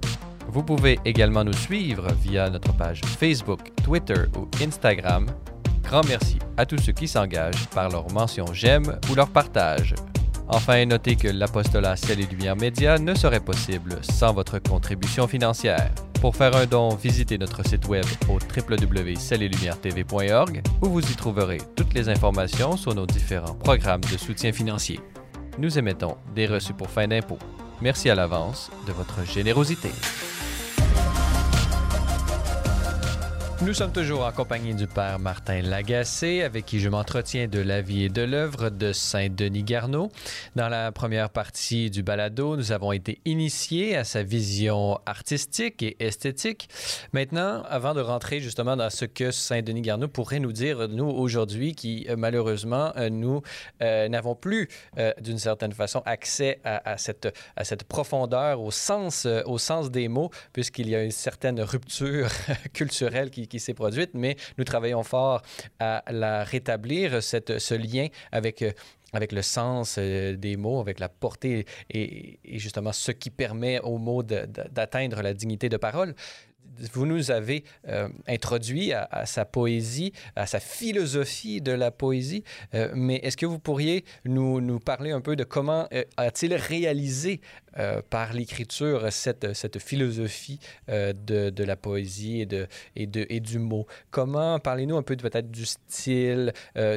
Vous 0.50 0.64
pouvez 0.64 0.98
également 1.06 1.44
nous 1.44 1.54
suivre 1.54 2.08
via 2.22 2.50
notre 2.50 2.74
page 2.74 3.02
Facebook, 3.02 3.72
Twitter 3.84 4.24
ou 4.38 4.48
Instagram. 4.64 5.28
Grand 5.84 6.08
merci 6.08 6.40
à 6.58 6.66
tous 6.66 6.80
ceux 6.80 6.94
qui 6.94 7.08
s'engagent 7.08 7.68
par 7.68 7.90
leur 7.90 8.12
mention 8.12 8.46
j'aime 8.54 8.98
ou 9.12 9.16
leur 9.16 9.30
partage. 9.30 9.94
Enfin, 10.50 10.86
notez 10.86 11.18
que 11.18 11.28
l'apostolat 11.28 11.98
Ciel 11.98 12.22
et 12.22 12.26
Lumière 12.26 12.56
Média 12.56 12.98
ne 12.98 13.14
serait 13.14 13.42
possible 13.42 13.98
sans 14.02 14.34
votre 14.34 14.58
contribution 14.60 15.28
financière. 15.28 15.92
Pour 16.22 16.38
faire 16.38 16.56
un 16.56 16.66
don, 16.66 16.96
visitez 16.96 17.38
notre 17.38 17.68
site 17.68 17.86
web 17.88 18.06
au 18.30 18.40
www.celletlumieretv.org 18.40 20.62
où 20.82 20.88
vous 20.88 21.02
y 21.02 21.16
trouverez 21.16 21.58
toutes 21.76 21.94
les 21.94 22.08
informations 22.10 22.78
sur 22.78 22.96
nos 22.96 23.06
différents 23.06 23.56
programmes 23.56 24.02
de 24.02 24.18
soutien 24.18 24.54
financier. 24.54 25.02
Nous 25.60 25.78
émettons 25.78 26.16
des 26.34 26.48
reçus 26.48 26.74
pour 26.74 26.90
fin 26.90 27.08
d'impôt. 27.08 27.38
Merci 27.82 28.10
à 28.10 28.16
l'avance 28.16 28.72
de 28.88 28.94
votre 28.94 29.26
générosité. 29.26 29.90
Nous 33.64 33.74
sommes 33.74 33.92
toujours 33.92 34.24
en 34.24 34.32
compagnie 34.32 34.76
du 34.76 34.86
père 34.86 35.18
Martin 35.18 35.64
Lagacé, 35.64 36.44
avec 36.44 36.68
qui 36.68 36.80
je 36.80 36.90
m'entretiens 36.90 37.48
de 37.48 37.60
la 37.60 37.82
vie 37.82 38.04
et 38.04 38.10
de 38.10 38.22
l'œuvre 38.22 38.70
de 38.70 38.94
Saint 38.94 39.30
Denis 39.30 39.64
Garneau. 39.64 40.12
Dans 40.56 40.70
la 40.70 40.92
première 40.92 41.32
partie 41.32 41.90
du 41.90 42.04
balado, 42.04 42.56
nous 42.56 42.72
avons 42.72 42.92
été 42.92 43.20
initiés 43.26 43.98
à 43.98 44.04
sa 44.04 44.22
vision 44.22 45.00
artistique 45.08 45.82
et 45.82 45.98
esthétique. 46.00 46.70
Maintenant, 47.14 47.64
avant 47.68 47.96
de 47.96 48.00
rentrer 48.00 48.42
justement 48.42 48.78
dans 48.78 48.92
ce 48.92 49.06
que 49.06 49.32
Saint 49.32 49.64
Denis 49.64 49.82
Garneau 49.82 50.08
pourrait 50.08 50.40
nous 50.40 50.54
dire, 50.54 50.88
nous, 50.88 51.10
aujourd'hui, 51.10 51.74
qui 51.74 52.06
euh, 52.10 52.16
malheureusement, 52.16 52.94
euh, 52.96 53.10
nous 53.10 53.42
euh, 53.82 54.08
n'avons 54.08 54.36
plus, 54.36 54.70
d'une 55.20 55.40
certaine 55.40 55.74
façon, 55.74 56.04
accès 56.06 56.60
à, 56.64 56.98
cette, 56.98 57.36
à 57.56 57.64
cette 57.64 57.86
profondeur, 57.86 58.62
au 58.62 58.70
sens, 58.70 59.26
au 59.26 59.58
sens 59.58 59.90
des 59.90 60.08
mots, 60.08 60.30
puisqu'il 60.54 60.90
y 60.90 60.96
a 60.96 61.04
une 61.04 61.12
certaine 61.12 61.60
rupture 61.60 62.30
culturelle 62.74 63.32
qui 63.32 63.47
qui, 63.48 63.60
s'est 63.60 63.74
produite, 63.74 64.12
mais 64.14 64.36
nous 64.58 64.64
travaillons 64.64 65.04
fort 65.04 65.42
à 65.80 66.04
la 66.12 66.44
rétablir, 66.44 67.24
cette, 67.24 67.60
ce 67.60 67.74
lien 67.74 68.08
avec 68.32 68.64
avec 69.14 69.32
le 69.32 69.42
sens 69.42 69.96
euh, 69.98 70.36
des 70.36 70.58
mots, 70.58 70.80
avec 70.80 71.00
la 71.00 71.10
portée 71.10 71.66
et, 71.90 72.40
justement 72.44 72.92
ce 72.92 73.12
qui 73.12 73.30
permet 73.30 73.80
aux 73.80 73.98
mots 73.98 74.24
d'atteindre 74.24 75.22
la 75.22 75.34
dignité 75.34 75.70
de 75.70 75.78
parole 75.78 76.14
vous 76.94 77.06
nous 77.06 77.32
avez 77.32 77.64
euh, 77.88 78.10
introduit 78.28 78.94
à, 78.94 79.26
sa 79.26 79.46
poésie, 79.46 80.14
à 80.36 80.46
sa 80.46 80.60
philosophie 80.60 81.62
de 81.62 81.72
la 81.72 81.92
poésie, 81.92 82.44
euh, 82.74 82.92
mais 82.94 83.16
est-ce 83.18 83.38
que 83.38 83.46
vous 83.46 83.60
pourriez 83.60 84.06
nous, 84.26 84.80
parler 84.80 85.12
un 85.12 85.22
peu 85.22 85.36
de 85.36 85.44
comment 85.44 85.88
euh, 85.94 86.04
a-t-il 86.18 86.54
réalisé 86.54 87.42
par 88.10 88.34
l'écriture 88.34 89.12
cette, 89.12 89.78
philosophie 89.78 90.60
de, 90.88 91.64
la 91.64 91.76
poésie 91.76 92.48
et 92.96 93.40
du 93.40 93.60
mot? 93.60 93.86
Comment, 94.10 94.58
parlez-nous 94.58 94.98
un 94.98 95.04
peu 95.04 95.16
peut-être 95.16 95.52
du 95.52 95.66
style, 95.66 96.54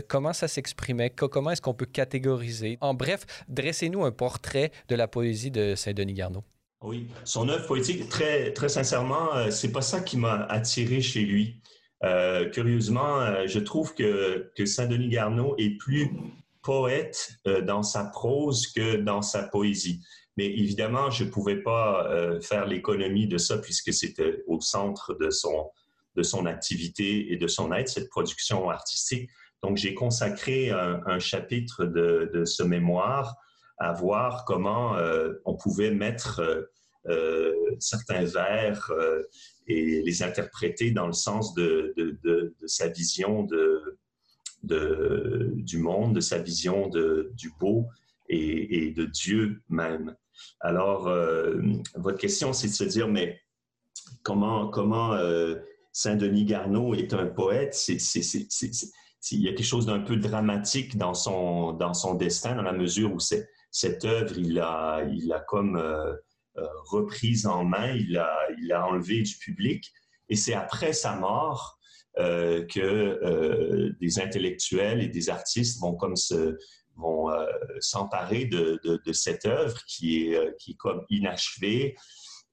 comment 0.09 0.33
ça 0.33 0.49
s'exprimait, 0.49 1.11
comment 1.11 1.51
est-ce 1.51 1.61
qu'on 1.61 1.75
peut 1.75 1.85
catégoriser? 1.85 2.79
En 2.81 2.95
bref, 2.95 3.27
dressez-nous 3.49 4.07
un 4.07 4.13
portrait 4.13 4.71
de 4.89 4.95
la 4.95 5.07
poésie 5.07 5.51
de 5.51 5.75
Saint-Denis 5.75 6.15
Garneau. 6.15 6.45
Oui, 6.83 7.09
son 7.25 7.51
œuvre 7.51 7.67
poétique, 7.67 8.09
très, 8.09 8.55
très 8.55 8.71
sincèrement, 8.71 9.35
euh, 9.37 9.51
c'est 9.51 9.71
pas 9.71 9.83
ça 9.83 10.01
qui 10.01 10.17
m'a 10.17 10.45
attiré 10.45 11.03
chez 11.03 11.21
lui. 11.21 11.61
Euh, 12.05 12.49
curieusement, 12.49 13.21
euh, 13.21 13.47
je 13.47 13.59
trouve 13.59 13.95
que, 13.95 14.51
Saint-Denis 14.65 15.11
Garneau 15.11 15.55
est 15.59 15.77
plus 15.77 16.11
poète 16.63 17.33
dans 17.67 17.83
sa 17.83 18.05
prose 18.05 18.67
que 18.69 18.97
dans 18.97 19.21
sa 19.21 19.43
poésie. 19.43 20.01
Mais 20.39 20.47
évidemment, 20.47 21.11
je 21.11 21.25
ne 21.25 21.31
pouvais 21.31 21.57
pas 21.57 22.07
faire 22.43 22.67
l'économie 22.67 23.27
de 23.27 23.39
ça 23.39 23.57
puisque 23.57 23.95
c'était 23.95 24.43
au 24.47 24.61
centre 24.61 25.15
de 25.15 25.31
son, 25.31 25.71
de 26.17 26.23
son 26.23 26.45
activité 26.45 27.33
et 27.33 27.37
de 27.37 27.47
son 27.47 27.73
être, 27.73 27.89
cette 27.89 28.11
production 28.11 28.69
artistique. 28.69 29.31
Donc, 29.63 29.79
j'ai 29.79 29.95
consacré 29.95 30.71
un, 30.71 31.19
chapitre 31.19 31.87
de, 31.87 32.45
ce 32.45 32.63
mémoire 32.63 33.37
à 33.81 33.93
voir 33.93 34.45
comment 34.45 34.97
euh, 34.97 35.33
on 35.47 35.57
pouvait 35.57 35.91
mettre 35.91 36.41
euh, 36.41 36.63
euh, 37.09 37.55
certains 37.79 38.25
vers 38.25 38.93
et 39.67 40.03
les 40.03 40.23
interpréter 40.23 40.91
dans 40.91 41.07
le 41.07 41.15
sens 41.15 41.55
de, 41.55 41.95
sa 42.67 42.89
vision 42.89 43.43
de, 43.45 43.99
du 44.63 45.79
monde, 45.79 46.15
de 46.15 46.21
sa 46.21 46.39
vision 46.39 46.89
du 46.89 47.53
beau 47.59 47.87
et, 48.29 48.93
de 48.95 49.07
Dieu 49.07 49.63
même. 49.71 50.15
Alors, 50.61 51.11
votre 51.95 52.19
question, 52.19 52.53
c'est 52.53 52.69
de 52.69 52.73
se 52.73 52.85
dire, 52.85 53.09
mais 53.09 53.41
comment, 54.23 54.69
comment 54.69 55.17
Saint-Denis 55.93 56.45
Garneau 56.45 56.93
est 56.95 57.15
un 57.15 57.27
poète? 57.27 57.81
Il 57.89 59.41
y 59.41 59.49
a 59.49 59.53
quelque 59.53 59.63
chose 59.63 59.87
d'un 59.87 60.01
peu 60.01 60.17
dramatique 60.17 60.99
dans 60.99 61.15
son, 61.15 61.73
dans 61.73 61.95
son 61.95 62.15
destin, 62.15 62.57
dans 62.57 62.63
la 62.63 62.75
mesure 62.75 63.15
où 63.15 63.21
c'est 63.21 63.49
cette 63.71 64.05
œuvre, 64.05 64.37
il 64.37 64.55
l'a 64.55 65.45
comme 65.49 65.77
euh, 65.77 66.13
euh, 66.59 66.67
reprise 66.87 67.47
en 67.47 67.65
main, 67.65 67.93
il 67.93 68.13
l'a 68.13 68.37
il 68.61 68.73
a 68.73 68.87
enlevé 68.87 69.23
du 69.23 69.37
public. 69.37 69.93
Et 70.29 70.37
c'est 70.37 70.55
après 70.55 70.93
sa 70.93 71.17
mort 71.17 71.79
euh, 72.19 72.67
que 72.67 73.93
des 74.01 74.21
intellectuels 74.21 75.03
et 75.03 75.09
des 75.09 75.31
artistes 75.31 75.81
vont 75.81 75.95
comme 75.95 76.15
vont 76.97 77.31
s'emparer 77.81 78.45
de, 78.45 79.01
cette 79.13 79.47
œuvre 79.47 79.79
qui 79.87 80.27
est, 80.27 80.57
qui 80.59 80.77
comme 80.77 81.05
inachevée 81.09 81.97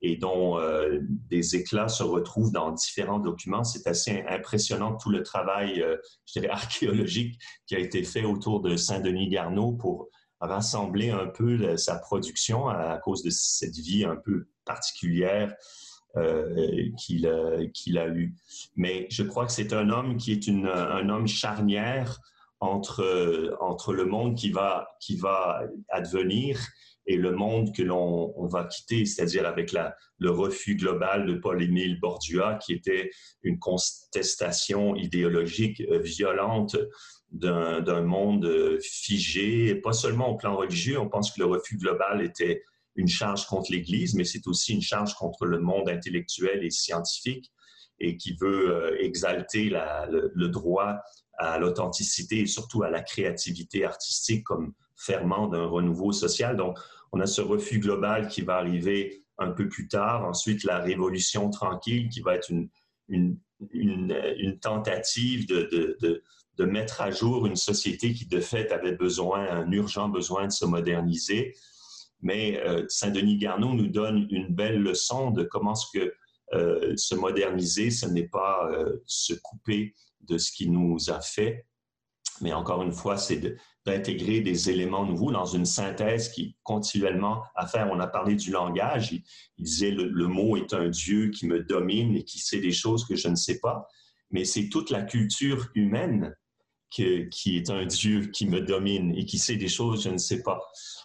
et 0.01 0.15
dont 0.15 0.57
des 1.01 1.55
éclats 1.55 1.89
se 1.89 2.03
retrouvent 2.03 2.51
dans 2.51 2.72
différents 2.72 3.20
documents. 3.20 3.63
C'est 3.63 3.88
assez 3.88 4.24
impressionnant 4.30 4.95
tout 4.95 5.09
le 5.09 5.22
travail, 5.22 5.84
je 6.26 6.39
dirais, 6.39 6.49
archéologique 6.51 7.38
qui 7.65 7.76
a 7.76 7.80
été 7.80 8.03
fait 8.03 8.24
autour 8.24 8.61
de 8.61 8.78
Saint-Denis 8.78 9.30
Garneau 9.30 9.74
pour 9.74 10.09
rassembler 10.39 11.09
un 11.09 11.27
peu 11.27 11.77
sa 11.77 11.95
production 11.95 12.67
à, 12.67 12.97
cause 12.97 13.23
de 13.23 13.29
cette 13.29 13.75
vie 13.75 14.05
un 14.05 14.15
peu 14.15 14.47
particulière 14.65 15.53
qu'il 16.97 17.27
a 17.27 18.07
eu. 18.07 18.35
Mais 18.75 19.07
je 19.09 19.23
crois 19.23 19.45
que 19.45 19.51
c'est 19.51 19.73
un 19.73 19.89
homme 19.89 20.17
qui 20.17 20.31
est 20.31 20.49
un 20.49 21.09
homme 21.09 21.27
charnière 21.27 22.19
entre, 22.59 23.55
entre 23.59 23.93
le 23.93 24.05
monde 24.05 24.35
qui 24.35 24.51
va, 24.51 24.88
qui 24.99 25.15
va 25.15 25.61
advenir 25.89 26.59
et 27.08 27.16
le 27.16 27.32
monde 27.32 27.74
que 27.74 27.82
l'on 27.82 28.47
va 28.47 28.66
quitter, 28.66 29.05
c'est-à-dire 29.05 29.47
avec 29.47 29.74
le 30.20 30.30
refus 30.30 30.76
global 30.76 31.26
de 31.26 31.36
Paul-Émile 31.36 31.99
Bordua, 31.99 32.55
qui 32.55 32.74
était 32.74 33.10
une 33.43 33.58
contestation 33.60 34.95
idéologique 34.95 35.82
euh, 35.89 35.99
violente 35.99 36.76
d'un 37.32 38.01
monde 38.01 38.45
euh, 38.45 38.80
figé, 38.82 39.76
pas 39.76 39.93
seulement 39.93 40.30
au 40.30 40.38
plan 40.38 40.55
religieux, 40.55 40.99
on 40.99 41.10
pense 41.10 41.32
que 41.32 41.39
le 41.39 41.45
refus 41.45 41.78
global 41.78 42.22
était 42.22 42.64
une 42.95 43.08
charge 43.08 43.45
contre 43.45 43.72
l'Église, 43.72 44.16
mais 44.16 44.24
c'est 44.24 44.47
aussi 44.47 44.74
une 44.74 44.82
charge 44.82 45.14
contre 45.14 45.45
le 45.45 45.60
monde 45.60 45.89
intellectuel 45.89 46.64
et 46.64 46.72
scientifique 46.72 47.51
et 47.99 48.18
qui 48.18 48.36
veut 48.39 48.76
euh, 48.76 48.97
exalter 48.99 49.70
le, 49.70 50.32
le, 50.34 50.49
droit 50.49 50.97
à 51.38 51.58
l'authenticité 51.58 52.39
et 52.39 52.45
surtout 52.47 52.84
à 52.84 52.89
la 52.89 53.01
créativité 53.01 53.86
artistique 53.86 54.43
comme 54.43 54.74
ferment 54.98 55.48
d'un 55.48 55.66
renouveau 55.66 56.12
social. 56.12 56.58
Donc, 56.58 56.78
on 57.12 57.20
a 57.20 57.26
ce 57.26 57.41
refus 57.41 57.80
global 57.80 58.28
qui 58.28 58.41
va 58.41 58.58
arriver 58.58 59.24
un 59.38 59.52
peu 59.52 59.70
plus 59.70 59.88
tard. 59.88 60.26
Ensuite, 60.26 60.64
la 60.64 60.80
révolution 60.80 61.50
tranquille 61.50 62.10
qui 62.10 62.22
va 62.22 62.36
être 62.36 62.52
une, 63.08 63.39
tentative 64.62 65.48
de, 65.48 65.98
de, 66.02 66.24
de, 66.58 66.66
mettre 66.66 67.02
à 67.02 67.12
jour 67.12 67.45
une 67.45 67.56
société 67.56 68.14
qui, 68.14 68.26
de 68.26 68.39
fait, 68.39 68.72
avait 68.72 68.95
besoin, 68.95 69.48
un 69.48 69.72
urgent 69.72 70.10
besoin 70.10 70.48
de 70.48 70.52
se 70.52 70.66
moderniser. 70.66 71.56
Mais 72.22 72.60
euh, 72.66 72.84
Saint-Denis 72.89 73.38
Garneau 73.38 73.74
nous 73.74 73.88
donne 73.88 74.28
une 74.32 74.48
belle 74.48 74.82
leçon 74.82 75.32
de 75.32 75.43
comment 75.43 75.76
euh, 76.54 76.93
se 76.95 77.14
moderniser, 77.14 77.91
ce 77.91 78.08
n'est 78.08 78.28
pas 78.28 78.68
euh, 78.72 79.04
se 79.06 79.34
couper 79.34 79.93
de 80.22 80.38
ce 80.38 80.52
qui 80.52 80.70
nous 80.70 81.10
a 81.10 81.22
fait, 81.22 81.68
mais 82.41 82.54
encore 82.54 82.82
une 82.84 82.91
fois, 82.91 83.18
c'est 83.18 83.56
d'intégrer 83.88 84.41
des 84.41 84.69
éléments 84.69 85.05
nouveaux 85.05 85.31
dans 85.31 85.45
une 85.45 85.65
synthèse 85.65 86.29
qui 86.29 86.55
continuellement 86.63 87.41
à 87.55 87.65
faire. 87.65 87.89
On 87.91 87.99
a 87.99 88.07
parlé 88.07 88.35
du 88.35 88.51
langage. 88.51 89.13
Il, 89.13 89.23
disait 89.63 89.91
le, 89.91 90.27
mot 90.27 90.57
est 90.57 90.73
un 90.73 90.89
Dieu 90.89 91.29
qui 91.29 91.47
me 91.47 91.61
domine 91.61 92.15
et 92.15 92.23
qui 92.23 92.39
sait 92.39 92.59
des 92.59 92.73
choses 92.73 93.05
que 93.05 93.15
je 93.15 93.29
ne 93.29 93.35
sais 93.35 93.59
pas. 93.59 93.88
Mais 94.29 94.43
c'est 94.43 94.69
toute 94.69 94.89
la 94.89 95.01
culture 95.01 95.69
humaine 95.73 96.35
qui 96.89 97.57
est 97.57 97.69
un 97.69 97.85
Dieu 97.85 98.27
qui 98.27 98.45
me 98.45 98.61
domine 98.61 99.13
et 99.15 99.25
qui 99.25 99.39
sait 99.39 99.57
des 99.57 99.67
choses 99.67 100.03
que 100.03 100.09
je 100.09 100.13
ne 100.13 100.17
sais 100.17 100.43
pas. 100.43 100.61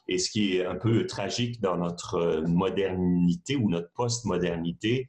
Et 0.08 0.18
ce 0.18 0.30
qui 0.30 0.56
est 0.56 0.66
un 0.66 0.76
peu 0.76 1.06
tragique 1.06 1.60
dans 1.60 1.76
notre 1.76 2.42
modernité 2.46 3.56
ou 3.56 3.70
notre 3.70 3.90
post-modernité, 3.94 5.08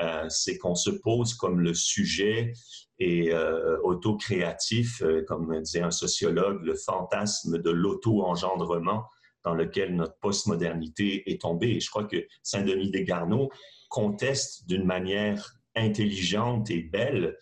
euh, 0.00 0.26
c'est 0.28 0.56
qu'on 0.58 0.74
se 0.74 0.90
pose 0.90 1.34
comme 1.34 1.60
le 1.60 1.74
sujet 1.74 2.52
et 2.98 3.32
euh, 3.32 3.78
auto-créatif, 3.82 5.02
euh, 5.02 5.24
comme 5.26 5.60
disait 5.60 5.82
un 5.82 5.90
sociologue, 5.90 6.62
le 6.62 6.74
fantasme 6.74 7.58
de 7.58 7.70
l'auto-engendrement 7.70 9.04
dans 9.44 9.54
lequel 9.54 9.94
notre 9.96 10.18
postmodernité 10.18 11.30
est 11.30 11.40
tombée. 11.40 11.70
Et 11.70 11.80
je 11.80 11.90
crois 11.90 12.04
que 12.04 12.26
Saint-Denis 12.42 12.90
des 12.90 13.04
Garneaux 13.04 13.50
conteste 13.88 14.66
d'une 14.68 14.84
manière 14.84 15.54
intelligente 15.76 16.70
et 16.70 16.82
belle 16.82 17.38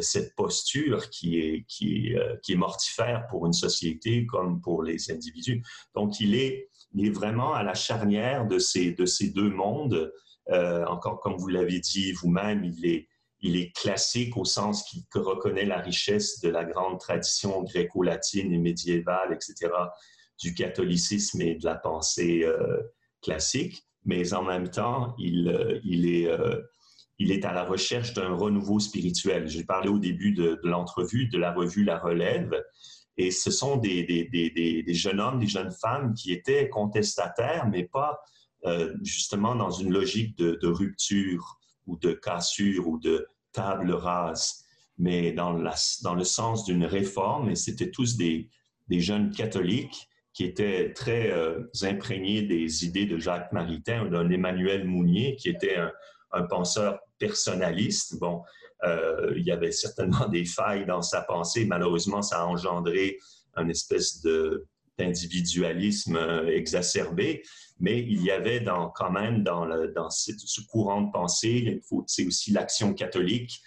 cette 0.00 0.34
posture 0.34 1.10
qui 1.10 1.38
est, 1.38 2.54
mortifère 2.56 3.26
pour 3.28 3.46
une 3.46 3.52
société 3.52 4.24
comme 4.24 4.60
pour 4.62 4.82
les 4.82 5.12
individus. 5.12 5.62
Donc, 5.94 6.18
il 6.18 6.34
est, 6.34 6.70
vraiment 7.12 7.52
à 7.52 7.62
la 7.62 7.74
charnière 7.74 8.46
de 8.48 8.58
ces 8.58 8.94
deux 9.28 9.50
mondes 9.50 10.10
euh, 10.50 10.84
encore 10.86 11.20
comme 11.20 11.36
vous 11.36 11.48
l'avez 11.48 11.80
dit 11.80 12.12
vous-même, 12.12 12.64
il 12.64 12.86
est, 12.86 13.08
il 13.40 13.56
est 13.56 13.74
classique 13.74 14.36
au 14.36 14.44
sens 14.44 14.82
qu'il 14.84 15.02
reconnaît 15.14 15.64
la 15.64 15.78
richesse 15.78 16.40
de 16.40 16.48
la 16.48 16.64
grande 16.64 16.98
tradition 16.98 17.62
gréco-latine 17.62 18.52
et 18.52 18.58
médiévale, 18.58 19.32
etc., 19.32 19.72
du 20.40 20.54
catholicisme 20.54 21.40
et 21.42 21.56
de 21.56 21.64
la 21.64 21.74
pensée 21.74 22.44
euh, 22.44 22.80
classique, 23.22 23.84
mais 24.04 24.32
en 24.32 24.44
même 24.44 24.70
temps, 24.70 25.14
il, 25.18 25.48
euh, 25.48 25.80
il, 25.84 26.08
est, 26.08 26.28
il 27.18 27.32
est 27.32 27.44
à 27.44 27.52
la 27.52 27.64
recherche 27.64 28.14
d'un 28.14 28.34
renouveau 28.34 28.78
spirituel. 28.78 29.48
J'ai 29.48 29.64
parlé 29.64 29.88
au 29.88 29.98
début 29.98 30.32
de, 30.32 30.60
de 30.62 30.68
l'entrevue 30.68 31.28
de 31.28 31.38
la 31.38 31.52
revue 31.52 31.84
La 31.84 31.98
Relève, 31.98 32.54
et 33.18 33.32
ce 33.32 33.50
sont 33.50 33.76
des, 33.76 34.04
des, 34.04 34.24
des, 34.24 34.50
des, 34.82 34.94
jeunes 34.94 35.20
hommes, 35.20 35.40
des 35.40 35.48
jeunes 35.48 35.72
femmes 35.72 36.14
qui 36.14 36.32
étaient 36.32 36.68
contestataires, 36.68 37.68
mais 37.68 37.82
pas 37.82 38.20
euh, 38.64 38.94
justement 39.02 39.54
dans 39.54 39.70
une 39.70 39.92
logique 39.92 40.36
de, 40.36 40.66
rupture 40.66 41.58
ou 41.86 41.96
de 41.96 42.12
cassure 42.12 42.88
ou 42.88 42.98
de 42.98 43.26
table 43.52 43.92
rase, 43.92 44.64
mais 44.98 45.32
dans, 45.32 45.52
le 45.52 46.24
sens 46.24 46.64
d'une 46.64 46.84
réforme. 46.84 47.50
Et 47.50 47.54
c'était 47.54 47.90
tous 47.90 48.16
des, 48.16 48.48
jeunes 48.90 49.30
catholiques 49.30 50.08
qui 50.32 50.44
étaient 50.44 50.92
très 50.92 51.30
euh, 51.30 51.64
imprégnés 51.82 52.42
des 52.42 52.84
idées 52.84 53.06
de 53.06 53.18
Jacques 53.18 53.52
Maritain 53.52 54.06
ou 54.06 54.08
d'un 54.08 54.30
Emmanuel 54.30 54.84
Mounier, 54.84 55.36
qui 55.36 55.48
était 55.48 55.76
un, 55.76 55.92
un 56.32 56.42
penseur 56.42 56.98
personnaliste. 57.18 58.18
Bon, 58.18 58.42
euh, 58.84 59.32
il 59.36 59.44
y 59.44 59.50
avait 59.50 59.72
certainement 59.72 60.28
des 60.28 60.44
failles 60.44 60.86
dans 60.86 61.02
sa 61.02 61.22
pensée. 61.22 61.64
Malheureusement, 61.64 62.22
ça 62.22 62.42
a 62.42 62.44
engendré 62.44 63.18
une 63.56 63.70
espèce 63.70 64.22
de 64.22 64.66
d'individualisme 64.98 66.18
exacerbé 66.48 67.42
mais 67.80 68.00
il 68.00 68.22
y 68.22 68.30
avait 68.30 68.64
quand 68.94 69.10
même 69.10 69.42
dans, 69.44 70.10
ce, 70.10 70.60
courant 70.68 71.02
de 71.02 71.12
pensée, 71.12 71.80
c'est 72.06 72.26
aussi 72.26 72.52
l'action 72.52 72.92
catholique 72.92 73.60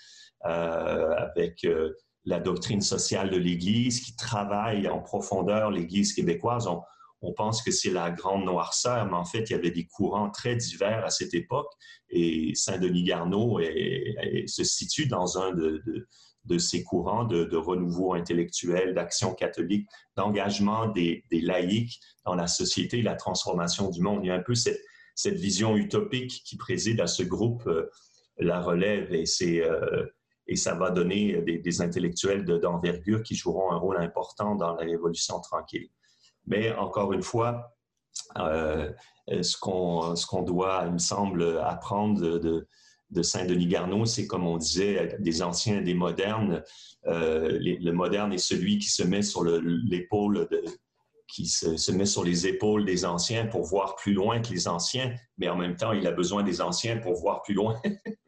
euh, 0.45 1.11
avec 1.15 1.63
euh, 1.63 1.93
la 2.25 2.39
doctrine 2.39 2.81
sociale 2.81 3.29
de 3.29 3.37
l'Église 3.37 4.01
qui 4.01 4.15
travaille 4.15 4.87
en 4.87 4.99
profondeur 4.99 5.71
l'Église 5.71 6.13
québécoise. 6.13 6.67
On, 6.67 7.33
pense 7.33 7.61
que 7.61 7.71
c'est 7.71 7.91
la 7.91 8.09
grande 8.09 8.45
noirceur, 8.45 9.05
mais 9.05 9.15
en 9.15 9.25
fait, 9.25 9.49
il 9.49 9.53
y 9.53 9.55
avait 9.55 9.71
des 9.71 9.85
courants 9.85 10.31
très 10.31 10.55
divers 10.55 11.05
à 11.05 11.11
cette 11.11 11.35
époque 11.35 11.71
et 12.09 12.53
Saint-Denis 12.55 13.03
Garneau 13.03 13.59
se 14.47 14.63
situe 14.63 15.05
dans 15.05 15.37
un 15.37 15.51
de 15.51 16.07
de 16.45 16.57
ces 16.57 16.83
courants 16.83 17.23
de, 17.23 17.55
renouveau 17.55 18.13
intellectuel, 18.13 18.93
d'action 18.93 19.33
catholique, 19.33 19.87
d'engagement 20.15 20.87
des, 20.87 21.23
laïcs 21.31 21.99
dans 22.25 22.35
la 22.35 22.47
société 22.47 23.01
la 23.01 23.15
transformation 23.15 23.89
du 23.89 24.01
monde. 24.01 24.21
Il 24.23 24.27
y 24.27 24.31
a 24.31 24.35
un 24.35 24.41
peu 24.41 24.55
cette, 24.55 24.79
vision 25.25 25.75
utopique 25.77 26.41
qui 26.45 26.57
préside 26.57 26.99
à 26.99 27.07
ce 27.07 27.21
groupe, 27.21 27.67
euh, 27.67 27.91
la 28.37 28.59
relève, 28.59 29.13
et, 29.13 29.25
euh, 29.61 30.05
et 30.47 30.55
ça 30.55 30.73
va 30.73 30.89
donner 30.89 31.41
des, 31.41 31.81
intellectuels 31.81 32.43
d'envergure 32.43 33.21
qui 33.21 33.35
joueront 33.35 33.71
un 33.71 33.77
rôle 33.77 33.97
important 33.97 34.55
dans 34.55 34.73
la 34.73 34.83
révolution 34.83 35.39
tranquille. 35.39 35.89
Mais 36.47 36.73
encore 36.73 37.13
une 37.13 37.21
fois, 37.21 37.75
euh, 38.37 38.91
ce 39.27 39.57
qu'on 39.57 40.41
doit, 40.41 40.83
il 40.87 40.93
me 40.93 40.97
semble, 40.97 41.59
apprendre 41.59 42.39
de, 42.39 42.67
de 43.11 43.21
Saint-Denis 43.21 43.67
Garneau, 43.67 44.05
c'est 44.05 44.27
comme 44.27 44.47
on 44.47 44.57
disait, 44.57 45.17
des 45.19 45.41
anciens 45.41 45.79
et 45.79 45.83
des 45.83 45.93
modernes. 45.93 46.63
Euh, 47.07 47.57
le 47.61 47.91
moderne 47.91 48.33
est 48.33 48.37
celui 48.37 48.79
qui 48.79 48.89
se 48.89 49.03
met 49.03 49.21
sur 49.21 49.43
l'épaule 49.43 50.47
qui 51.31 51.45
se, 51.47 51.91
met 51.91 52.05
sur 52.05 52.25
les 52.25 52.45
épaules 52.45 52.83
des 52.83 53.05
anciens 53.05 53.45
pour 53.45 53.63
voir 53.63 53.95
plus 53.95 54.13
loin 54.13 54.41
que 54.41 54.51
les 54.51 54.67
anciens, 54.67 55.15
mais 55.37 55.47
en 55.47 55.55
même 55.55 55.77
temps, 55.77 55.93
il 55.93 56.05
a 56.05 56.11
besoin 56.11 56.43
des 56.43 56.59
anciens 56.59 56.97
pour 56.97 57.15
voir 57.15 57.41
plus 57.41 57.53
loin. 57.53 57.81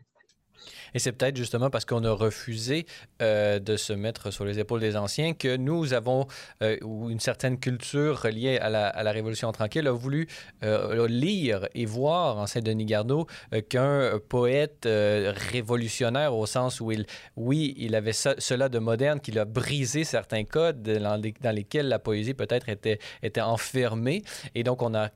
Et 0.93 0.99
c'est 0.99 1.11
peut-être 1.11 1.37
justement 1.37 1.69
parce 1.69 1.85
qu'on 1.85 2.03
a 2.03 2.11
refusé 2.11 2.85
euh, 3.21 3.59
de 3.59 3.77
se 3.77 3.93
mettre 3.93 4.31
sur 4.31 4.45
les 4.45 4.59
épaules 4.59 4.79
des 4.79 4.95
anciens 4.95 5.33
que 5.33 5.55
nous 5.55 5.93
avons, 5.93 6.27
euh, 6.61 6.77
une 6.81 7.19
certaine 7.19 7.59
culture 7.59 8.21
reliée 8.21 8.57
à 8.57 8.69
la, 8.69 9.11
Révolution 9.13 9.51
tranquille, 9.51 9.87
a 9.87 9.91
voulu 9.91 10.27
euh, 10.63 11.07
lire 11.07 11.67
et 11.75 11.85
voir 11.85 12.37
en 12.37 12.47
Saint-Denis 12.47 12.85
Garneau 12.85 13.27
qu'un 13.69 14.19
poète 14.27 14.87
révolutionnaire 14.87 16.35
au 16.35 16.47
sens 16.47 16.81
où, 16.81 16.91
il, 16.91 17.05
oui, 17.35 17.75
il 17.77 17.93
avait 17.95 18.13
cela 18.13 18.69
de 18.69 18.79
moderne, 18.79 19.19
qu'il 19.19 19.37
a 19.37 19.45
brisé 19.45 20.03
certains 20.03 20.45
codes 20.45 20.81
dans, 20.81 21.21
dans 21.41 21.55
lesquels 21.55 21.87
la 21.87 21.99
poésie 21.99 22.33
peut-être 22.33 22.69
était, 22.69 22.99
était 23.21 23.41
enfermée. 23.41 24.23
Et 24.55 24.63
donc, 24.63 24.81
on 24.81 24.95
a 24.95 25.09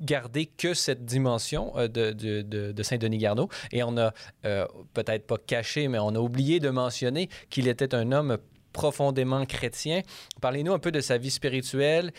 garder 0.00 0.46
que 0.46 0.74
cette 0.74 1.04
dimension 1.04 1.72
euh, 1.76 1.88
de, 1.88 2.12
de, 2.12 2.72
de 2.72 2.82
Saint-Denis 2.82 3.18
Garneau. 3.18 3.48
Et 3.70 3.82
on 3.82 3.96
a 3.96 4.12
euh, 4.44 4.66
peut-être 4.94 5.26
pas 5.26 5.38
caché, 5.38 5.88
mais 5.88 5.98
on 5.98 6.14
a 6.14 6.18
oublié 6.18 6.60
de 6.60 6.70
mentionner 6.70 7.28
qu'il 7.50 7.68
était 7.68 7.94
un 7.94 8.12
homme 8.12 8.38
profondément 8.72 9.44
chrétien. 9.46 10.02
Parlez-nous 10.40 10.72
un 10.72 10.78
peu 10.78 10.92
de 10.92 11.00
sa 11.00 11.18
vie 11.18 11.30
spirituelle. 11.30 12.12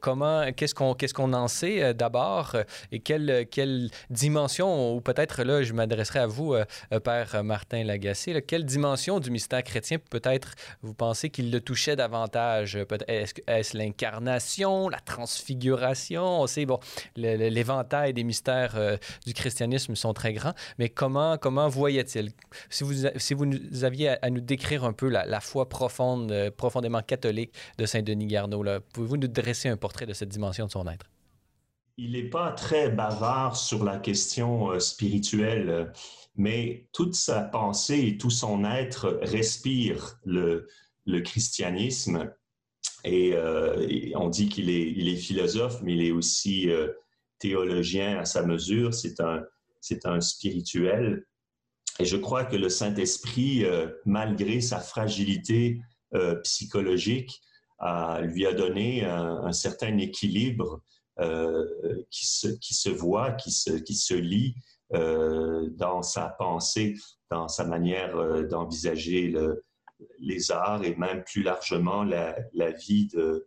comment, 0.00 0.52
qu'est-ce 0.52 0.74
qu'on, 0.74 0.94
qu'est-ce 0.94 1.14
qu'on 1.14 1.32
en 1.32 1.48
sait 1.48 1.94
d'abord 1.94 2.56
et 2.92 3.00
quelle, 3.00 3.46
quelle 3.50 3.90
dimension, 4.10 4.94
ou 4.94 5.00
peut-être 5.00 5.42
là, 5.42 5.62
je 5.62 5.72
m'adresserai 5.72 6.20
à 6.20 6.26
vous, 6.26 6.54
Père 7.04 7.42
Martin 7.44 7.84
Lagacé, 7.84 8.42
quelle 8.42 8.64
dimension 8.64 9.20
du 9.20 9.30
mystère 9.30 9.62
chrétien 9.62 9.98
peut-être 9.98 10.54
vous 10.82 10.94
pensez 10.94 11.30
qu'il 11.30 11.50
le 11.50 11.60
touchait 11.60 11.96
davantage? 11.96 12.78
Est-ce, 13.06 13.34
est-ce 13.46 13.76
l'incarnation, 13.76 14.88
la 14.88 15.00
transfiguration? 15.00 16.42
On 16.42 16.46
sait, 16.46 16.66
bon, 16.66 16.78
l'éventail 17.16 18.12
des 18.12 18.24
mystères 18.24 18.76
du 19.26 19.34
christianisme 19.34 19.94
sont 19.94 20.12
très 20.12 20.32
grands, 20.32 20.54
mais 20.78 20.88
comment, 20.88 21.38
comment 21.38 21.68
voyait-il? 21.68 22.30
Si 22.68 22.84
vous, 22.84 23.08
si 23.16 23.34
vous 23.34 23.46
aviez 23.82 24.22
à, 24.22 24.30
nous 24.30 24.40
décrire 24.40 24.84
un 24.84 24.92
peu 24.92 25.08
la, 25.08 25.40
foi 25.40 25.68
profonde, 25.68 25.99
euh, 26.00 26.50
profondément 26.50 27.02
catholique 27.02 27.52
de 27.78 27.86
Saint-Denis 27.86 28.26
Garneau, 28.26 28.64
pouvez-vous 28.92 29.16
nous 29.16 29.28
dresser 29.28 29.68
un 29.68 29.76
portrait 29.76 30.06
de 30.06 30.12
cette 30.12 30.28
dimension 30.28 30.66
de 30.66 30.70
son 30.70 30.86
être? 30.88 31.10
Il 31.98 32.12
n'est 32.12 32.30
pas 32.30 32.52
très 32.52 32.88
bavard 32.88 33.56
sur 33.56 33.84
la 33.84 33.98
question 33.98 34.70
euh, 34.70 34.78
spirituelle, 34.78 35.92
mais 36.36 36.88
toute 36.92 37.14
sa 37.14 37.42
pensée 37.42 38.00
et 38.00 38.18
tout 38.18 38.30
son 38.30 38.64
être 38.64 39.18
respire 39.22 40.18
le, 40.24 40.66
christianisme. 41.22 42.32
Et, 43.04 43.32
euh, 43.34 44.12
on 44.14 44.30
dit 44.30 44.48
qu'il 44.48 44.70
est, 44.70 44.90
il 44.92 45.08
est 45.08 45.16
philosophe, 45.16 45.82
mais 45.82 45.94
il 45.94 46.02
est 46.02 46.12
aussi 46.12 46.70
théologien 47.38 48.18
à 48.18 48.24
sa 48.24 48.46
mesure. 48.46 48.94
C'est 48.94 49.20
un, 49.20 50.20
spirituel. 50.20 51.26
Et 51.98 52.04
je 52.04 52.16
crois 52.16 52.44
que 52.44 52.56
le 52.56 52.68
Saint-Esprit, 52.68 53.64
malgré 54.06 54.60
sa 54.60 54.78
fragilité 54.78 55.80
euh, 56.14 56.36
psychologique, 56.36 57.40
lui 58.22 58.46
a 58.46 58.52
donné 58.52 59.04
un, 59.04 59.52
certain 59.52 59.96
équilibre 59.96 60.82
euh, 61.18 61.64
qui, 62.10 62.26
se, 62.26 62.48
qui 62.48 62.74
se 62.74 62.90
voit, 62.90 63.32
qui 63.32 63.50
se, 63.50 63.70
qui 63.70 63.94
se 63.94 64.14
lit 64.14 64.54
dans 64.92 66.02
sa 66.02 66.28
pensée, 66.28 66.96
dans 67.30 67.48
sa 67.48 67.64
manière 67.64 68.44
d'envisager 68.48 69.32
les 70.18 70.50
arts 70.50 70.84
et 70.84 70.94
même 70.96 71.22
plus 71.24 71.42
largement 71.42 72.04
la, 72.04 72.34
vie 72.72 73.06
de, 73.06 73.46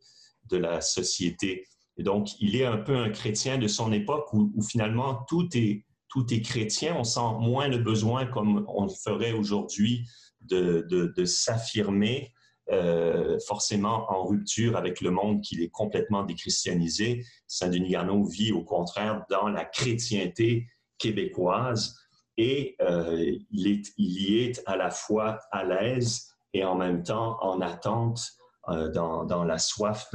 de, 0.50 0.58
la 0.58 0.82
société. 0.82 1.68
Et 1.98 2.04
donc, 2.04 2.30
il 2.40 2.56
est 2.56 2.66
un 2.66 2.78
peu 2.78 2.96
un 2.96 3.10
chrétien 3.10 3.58
de 3.58 3.68
son 3.68 3.92
époque 3.92 4.34
où, 4.34 4.52
où 4.56 4.64
finalement 4.64 5.26
tout 5.28 5.48
est, 5.54 5.86
tout 6.14 6.32
est 6.32 6.42
chrétien, 6.42 6.96
on 6.96 7.04
sent 7.04 7.20
moins 7.40 7.68
le 7.68 7.80
besoin, 7.80 8.28
comme 8.28 8.66
on 8.68 8.84
le 8.84 8.92
ferait 9.04 9.32
aujourd'hui, 9.32 10.08
de, 10.42 10.86
de, 10.88 11.26
s'affirmer 11.26 12.34
euh, 12.72 13.38
forcément 13.46 14.10
en 14.10 14.26
rupture 14.26 14.78
avec 14.78 15.02
le 15.02 15.12
monde 15.12 15.42
qui 15.42 15.62
est 15.62 15.70
complètement 15.70 16.24
déchristianisé. 16.24 17.26
Saint-Denis 17.48 17.90
Garneau 17.90 18.24
vit 18.24 18.52
au 18.52 18.64
contraire 18.64 19.26
dans 19.30 19.50
la 19.50 19.66
chrétienté 19.66 20.68
québécoise 20.98 21.98
et 22.38 22.76
euh, 22.82 23.36
il, 23.52 23.68
est, 23.68 23.94
y 23.98 24.40
est 24.40 24.64
à 24.66 24.78
la 24.78 24.90
fois 24.90 25.40
à 25.52 25.64
l'aise 25.64 26.30
et 26.54 26.64
en 26.64 26.76
même 26.76 27.04
temps 27.04 27.38
en 27.42 27.60
attente 27.62 28.32
euh, 28.70 28.90
dans, 28.92 29.44
la 29.44 29.58
soif 29.58 30.08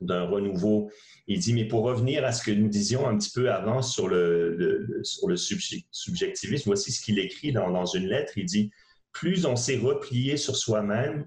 d'un 0.00 0.24
renouveau 0.26 0.90
il 1.28 1.40
dit, 1.40 1.52
mais 1.52 1.64
pour 1.64 1.82
revenir 1.82 2.24
à 2.24 2.30
ce 2.30 2.44
que 2.44 2.52
nous 2.52 2.68
disions 2.68 3.08
un 3.08 3.18
petit 3.18 3.30
peu 3.30 3.50
avant 3.50 3.82
sur 3.82 4.06
le, 4.06 5.00
sur 5.02 5.28
le 5.28 5.36
subjectivisme, 5.36 6.64
voici 6.66 6.92
ce 6.92 7.04
qu'il 7.04 7.18
écrit 7.18 7.52
dans, 7.52 7.70
dans 7.70 7.86
une 7.86 8.06
lettre. 8.06 8.34
Il 8.36 8.46
dit, 8.46 8.70
plus 9.16 9.46
on 9.46 9.56
s'est 9.56 9.78
replié 9.78 10.36
sur 10.36 10.56
soi-même, 10.56 11.26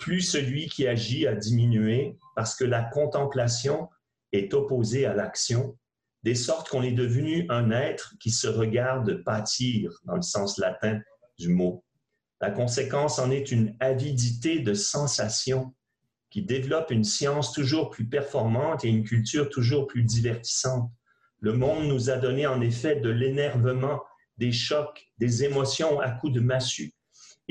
plus 0.00 0.20
celui 0.20 0.68
qui 0.68 0.86
agit 0.86 1.26
a 1.26 1.34
diminué 1.34 2.18
parce 2.36 2.54
que 2.54 2.64
la 2.64 2.82
contemplation 2.82 3.88
est 4.32 4.52
opposée 4.52 5.06
à 5.06 5.14
l'action, 5.14 5.78
des 6.24 6.34
sortes 6.34 6.68
qu'on 6.68 6.82
est 6.82 6.92
devenu 6.92 7.46
un 7.48 7.70
être 7.70 8.14
qui 8.20 8.30
se 8.30 8.48
regarde 8.48 9.22
pâtir, 9.24 9.98
dans 10.04 10.16
le 10.16 10.22
sens 10.22 10.58
latin 10.58 11.00
du 11.38 11.48
mot. 11.48 11.82
La 12.42 12.50
conséquence 12.50 13.18
en 13.18 13.30
est 13.30 13.50
une 13.50 13.76
avidité 13.80 14.58
de 14.58 14.74
sensations 14.74 15.74
qui 16.28 16.42
développe 16.42 16.90
une 16.90 17.04
science 17.04 17.52
toujours 17.52 17.88
plus 17.88 18.06
performante 18.06 18.84
et 18.84 18.88
une 18.88 19.04
culture 19.04 19.48
toujours 19.48 19.86
plus 19.86 20.02
divertissante. 20.02 20.90
Le 21.40 21.54
monde 21.54 21.86
nous 21.86 22.10
a 22.10 22.18
donné 22.18 22.46
en 22.46 22.60
effet 22.60 22.96
de 22.96 23.08
l'énervement, 23.08 24.02
des 24.36 24.52
chocs, 24.52 25.06
des 25.16 25.44
émotions 25.44 25.98
à 25.98 26.10
coups 26.10 26.34
de 26.34 26.40
massue. 26.40 26.92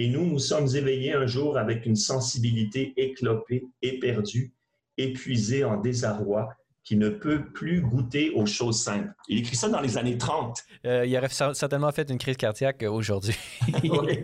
Et 0.01 0.07
nous, 0.07 0.25
nous 0.25 0.39
sommes 0.39 0.67
éveillés 0.75 1.13
un 1.13 1.27
jour 1.27 1.59
avec 1.59 1.85
une 1.85 1.95
sensibilité 1.95 2.91
éclopée, 2.97 3.67
éperdue, 3.83 4.51
épuisée 4.97 5.63
en 5.63 5.77
désarroi, 5.77 6.49
qui 6.83 6.95
ne 6.95 7.09
peut 7.09 7.51
plus 7.53 7.81
goûter 7.81 8.31
aux 8.31 8.47
choses 8.47 8.81
simples. 8.81 9.13
Il 9.27 9.37
écrit 9.37 9.55
ça 9.55 9.69
dans 9.69 9.79
les 9.79 9.99
années 9.99 10.17
30. 10.17 10.57
Euh, 10.87 11.05
il 11.05 11.15
aurait 11.15 11.29
certainement 11.29 11.91
fait 11.91 12.09
une 12.09 12.17
crise 12.17 12.35
cardiaque 12.35 12.81
aujourd'hui. 12.81 13.35
oui. 13.83 14.23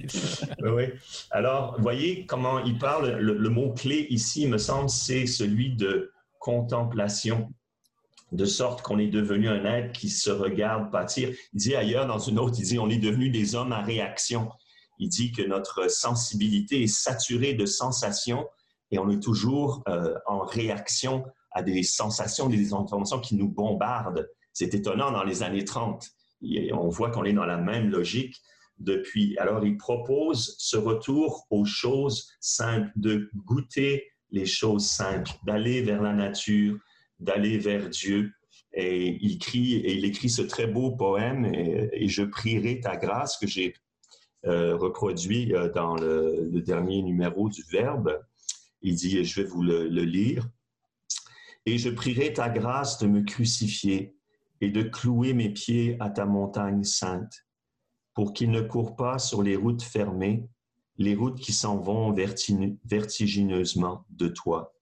oui. 0.64 0.86
Alors, 1.30 1.80
voyez 1.80 2.26
comment 2.26 2.58
il 2.64 2.80
parle. 2.80 3.12
Le, 3.20 3.50
mot-clé 3.50 4.08
ici, 4.10 4.48
me 4.48 4.58
semble, 4.58 4.90
c'est 4.90 5.28
celui 5.28 5.76
de 5.76 6.12
contemplation, 6.40 7.54
de 8.32 8.46
sorte 8.46 8.82
qu'on 8.82 8.98
est 8.98 9.10
devenu 9.10 9.48
un 9.48 9.64
être 9.64 9.92
qui 9.92 10.10
se 10.10 10.32
regarde 10.32 10.92
pâtir. 10.92 11.30
Il 11.54 11.60
dit 11.60 11.76
ailleurs, 11.76 12.08
dans 12.08 12.18
une 12.18 12.40
autre, 12.40 12.56
il 12.58 12.66
dit 12.66 12.80
on 12.80 12.90
est 12.90 12.98
devenu 12.98 13.30
des 13.30 13.54
hommes 13.54 13.74
à 13.74 13.84
réaction. 13.84 14.50
Il 15.00 15.10
dit 15.10 15.32
que 15.32 15.42
notre 15.42 15.90
sensibilité 15.90 16.84
est 16.84 16.88
saturée 16.88 17.54
de 17.54 17.66
sensations 17.66 18.48
et 18.92 19.00
on 19.00 19.10
est 19.10 19.22
toujours 19.22 19.84
euh, 19.88 20.16
en 20.26 20.40
réaction 20.40 21.26
à 21.52 21.62
des 21.62 21.84
sensations, 21.84 22.48
des 22.48 22.74
informations 22.74 23.20
qui 23.20 23.36
nous 23.36 23.50
bombardent. 23.50 24.30
C'est 24.54 24.74
étonnant 24.74 25.12
dans 25.12 25.24
les 25.24 25.44
années 25.44 25.66
30. 25.66 26.08
on 26.74 26.90
voit 26.90 27.12
qu'on 27.12 27.26
est 27.26 27.34
dans 27.34 27.46
la 27.46 27.58
même 27.58 27.90
logique 27.90 28.42
depuis. 28.80 29.38
Alors, 29.38 29.66
il 29.66 29.78
propose 29.78 30.56
ce 30.60 30.78
retour 30.78 31.48
aux 31.50 31.66
choses 31.66 32.30
simples, 32.40 32.92
de 32.96 33.30
goûter 33.36 34.08
les 34.32 34.46
choses 34.46 34.86
simples, 34.86 35.32
d'aller 35.46 35.82
vers 35.82 36.02
la 36.02 36.14
nature, 36.14 36.78
d'aller 37.20 37.58
vers 37.58 37.90
Dieu. 37.90 38.32
Et 38.74 39.18
il, 39.22 39.40
et 39.56 39.94
il 39.96 40.06
écrit 40.06 40.30
ce 40.30 40.42
très 40.42 40.68
beau 40.68 40.92
poème, 40.92 41.46
et, 41.46 42.08
je 42.08 42.24
prierai 42.24 42.80
ta 42.80 42.98
grâce, 42.98 43.38
que 43.38 43.48
j'ai 43.48 43.74
reproduit 44.44 45.54
euh, 45.54 45.70
dans 45.70 45.96
le, 45.96 46.50
dernier 46.62 47.02
numéro 47.02 47.50
du 47.50 47.64
Verbe. 47.72 48.20
Il 48.82 48.96
dit, 48.96 49.24
je 49.24 49.42
vais 49.42 49.48
vous 49.48 49.64
le 49.64 49.88
lire. 49.88 50.48
Et 51.66 51.78
je 51.78 51.90
prierai 51.90 52.32
ta 52.32 52.50
grâce 52.50 52.98
de 53.00 53.08
me 53.08 53.22
crucifier 53.22 54.18
et 54.62 54.70
de 54.70 54.82
clouer 54.82 55.34
mes 55.34 55.50
pieds 55.50 55.98
à 56.00 56.10
ta 56.10 56.26
montagne 56.26 56.84
sainte, 56.84 57.46
pour 58.14 58.34
qu'ils 58.34 58.52
ne 58.52 58.62
courent 58.62 58.96
pas 58.96 59.20
sur 59.20 59.44
les 59.44 59.56
routes 59.56 59.84
fermées, 59.84 60.50
les 60.98 61.16
routes 61.16 61.40
qui 61.40 61.54
s'en 61.54 61.78
vont 61.78 62.16
vertigineusement 62.86 64.06
de 64.10 64.28
toi, 64.28 64.74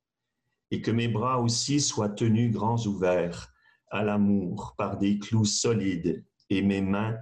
et 0.72 0.82
que 0.82 0.92
mes 0.92 1.08
bras 1.08 1.42
aussi 1.42 1.82
soient 1.82 2.10
tenus 2.10 2.52
grands 2.52 2.86
ouverts 2.86 3.52
à 3.92 4.04
l'amour 4.04 4.76
par 4.78 4.98
des 4.98 5.20
clous 5.20 5.46
solides, 5.46 6.24
et 6.50 6.62
mes 6.62 6.82
mains, 6.82 7.18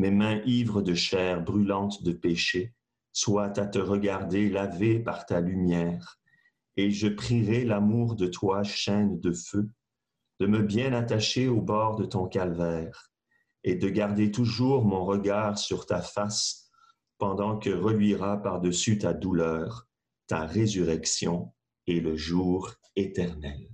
mes 0.00 0.10
mains 0.10 0.40
ivres 0.46 0.80
de 0.80 0.94
chair 0.94 1.42
brûlante 1.42 2.02
de 2.02 2.12
péché, 2.12 2.72
soient 3.12 3.58
à 3.58 3.66
te 3.66 3.78
regarder 3.78 4.48
lavées 4.48 4.98
par 4.98 5.26
ta 5.26 5.42
lumière 5.42 6.18
et 6.78 6.90
je 6.90 7.06
prierai 7.06 7.66
l'amour 7.66 8.16
de 8.16 8.26
toi, 8.26 8.62
chaîne 8.62 9.20
de 9.20 9.30
feu, 9.30 9.68
de 10.38 10.46
me 10.46 10.62
bien 10.62 10.94
attacher 10.94 11.48
au 11.48 11.60
bord 11.60 11.96
de 11.96 12.06
ton 12.06 12.26
calvaire 12.28 13.10
et 13.62 13.74
de 13.74 13.90
garder 13.90 14.30
toujours 14.30 14.86
mon 14.86 15.04
regard 15.04 15.58
sur 15.58 15.84
ta 15.84 16.00
face 16.00 16.70
pendant 17.18 17.58
que 17.58 17.68
reluira 17.68 18.40
par-dessus 18.40 18.96
ta 18.96 19.12
douleur 19.12 19.86
ta 20.28 20.46
résurrection 20.46 21.52
et 21.86 22.00
le 22.00 22.16
jour 22.16 22.72
éternel. 22.96 23.69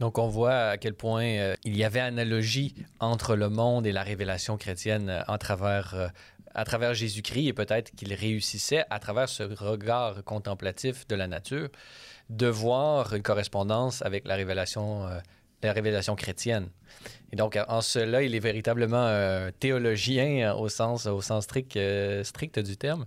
Donc 0.00 0.18
on 0.18 0.28
voit 0.28 0.70
à 0.70 0.76
quel 0.76 0.94
point 0.94 1.24
euh, 1.24 1.56
il 1.64 1.76
y 1.76 1.84
avait 1.84 2.00
analogie 2.00 2.74
entre 2.98 3.36
le 3.36 3.48
monde 3.48 3.86
et 3.86 3.92
la 3.92 4.02
révélation 4.02 4.56
chrétienne 4.56 5.08
euh, 5.08 5.38
travers 5.38 5.94
euh, 5.94 6.08
à 6.56 6.64
travers 6.64 6.94
Jésus-Christ 6.94 7.48
et 7.48 7.52
peut-être 7.52 7.90
qu'il 7.96 8.12
réussissait 8.14 8.84
à 8.90 9.00
travers 9.00 9.28
ce 9.28 9.42
regard 9.42 10.22
contemplatif 10.22 11.06
de 11.08 11.16
la 11.16 11.26
nature 11.26 11.68
de 12.30 12.46
voir 12.46 13.12
une 13.12 13.22
correspondance 13.22 14.02
avec 14.02 14.24
la 14.24 14.36
révélation, 14.36 15.04
la 15.64 15.72
révélation 15.72 16.14
chrétienne. 16.14 16.68
Et 17.32 17.36
donc, 17.36 17.58
en 17.66 17.80
cela, 17.80 18.22
il 18.22 18.36
est 18.36 18.40
véritablement 18.40 19.50
théologien 19.58 20.54
au 20.54 20.68
sens, 20.68 21.06
au 21.06 21.20
sens 21.22 21.42
strict, 21.42 21.76
strict 22.22 22.60
du 22.60 22.76
terme. 22.76 23.04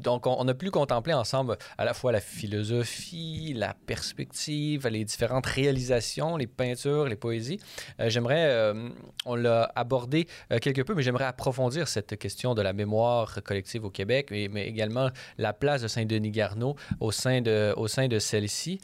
Donc, 0.00 0.26
on, 0.26 0.48
a 0.48 0.54
pu 0.54 0.70
contempler 0.70 1.14
ensemble 1.14 1.56
à 1.78 1.84
la 1.84 1.94
fois 1.94 2.12
la 2.12 2.20
philosophie, 2.20 3.52
la 3.54 3.74
perspective, 3.74 4.86
les 4.88 5.04
différentes 5.04 5.46
réalisations, 5.46 6.36
les 6.36 6.46
peintures, 6.46 7.06
les 7.06 7.16
poésies. 7.16 7.60
j'aimerais, 7.98 8.72
on 9.26 9.34
l'a 9.34 9.70
abordé 9.74 10.26
quelque 10.60 10.82
peu, 10.82 10.94
mais 10.94 11.02
j'aimerais 11.02 11.24
approfondir 11.24 11.88
cette 11.88 12.18
question 12.18 12.54
de 12.54 12.62
la 12.62 12.72
mémoire 12.72 13.42
collective 13.44 13.84
au 13.84 13.90
Québec, 13.90 14.28
mais, 14.30 14.48
mais 14.50 14.66
également 14.66 15.10
la 15.38 15.52
place 15.52 15.82
de 15.82 15.88
Saint-Denis 15.88 16.30
Garneau 16.30 16.76
au 17.00 17.12
sein 17.12 17.40
de, 17.40 17.72
au 17.76 17.88
sein 17.88 18.08
de 18.08 18.18
celle-ci. 18.18 18.80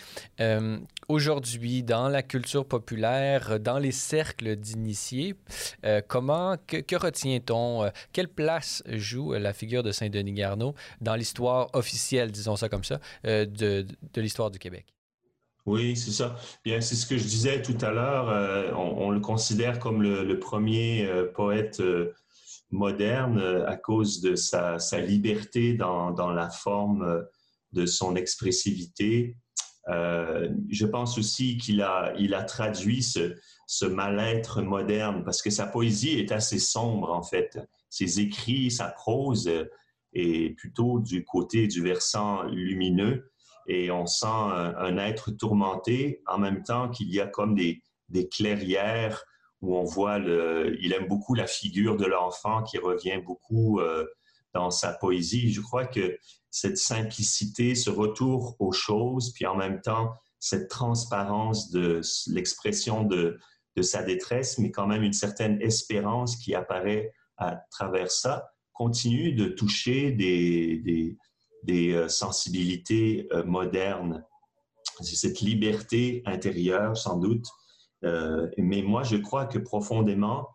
Aujourd'hui, 1.09 1.83
dans 1.83 2.09
la 2.09 2.23
culture 2.23 2.67
populaire, 2.67 3.61
dans 3.61 3.79
les 3.79 3.93
cercles 3.93 4.57
d'initiés, 4.57 5.35
comment, 6.09 6.57
que, 6.67 6.79
que 6.79 6.97
retient-on? 6.97 7.91
quelle 8.13 8.29
place 8.29 8.83
joue 8.89 9.33
la 9.33 9.53
figure 9.53 9.83
de 9.83 9.93
Saint-Denis 9.93 10.33
Garneau 10.33 10.75
dans 11.07 11.15
l'histoire 11.15 11.71
officielle, 11.73 12.33
disons 12.33 12.57
ça 12.57 12.69
comme 12.69 12.83
ça, 12.83 13.01
euh, 13.27 13.47
de, 13.47 13.87
de 14.13 14.21
l'histoire 14.21 14.51
du 14.51 14.59
Québec. 14.59 14.87
Oui, 15.65 15.97
c'est 15.97 16.11
ça. 16.11 16.37
Bien, 16.65 16.81
c'est 16.81 16.97
ce 16.97 17.07
que 17.07 17.17
je 17.17 17.25
disais 17.25 17.63
tout 17.63 17.79
à 17.81 17.93
l'heure. 17.93 18.29
Euh, 18.29 18.73
on, 18.75 19.11
le 19.11 19.21
considère 19.21 19.79
comme 19.79 20.03
le, 20.03 20.39
premier 20.39 21.07
euh, 21.07 21.31
poète 21.33 21.81
moderne 22.71 23.41
à 23.67 23.77
cause 23.77 24.21
de 24.21 24.35
sa, 24.35 24.81
sa 24.81 24.99
liberté 24.99 25.75
dans, 25.75 26.11
dans, 26.11 26.33
la 26.33 26.51
forme 26.51 27.25
de 27.73 27.87
son 27.87 28.17
expressivité. 28.17 29.37
je 29.87 30.87
pense 30.87 31.17
aussi 31.19 31.57
qu'il 31.57 31.83
a, 31.83 32.13
il 32.19 32.35
a 32.35 32.43
traduit 32.43 33.05
ce, 33.05 33.37
ce 33.69 33.87
mal-être 33.87 34.63
moderne 34.63 35.23
parce 35.25 35.43
que 35.43 35.51
sa 35.51 35.67
poésie 35.67 36.19
est 36.19 36.33
assez 36.33 36.59
sombre 36.59 37.13
en 37.13 37.23
fait. 37.23 37.61
Ses 37.89 38.19
écrits, 38.19 38.73
sa 38.73 38.89
prose 38.89 39.49
est 40.17 40.51
plutôt 40.51 40.99
du 41.01 41.25
côté 41.25 41.67
du 41.67 41.83
versant 41.83 42.43
lumineux 42.45 43.31
et 43.67 43.91
on 43.91 44.07
sent 44.07 44.27
un, 44.27 44.97
être 44.99 45.31
tourmenté 45.31 46.23
en 46.27 46.39
même 46.39 46.63
temps 46.63 46.89
qu'il 46.89 47.13
y 47.13 47.21
a 47.21 47.27
comme 47.27 47.55
des, 47.55 47.83
clairières 48.31 49.25
où 49.61 49.77
on 49.77 49.85
voit 49.85 50.19
le, 50.19 50.77
il 50.81 50.93
aime 50.93 51.09
beaucoup 51.09 51.35
la 51.35 51.47
figure 51.47 51.97
de 51.97 52.07
l'enfant 52.07 52.63
qui 52.63 52.79
revient 52.79 53.21
beaucoup 53.25 53.81
euh, 53.81 54.07
dans 54.55 54.71
sa 54.71 54.93
poésie. 54.93 55.53
Je 55.53 55.61
crois 55.61 55.87
que 55.87 56.17
cette 56.51 56.79
simplicité, 56.79 57.75
ce 57.75 57.91
retour 57.91 58.55
aux 58.61 58.73
choses, 58.73 59.33
puis 59.35 59.47
en 59.47 59.57
même 59.57 59.81
temps 59.81 60.13
cette 60.39 60.69
transparence 60.69 61.71
de 61.71 62.01
l'expression 62.29 63.03
de 63.03 63.39
sa 63.83 64.03
détresse, 64.05 64.59
mais 64.59 64.71
quand 64.71 64.87
même 64.87 65.03
une 65.03 65.13
certaine 65.13 65.61
espérance 65.61 66.37
qui 66.37 66.55
apparaît 66.55 67.13
à 67.37 67.57
travers 67.71 68.11
ça, 68.11 68.49
continue 68.77 69.33
de 69.33 69.47
toucher 69.47 70.13
des, 70.13 71.17
des, 71.63 71.95
euh, 71.95 72.09
sensibilités 72.09 73.27
euh, 73.33 73.43
modernes. 73.45 74.25
Cette 75.01 75.41
liberté 75.41 76.23
intérieure, 76.27 76.97
sans 76.97 77.19
doute. 77.19 77.47
Euh, 78.05 78.49
mais 78.59 78.83
moi, 78.83 79.03
je 79.03 79.17
crois 79.17 79.47
que 79.47 79.59
profondément, 79.59 80.49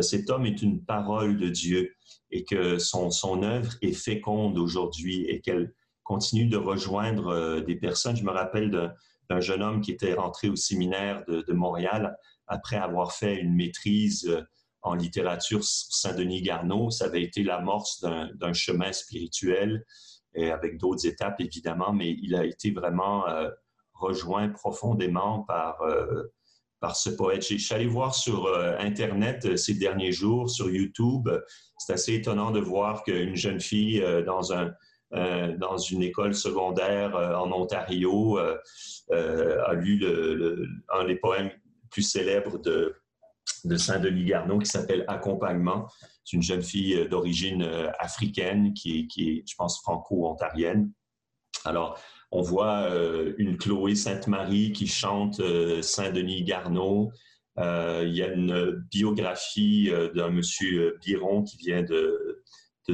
cet 0.00 0.30
homme 0.30 0.46
est 0.46 0.62
une 0.62 0.84
parole 0.84 1.38
de 1.38 1.48
Dieu 1.48 1.94
et 2.32 2.44
que 2.44 2.78
son, 2.78 3.10
son 3.10 3.44
œuvre 3.44 3.72
est 3.82 3.92
féconde 3.92 4.58
aujourd'hui 4.58 5.24
et 5.28 5.40
qu'elle 5.40 5.72
continue 6.02 6.46
de 6.46 6.56
rejoindre 6.56 7.60
des 7.60 7.76
personnes. 7.76 8.16
Je 8.16 8.24
me 8.24 8.32
rappelle 8.32 8.92
d'un 9.30 9.40
jeune 9.40 9.62
homme 9.62 9.80
qui 9.80 9.92
était 9.92 10.14
rentré 10.14 10.48
au 10.48 10.56
séminaire 10.56 11.24
de 11.28 11.52
Montréal 11.52 12.16
après 12.48 12.76
avoir 12.76 13.12
fait 13.12 13.36
une 13.36 13.54
maîtrise 13.54 14.44
en 14.86 14.94
littérature 14.94 15.62
Saint-Denis 15.64 16.42
Garneau. 16.42 16.90
Ça 16.90 17.06
avait 17.06 17.22
été 17.22 17.42
l'amorce 17.42 18.00
d'un 18.00 18.52
chemin 18.52 18.92
spirituel 18.92 19.84
et 20.34 20.50
avec 20.50 20.78
d'autres 20.78 21.06
étapes, 21.06 21.40
évidemment, 21.40 21.92
mais 21.92 22.16
il 22.22 22.36
a 22.36 22.44
été 22.44 22.70
vraiment 22.70 23.26
euh, 23.28 23.50
rejoint 23.94 24.48
profondément 24.48 25.40
par, 25.40 25.82
euh, 25.82 26.32
par 26.78 26.94
ce 26.94 27.10
poète. 27.10 27.42
Je 27.42 27.74
allé 27.74 27.86
voir 27.86 28.14
sur 28.14 28.46
euh, 28.46 28.76
Internet 28.78 29.56
ces 29.56 29.74
derniers 29.74 30.12
jours, 30.12 30.48
sur 30.48 30.70
YouTube. 30.70 31.28
C'est 31.78 31.94
assez 31.94 32.14
étonnant 32.14 32.52
de 32.52 32.60
voir 32.60 33.02
qu'une 33.02 33.34
jeune 33.34 33.60
fille 33.60 34.04
dans 34.24 34.52
un, 34.52 34.72
dans 35.12 35.76
une 35.76 36.02
école 36.02 36.34
secondaire 36.34 37.14
en 37.14 37.52
Ontario 37.52 38.38
a 38.38 39.74
lu 39.74 40.00
un 40.88 41.04
des 41.04 41.16
poèmes 41.16 41.50
plus 41.90 42.02
célèbres 42.02 42.58
de 42.58 42.96
de 43.64 43.76
Saint-Denis 43.76 44.24
Garneau 44.24 44.58
qui 44.58 44.66
s'appelle 44.66 45.04
Accompagnement. 45.08 45.88
C'est 46.24 46.36
une 46.36 46.42
jeune 46.42 46.62
fille 46.62 46.94
euh, 46.94 47.08
d'origine 47.08 47.62
euh, 47.62 47.90
africaine 47.98 48.72
qui 48.74 49.00
est, 49.00 49.06
qui 49.06 49.30
est, 49.30 49.44
je 49.48 49.54
pense, 49.56 49.80
franco-ontarienne. 49.80 50.90
Alors, 51.64 51.98
on 52.30 52.42
voit 52.42 52.90
euh, 52.90 53.34
une 53.38 53.56
Chloé 53.56 53.94
Sainte-Marie 53.94 54.72
qui 54.72 54.86
chante 54.86 55.40
Saint-Denis 55.82 56.44
Garneau. 56.44 57.10
il 57.56 58.14
y 58.14 58.22
a 58.22 58.32
une 58.32 58.84
biographie 58.90 59.90
d'un 60.14 60.30
monsieur 60.30 60.98
Biron 61.02 61.42
qui 61.42 61.56
vient 61.56 61.82
de, 61.82 62.42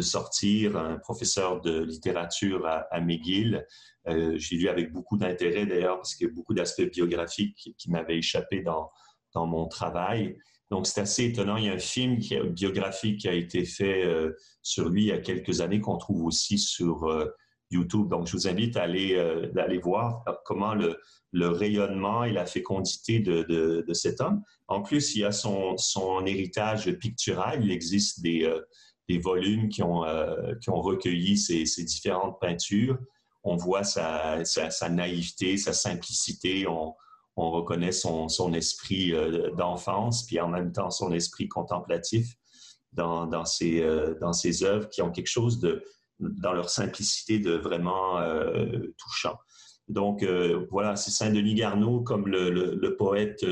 sortir, 0.01 0.77
un 0.77 0.99
professeur 0.99 1.61
de 1.61 1.83
littérature 1.83 2.67
à, 2.67 3.01
McGill. 3.01 3.67
J'ai 4.07 4.57
lu 4.57 4.69
avec 4.69 4.93
beaucoup 4.93 5.17
d'intérêt 5.17 5.67
d'ailleurs 5.67 5.97
parce 5.97 6.15
qu'il 6.15 6.29
y 6.29 6.31
a 6.31 6.33
beaucoup 6.33 6.55
d'aspects 6.55 6.91
biographiques 6.91 7.75
qui 7.77 7.91
m'avaient 7.91 8.19
échappé 8.19 8.63
dans, 8.63 8.91
dans 9.35 9.47
mon 9.47 9.67
travail. 9.67 10.37
Donc, 10.73 10.87
c'est 10.87 11.03
assez 11.03 11.25
étonnant. 11.27 11.59
Il 11.59 11.67
y 11.67 11.69
a 11.69 11.75
un 11.75 11.79
film 11.79 12.19
qui, 12.19 12.35
biographique 12.41 13.21
qui 13.21 13.29
a 13.29 13.35
été 13.35 13.67
fait 13.67 14.05
euh, 14.05 14.35
sur 14.63 14.89
lui 14.89 15.03
il 15.03 15.09
y 15.09 15.13
a 15.13 15.19
quelques 15.19 15.61
années 15.61 15.81
qu'on 15.81 15.99
trouve 15.99 16.25
aussi 16.25 16.57
sur 16.57 17.11
euh, 17.11 17.27
YouTube. 17.71 18.09
Donc, 18.09 18.27
je 18.27 18.33
vous 18.33 18.49
invite 18.49 18.79
à 18.79 18.85
aller, 18.85 19.15
euh, 19.15 19.81
voir 19.83 20.25
comment 20.47 20.75
le, 20.75 20.99
le, 21.33 21.49
rayonnement 21.49 22.25
et 22.25 22.33
la 22.33 22.47
fécondité 22.47 23.21
de, 23.21 23.43
de, 23.43 23.85
de, 23.87 23.93
cet 23.93 24.23
homme. 24.23 24.43
En 24.67 24.81
plus, 24.81 25.15
il 25.15 25.21
y 25.21 25.25
a 25.25 25.33
son, 25.33 25.77
son 25.77 26.25
héritage 26.25 26.91
pictural. 26.93 27.63
Il 27.63 27.71
existe 27.71 28.23
des, 28.23 28.51
des 29.11 29.19
volumes 29.19 29.69
qui 29.69 29.83
ont, 29.83 30.05
qui 30.63 30.71
ont 30.71 30.81
recueilli 30.81 31.37
ces, 31.37 31.67
ces, 31.67 31.85
différentes 31.85 32.41
peintures. 32.41 32.99
On 33.45 33.57
voit 33.57 33.85
sa, 33.85 34.43
sa, 34.45 34.89
naïveté, 34.89 35.59
sa 35.59 35.75
simplicité. 35.75 36.67
On 37.37 37.51
reconnaît 37.51 37.93
son, 37.93 38.29
son 38.29 38.53
esprit 38.53 39.13
euh, 39.13 39.51
d'enfance, 39.53 40.25
puis 40.25 40.41
en 40.41 40.49
même 40.49 40.73
temps 40.73 40.91
son 40.91 41.13
esprit 41.13 41.49
contemplatif 41.49 42.35
dans, 42.93 43.27
dans, 43.27 43.45
ses, 43.45 43.83
euh, 43.83 44.15
dans 44.21 44.33
ses 44.33 44.65
œuvres 44.65 44.89
qui 44.89 45.03
ont 45.03 45.11
quelque 45.11 45.31
chose 45.31 45.59
de, 45.59 45.83
dans 46.21 46.53
leur 46.53 46.69
simplicité, 46.69 47.39
de 47.39 47.53
vraiment 47.53 48.19
euh, 48.19 48.95
touchant. 48.99 49.39
Donc 49.89 50.25
voilà, 50.71 50.95
c'est 50.95 51.11
Saint-Denis 51.11 51.57
Garneau 51.57 52.01
comme 52.01 52.29
le, 52.29 52.51
le, 52.51 52.97
poète 52.97 53.45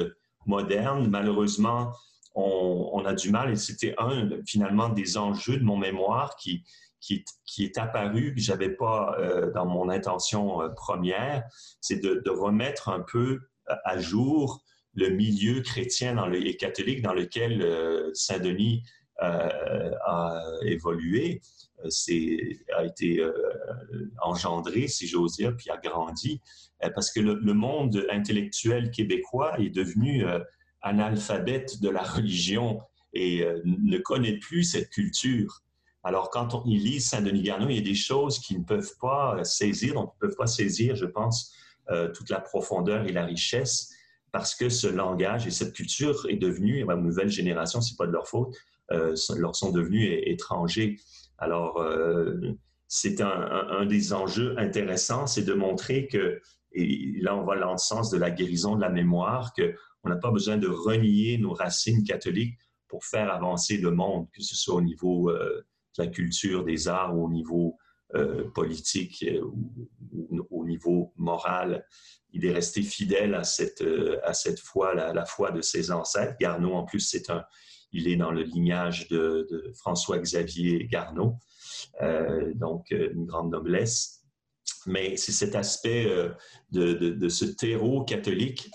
moderne. 0.46 1.08
Malheureusement, 1.08 1.90
on, 2.34 2.88
on, 2.94 3.04
a 3.04 3.12
du 3.12 3.30
mal, 3.30 3.50
et 3.50 3.56
c'était 3.56 3.94
un 3.98 4.30
finalement 4.46 4.88
des 4.88 5.18
enjeux 5.18 5.58
de 5.58 5.64
mon 5.64 5.76
mémoire 5.76 6.36
qui, 6.36 6.62
qui, 7.00 7.24
qui 7.44 7.64
est 7.64 7.76
apparu, 7.76 8.32
que 8.32 8.40
j'avais 8.40 8.70
pas 8.70 9.18
dans 9.54 9.66
mon 9.66 9.90
intention 9.90 10.60
première, 10.76 11.42
c'est 11.80 12.00
de, 12.00 12.22
de, 12.24 12.30
remettre 12.30 12.88
un 12.88 13.00
peu 13.00 13.40
à 13.84 13.98
jour 13.98 14.62
le 14.94 15.10
milieu 15.10 15.60
chrétien 15.60 16.32
et 16.32 16.56
catholique 16.56 17.02
dans 17.02 17.14
lequel 17.14 17.62
euh, 17.62 18.10
Saint-Denis 18.14 18.82
euh, 19.22 19.90
a 20.04 20.42
évolué, 20.64 21.40
euh, 21.84 22.52
a 22.76 22.84
été 22.84 23.24
engendré, 24.22 24.88
si 24.88 25.06
j'ose 25.06 25.36
dire, 25.36 25.56
puis 25.56 25.70
a 25.70 25.76
grandi, 25.76 26.40
parce 26.94 27.10
que 27.10 27.20
le, 27.20 27.54
monde 27.54 28.06
intellectuel 28.10 28.90
québécois 28.90 29.58
est 29.60 29.70
devenu 29.70 30.24
analphabète 30.82 31.80
de 31.80 31.90
la 31.90 32.02
religion 32.02 32.80
et 33.12 33.44
ne 33.64 33.98
connaît 33.98 34.38
plus 34.38 34.64
cette 34.64 34.88
culture. 34.88 35.62
Alors, 36.02 36.30
quand 36.30 36.54
on 36.54 36.64
lit 36.64 37.00
Saint-Denis 37.00 37.42
Garneau, 37.42 37.68
il 37.68 37.76
y 37.76 37.78
a 37.78 37.82
des 37.82 37.94
choses 37.94 38.38
qu'ils 38.38 38.60
ne 38.60 38.64
peuvent 38.64 38.96
pas 38.98 39.44
saisir, 39.44 39.94
donc 39.94 40.12
ils 40.14 40.24
ne 40.24 40.28
peuvent 40.28 40.38
pas 40.38 40.46
saisir, 40.46 40.96
je 40.96 41.04
pense, 41.04 41.54
toute 42.14 42.30
la 42.30 42.40
profondeur 42.40 43.04
et 43.06 43.12
la 43.12 43.24
richesse 43.24 43.90
parce 44.32 44.54
que 44.54 44.68
ce 44.68 44.86
langage 44.86 45.46
et 45.46 45.50
cette 45.50 45.72
culture 45.72 46.26
est 46.28 46.36
devenue, 46.36 46.84
ma 46.84 46.96
nouvelle 46.96 47.30
génération, 47.30 47.80
c'est 47.80 47.96
pas 47.96 48.06
de 48.06 48.12
leur 48.12 48.28
faute, 48.28 48.56
euh, 48.92 49.14
leur 49.36 49.56
sont 49.56 49.72
devenus 49.72 50.20
étrangers. 50.24 50.98
Alors, 51.38 51.78
euh, 51.80 52.36
c'est 52.88 53.20
un, 53.20 53.86
des 53.86 54.12
enjeux 54.12 54.58
intéressants, 54.58 55.26
c'est 55.26 55.44
de 55.44 55.54
montrer 55.54 56.08
que, 56.08 56.40
et 56.72 57.12
là 57.20 57.36
on 57.36 57.44
va 57.44 57.56
dans 57.58 57.72
le 57.72 57.78
sens 57.78 58.10
de 58.10 58.18
la 58.18 58.30
guérison 58.30 58.76
de 58.76 58.80
la 58.80 58.88
mémoire, 58.88 59.52
qu'on 59.54 60.08
n'a 60.08 60.16
pas 60.16 60.30
besoin 60.30 60.56
de 60.56 60.68
renier 60.68 61.38
nos 61.38 61.52
racines 61.52 62.02
catholiques 62.04 62.58
pour 62.88 63.04
faire 63.04 63.30
avancer 63.30 63.76
le 63.76 63.92
monde, 63.92 64.26
que 64.32 64.42
ce 64.42 64.56
soit 64.56 64.74
au 64.74 64.80
niveau 64.80 65.30
euh, 65.30 65.64
de 65.98 66.04
la 66.04 66.08
culture, 66.08 66.64
des 66.64 66.88
arts 66.88 67.16
ou 67.16 67.26
au 67.26 67.30
niveau 67.30 67.76
politique 68.54 69.24
ou, 69.42 69.88
au 70.50 70.64
niveau 70.64 71.12
moral 71.16 71.84
il 72.32 72.44
est 72.44 72.52
resté 72.52 72.82
fidèle 72.82 73.34
à 73.34 73.44
cette, 73.44 73.82
euh, 73.82 74.20
à 74.24 74.34
cette 74.34 74.60
foi, 74.60 74.94
la, 74.94 75.12
la 75.12 75.24
foi 75.24 75.50
de 75.50 75.60
ses 75.60 75.90
ancêtres. 75.90 76.36
Garneau, 76.40 76.74
en 76.74 76.84
plus, 76.84 77.00
c'est 77.00 77.30
un, 77.30 77.44
il 77.92 78.08
est 78.08 78.16
dans 78.16 78.30
le 78.30 78.42
lignage 78.42 79.08
de, 79.08 79.72
François-Xavier 79.78 80.86
Garneau. 80.86 81.36
donc 82.54 82.90
une 82.90 83.26
grande 83.26 83.50
noblesse. 83.50 84.24
Mais 84.86 85.16
c'est 85.16 85.32
cet 85.32 85.54
aspect 85.54 86.08
de, 86.70 87.28
ce 87.28 87.44
terreau 87.44 88.04
catholique 88.04 88.70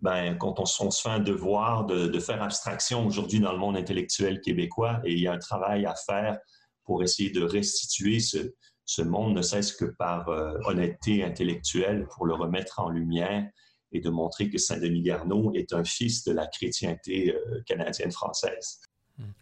ben, 0.00 0.36
quand 0.36 0.60
on, 0.60 0.66
se 0.66 1.02
fait 1.02 1.08
un 1.08 1.18
devoir 1.18 1.86
de, 1.86 2.20
faire 2.20 2.42
abstraction 2.42 3.06
aujourd'hui 3.06 3.40
dans 3.40 3.52
le 3.52 3.58
monde 3.58 3.76
intellectuel 3.76 4.40
québécois, 4.40 5.00
et 5.04 5.12
il 5.12 5.20
y 5.20 5.26
a 5.26 5.32
un 5.32 5.38
travail 5.38 5.86
à 5.86 5.94
faire 5.94 6.38
pour 6.86 7.02
essayer 7.02 7.30
de 7.30 7.42
restituer 7.42 8.20
ce, 8.20 9.02
monde, 9.02 9.36
ne 9.36 9.42
cesse 9.42 9.72
que 9.72 9.84
par 9.84 10.28
euh, 10.28 10.54
honnêteté 10.64 11.24
intellectuelle, 11.24 12.06
pour 12.14 12.26
le 12.26 12.34
remettre 12.34 12.80
en 12.80 12.88
lumière 12.88 13.50
et 13.92 14.00
de 14.00 14.10
montrer 14.10 14.48
que 14.48 14.58
Saint-Denis 14.58 15.02
Garneau 15.02 15.52
est 15.54 15.72
un 15.72 15.84
fils 15.84 16.24
de 16.24 16.32
la 16.32 16.46
chrétienté 16.46 17.34
euh, 17.34 17.62
canadienne-française. 17.66 18.80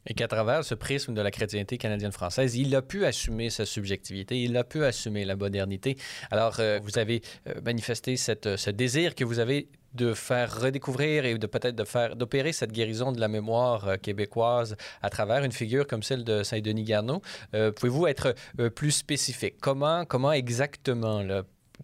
Et 0.07 0.15
qu'à 0.15 0.29
travers 0.29 0.65
ce 0.65 0.75
prisme 0.75 1.15
de 1.15 1.21
la 1.21 1.31
chrétienté 1.31 1.79
canadienne-française, 1.79 2.57
il 2.57 2.75
a 2.77 2.83
pu 2.83 3.05
assumer 3.05 3.51
sa 3.51 3.67
subjectivité, 3.67 4.41
il 4.41 4.57
a 4.57 4.65
pu 4.65 4.85
assumer 4.85 5.25
la 5.25 5.37
modernité. 5.37 5.97
Alors, 6.31 6.61
euh, 6.61 6.79
vous 6.83 6.99
avez 6.99 7.23
manifesté 7.65 8.17
cette, 8.17 8.57
ce 8.57 8.71
désir 8.71 9.15
que 9.15 9.25
vous 9.25 9.39
avez 9.39 9.69
de 9.95 10.13
faire 10.13 10.61
redécouvrir 10.61 11.25
et 11.25 11.39
de 11.39 11.47
peut-être 11.47 11.77
de 11.77 11.85
faire 11.85 12.17
d'opérer 12.17 12.53
cette 12.53 12.73
guérison 12.73 13.13
de 13.13 13.21
la 13.21 13.29
mémoire 13.29 13.89
euh, 13.89 13.97
québécoise 13.97 14.77
à 15.03 15.11
travers 15.11 15.45
une 15.45 15.53
figure 15.53 15.87
comme 15.87 16.03
celle 16.03 16.25
de 16.25 16.43
Saint-Denis 16.43 16.85
Garneau. 16.85 17.23
Euh, 17.55 17.71
pouvez-vous 17.73 18.09
être 18.09 18.35
euh, 18.59 18.71
plus 18.71 18.91
spécifique? 18.91 19.55
Comment 19.61 20.05
comment 20.05 20.33
exactement 20.33 21.23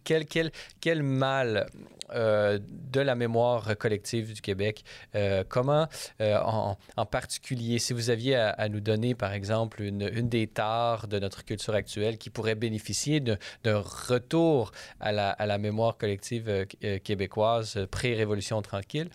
quel 0.05 1.03
mal 1.03 1.67
euh, 2.13 2.59
de 2.93 3.01
la 3.01 3.15
mémoire 3.15 3.77
collective 3.79 4.35
du 4.35 4.41
Québec. 4.41 4.85
Euh, 5.15 5.45
comment, 5.49 5.87
euh, 6.21 6.39
en, 6.39 7.07
particulier, 7.07 7.79
si 7.79 7.93
vous 7.93 8.11
aviez 8.11 8.37
à, 8.37 8.69
nous 8.69 8.81
donner, 8.81 9.15
par 9.15 9.33
exemple, 9.33 9.83
une, 9.83 10.29
des 10.29 10.47
tares 10.47 11.07
de 11.09 11.19
notre 11.19 11.45
culture 11.45 11.75
actuelle 11.75 12.19
qui 12.19 12.31
pourrait 12.31 12.55
bénéficier 12.55 13.21
d'un 13.21 13.39
retour 13.79 14.73
à 14.99 15.13
la, 15.13 15.59
mémoire 15.59 15.97
collective 15.97 16.67
québécoise 17.05 17.87
pré-révolution 17.91 18.63
tranquille, 18.63 19.11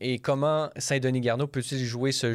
et 0.00 0.18
comment 0.18 0.70
Saint-Denis 0.76 1.20
Garneau 1.20 1.46
peut-il 1.46 1.84
jouer 1.84 2.12
ce, 2.12 2.32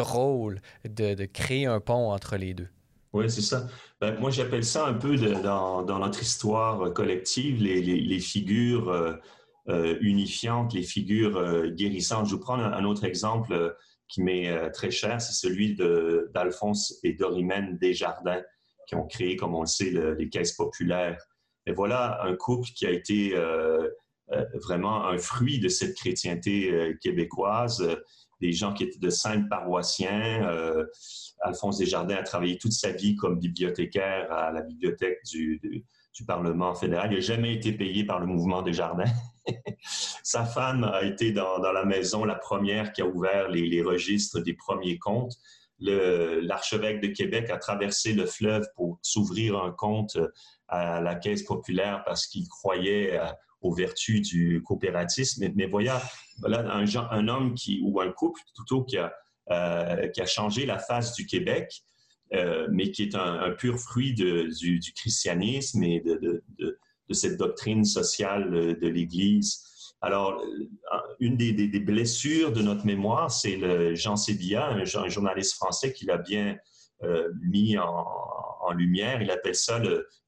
rôle 0.00 0.60
de, 0.84 1.24
créer 1.26 1.66
un 1.66 1.80
pont 1.80 2.10
entre 2.12 2.36
les 2.36 2.54
deux? 2.54 2.68
Oui, 3.16 3.30
c'est 3.30 3.40
ça. 3.40 3.66
Ben, 3.98 4.20
moi, 4.20 4.30
j'appelle 4.30 4.62
ça 4.62 4.86
un 4.86 4.92
peu 4.92 5.16
dans, 5.16 5.82
notre 5.86 6.20
histoire 6.20 6.92
collective, 6.92 7.62
les, 7.62 8.18
figures 8.18 8.90
euh, 8.90 9.14
euh, 9.70 9.96
unifiantes, 10.02 10.74
les 10.74 10.82
figures 10.82 11.38
euh, 11.38 11.70
guérissantes. 11.70 12.26
Je 12.28 12.34
vais 12.34 12.40
prendre 12.42 12.62
un, 12.62 12.84
autre 12.84 13.04
exemple 13.04 13.74
qui 14.06 14.22
m'est 14.22 14.70
très 14.72 14.90
cher, 14.90 15.22
c'est 15.22 15.32
celui 15.32 15.76
d'Alphonse 16.34 17.00
et 17.04 17.14
Dorimène 17.14 17.78
Desjardins, 17.78 18.42
qui 18.86 18.96
ont 18.96 19.06
créé, 19.06 19.36
comme 19.36 19.54
on 19.54 19.62
le 19.62 19.66
sait, 19.66 19.90
les 20.18 20.28
caisses 20.28 20.52
populaires. 20.52 21.18
Et 21.64 21.72
voilà 21.72 22.22
un 22.22 22.36
couple 22.36 22.68
qui 22.68 22.86
a 22.86 22.90
été 22.90 23.34
vraiment 24.62 25.06
un 25.06 25.16
fruit 25.16 25.58
de 25.58 25.68
cette 25.68 25.96
chrétienté 25.96 26.94
québécoise, 27.00 27.82
des 28.40 28.52
gens 28.52 28.72
qui 28.72 28.84
étaient 28.84 28.98
de 28.98 29.10
simples 29.10 29.48
paroissiens 29.48 30.46
Alphonse 31.40 31.78
Desjardins 31.78 32.16
a 32.16 32.22
travaillé 32.22 32.58
toute 32.58 32.72
sa 32.72 32.92
vie 32.92 33.16
comme 33.16 33.38
bibliothécaire 33.38 34.32
à 34.32 34.52
la 34.52 34.62
bibliothèque 34.62 35.18
du, 35.24 35.84
Parlement 36.26 36.74
fédéral. 36.74 37.12
Il 37.12 37.16
n'a 37.16 37.20
jamais 37.20 37.52
été 37.52 37.72
payé 37.72 38.02
par 38.02 38.20
le 38.20 38.24
mouvement 38.24 38.62
Desjardins. 38.62 39.04
sa 40.22 40.46
femme 40.46 40.82
a 40.82 41.02
été 41.02 41.30
dans, 41.30 41.58
la 41.58 41.84
maison 41.84 42.24
la 42.24 42.36
première 42.36 42.94
qui 42.94 43.02
a 43.02 43.06
ouvert 43.06 43.50
les, 43.50 43.82
registres 43.82 44.40
des 44.40 44.54
premiers 44.54 44.96
comptes. 44.98 45.34
L'archevêque 45.78 47.02
de 47.02 47.08
Québec 47.08 47.50
a 47.50 47.58
traversé 47.58 48.14
le 48.14 48.24
fleuve 48.24 48.66
pour 48.76 48.98
s'ouvrir 49.02 49.58
un 49.62 49.72
compte 49.72 50.16
à 50.68 51.02
la 51.02 51.16
Caisse 51.16 51.42
populaire 51.42 52.02
parce 52.06 52.26
qu'il 52.26 52.48
croyait 52.48 53.20
aux 53.66 53.74
vertus 53.74 54.22
du 54.22 54.62
coopératisme. 54.62 55.46
Mais, 55.54 55.66
voilà, 55.66 56.02
un, 56.44 57.28
homme 57.28 57.54
qui, 57.54 57.80
ou 57.82 58.00
un 58.00 58.10
couple 58.12 58.40
plutôt 58.54 58.84
qui 58.84 58.96
a 58.96 59.12
euh, 59.50 60.08
changé 60.26 60.66
la 60.66 60.78
face 60.78 61.14
du 61.14 61.26
Québec, 61.26 61.82
euh, 62.34 62.66
mais 62.70 62.90
qui 62.90 63.02
est 63.02 63.14
un, 63.14 63.50
pur 63.52 63.78
fruit 63.78 64.14
du, 64.14 64.80
christianisme 64.94 65.82
et 65.82 66.00
de, 66.00 66.44
cette 67.10 67.36
doctrine 67.36 67.84
sociale 67.84 68.50
de 68.78 68.88
l'Église. 68.88 69.62
Alors, 70.00 70.40
euh, 70.40 70.98
une 71.20 71.36
des, 71.36 71.80
blessures 71.80 72.52
de 72.52 72.62
notre 72.62 72.86
mémoire, 72.86 73.30
c'est 73.30 73.94
Jean 73.94 74.16
Sébilla, 74.16 74.68
un, 74.68 74.84
journaliste 74.84 75.54
français 75.54 75.92
qui 75.92 76.06
l'a 76.06 76.18
bien 76.18 76.56
mis 77.42 77.76
en, 77.78 78.72
lumière. 78.76 79.22
Il 79.22 79.30
appelle 79.30 79.54
ça 79.54 79.80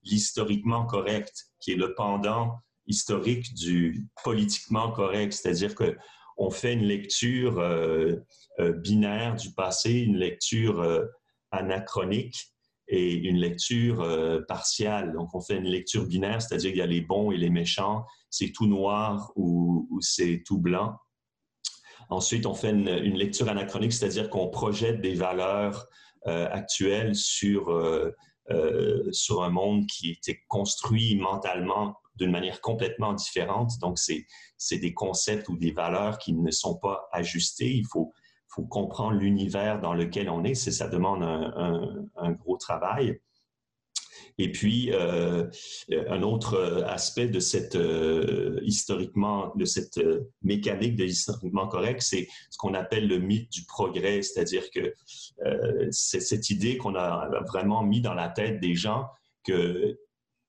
l'historiquement 0.05 0.87
correct, 0.87 1.49
qui 1.59 1.73
est 1.73 1.77
le 1.77 1.93
pendant 1.95 2.61
historique 2.89 3.55
du 3.55 4.09
politiquement 4.25 4.91
correct, 4.91 5.33
c'est-à-dire 5.33 5.75
que 5.75 5.97
on 6.39 6.51
fait 6.51 6.73
une 6.73 6.85
lecture 6.85 7.59
euh, 7.59 8.17
euh, 8.61 8.73
binaire 8.73 9.35
du 9.35 9.53
passé, 9.53 9.93
une 9.93 10.17
lecture 10.17 10.81
euh, 10.81 11.05
anachronique 11.51 12.37
et 12.87 13.13
une 13.13 13.37
lecture 13.37 14.03
partiale. 14.49 15.13
Donc, 15.13 15.35
on 15.35 15.43
fait 15.43 15.57
une 15.57 15.69
lecture 15.69 16.07
binaire, 16.07 16.41
c'est-à-dire 16.41 16.71
qu'il 16.71 16.79
y 16.79 16.83
a 16.83 16.87
les 16.87 17.03
bons 17.03 17.33
et 17.33 17.37
les 17.37 17.51
méchants, 17.51 18.07
c'est 18.31 18.51
tout 18.51 18.67
noir 18.67 19.31
ou, 19.37 19.99
c'est 20.01 20.43
tout 20.47 20.57
blanc. 20.57 20.97
Ensuite, 22.09 22.47
on 22.47 22.55
fait 22.55 22.71
une, 22.71 22.89
lecture 22.89 23.51
anachronique, 23.51 23.93
c'est-à-dire 23.93 24.31
qu'on 24.31 24.49
projette 24.49 25.03
des 25.03 25.13
valeurs 25.13 25.87
actuelles 26.25 27.15
sur, 27.15 27.67
sur 29.13 29.43
un 29.43 29.51
monde 29.51 29.87
qui 29.87 30.13
était 30.13 30.41
construit 30.49 31.17
mentalement 31.17 31.95
d'une 32.19 32.31
manière 32.31 32.61
complètement 32.61 33.13
différente. 33.15 33.73
Donc, 33.81 33.99
c'est 33.99 34.79
des 34.79 34.93
concepts 34.95 35.49
ou 35.49 35.57
des 35.57 35.73
valeurs 35.73 36.19
qui 36.19 36.33
ne 36.33 36.51
sont 36.51 36.77
pas 36.77 37.09
ajustés. 37.13 37.73
Il 37.73 37.87
faut, 37.87 38.13
faut 38.49 38.65
comprendre 38.65 39.17
l'univers 39.17 39.81
dans 39.81 39.95
lequel 39.95 40.29
on 40.29 40.45
est. 40.45 40.55
Ça 40.55 40.89
demande 40.89 41.23
un, 41.23 42.05
un, 42.17 42.33
gros 42.33 42.57
travail. 42.57 43.21
Et 44.41 44.53
puis, 44.53 44.93
euh, 44.93 45.47
un 45.91 46.23
autre 46.23 46.85
aspect 46.87 47.27
de 47.27 47.41
cette 47.41 47.75
euh, 47.75 48.61
historiquement, 48.63 49.53
de 49.57 49.65
cette 49.65 49.99
euh, 49.99 50.31
mécanique 50.43 50.95
de 50.95 51.05
historiquement 51.05 51.67
correct, 51.67 52.03
c'est 52.03 52.29
ce 52.49 52.57
qu'on 52.57 52.75
appelle 52.75 53.09
le 53.09 53.19
mythe 53.19 53.51
du 53.51 53.65
progrès, 53.65 54.23
c'est-à-dire 54.23 54.71
que 54.71 54.95
c'est 55.91 56.21
cette 56.21 56.51
idée 56.51 56.77
qu'on 56.77 56.95
a 56.95 57.29
vraiment 57.47 57.83
mis 57.83 58.01
dans 58.01 58.15
la 58.15 58.29
tête 58.29 58.61
des 58.61 58.75
gens 58.75 59.07
que 59.45 59.99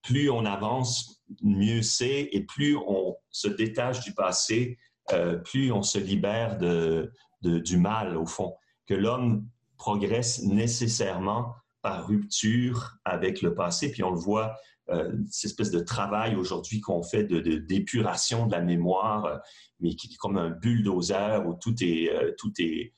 plus 0.02 0.30
on 0.30 0.44
avance, 0.44 1.19
mieux 1.42 1.82
c'est, 1.82 2.28
et 2.32 2.44
plus 2.44 2.76
on 2.76 3.16
se 3.30 3.48
détache 3.48 4.00
du 4.00 4.12
passé, 4.14 4.78
euh, 5.12 5.36
plus 5.36 5.72
on 5.72 5.82
se 5.82 5.98
libère 5.98 6.58
de, 6.58 7.10
du 7.42 7.78
mal, 7.78 8.16
au 8.16 8.26
fond. 8.26 8.54
Que 8.86 8.94
l'homme 8.94 9.46
progresse 9.76 10.42
nécessairement 10.42 11.54
par 11.82 12.06
rupture 12.06 12.96
avec 13.04 13.42
le 13.42 13.54
passé, 13.54 13.90
puis 13.90 14.02
on 14.02 14.10
le 14.10 14.18
voit, 14.18 14.54
euh, 14.90 15.12
cette 15.30 15.52
espèce 15.52 15.70
de 15.70 15.80
travail 15.80 16.34
aujourd'hui 16.34 16.80
qu'on 16.80 17.02
fait 17.02 17.24
de, 17.24 17.40
d'épuration 17.58 18.46
de 18.46 18.52
la 18.52 18.60
mémoire, 18.60 19.40
mais 19.78 19.94
qui 19.94 20.08
est 20.08 20.16
comme 20.16 20.36
un 20.36 20.50
bulldozer 20.50 21.46
où 21.46 21.54
tout 21.54 21.74
est, 21.80 22.10
euh, 22.10 22.32
tout 22.36 22.52
est 22.58 22.92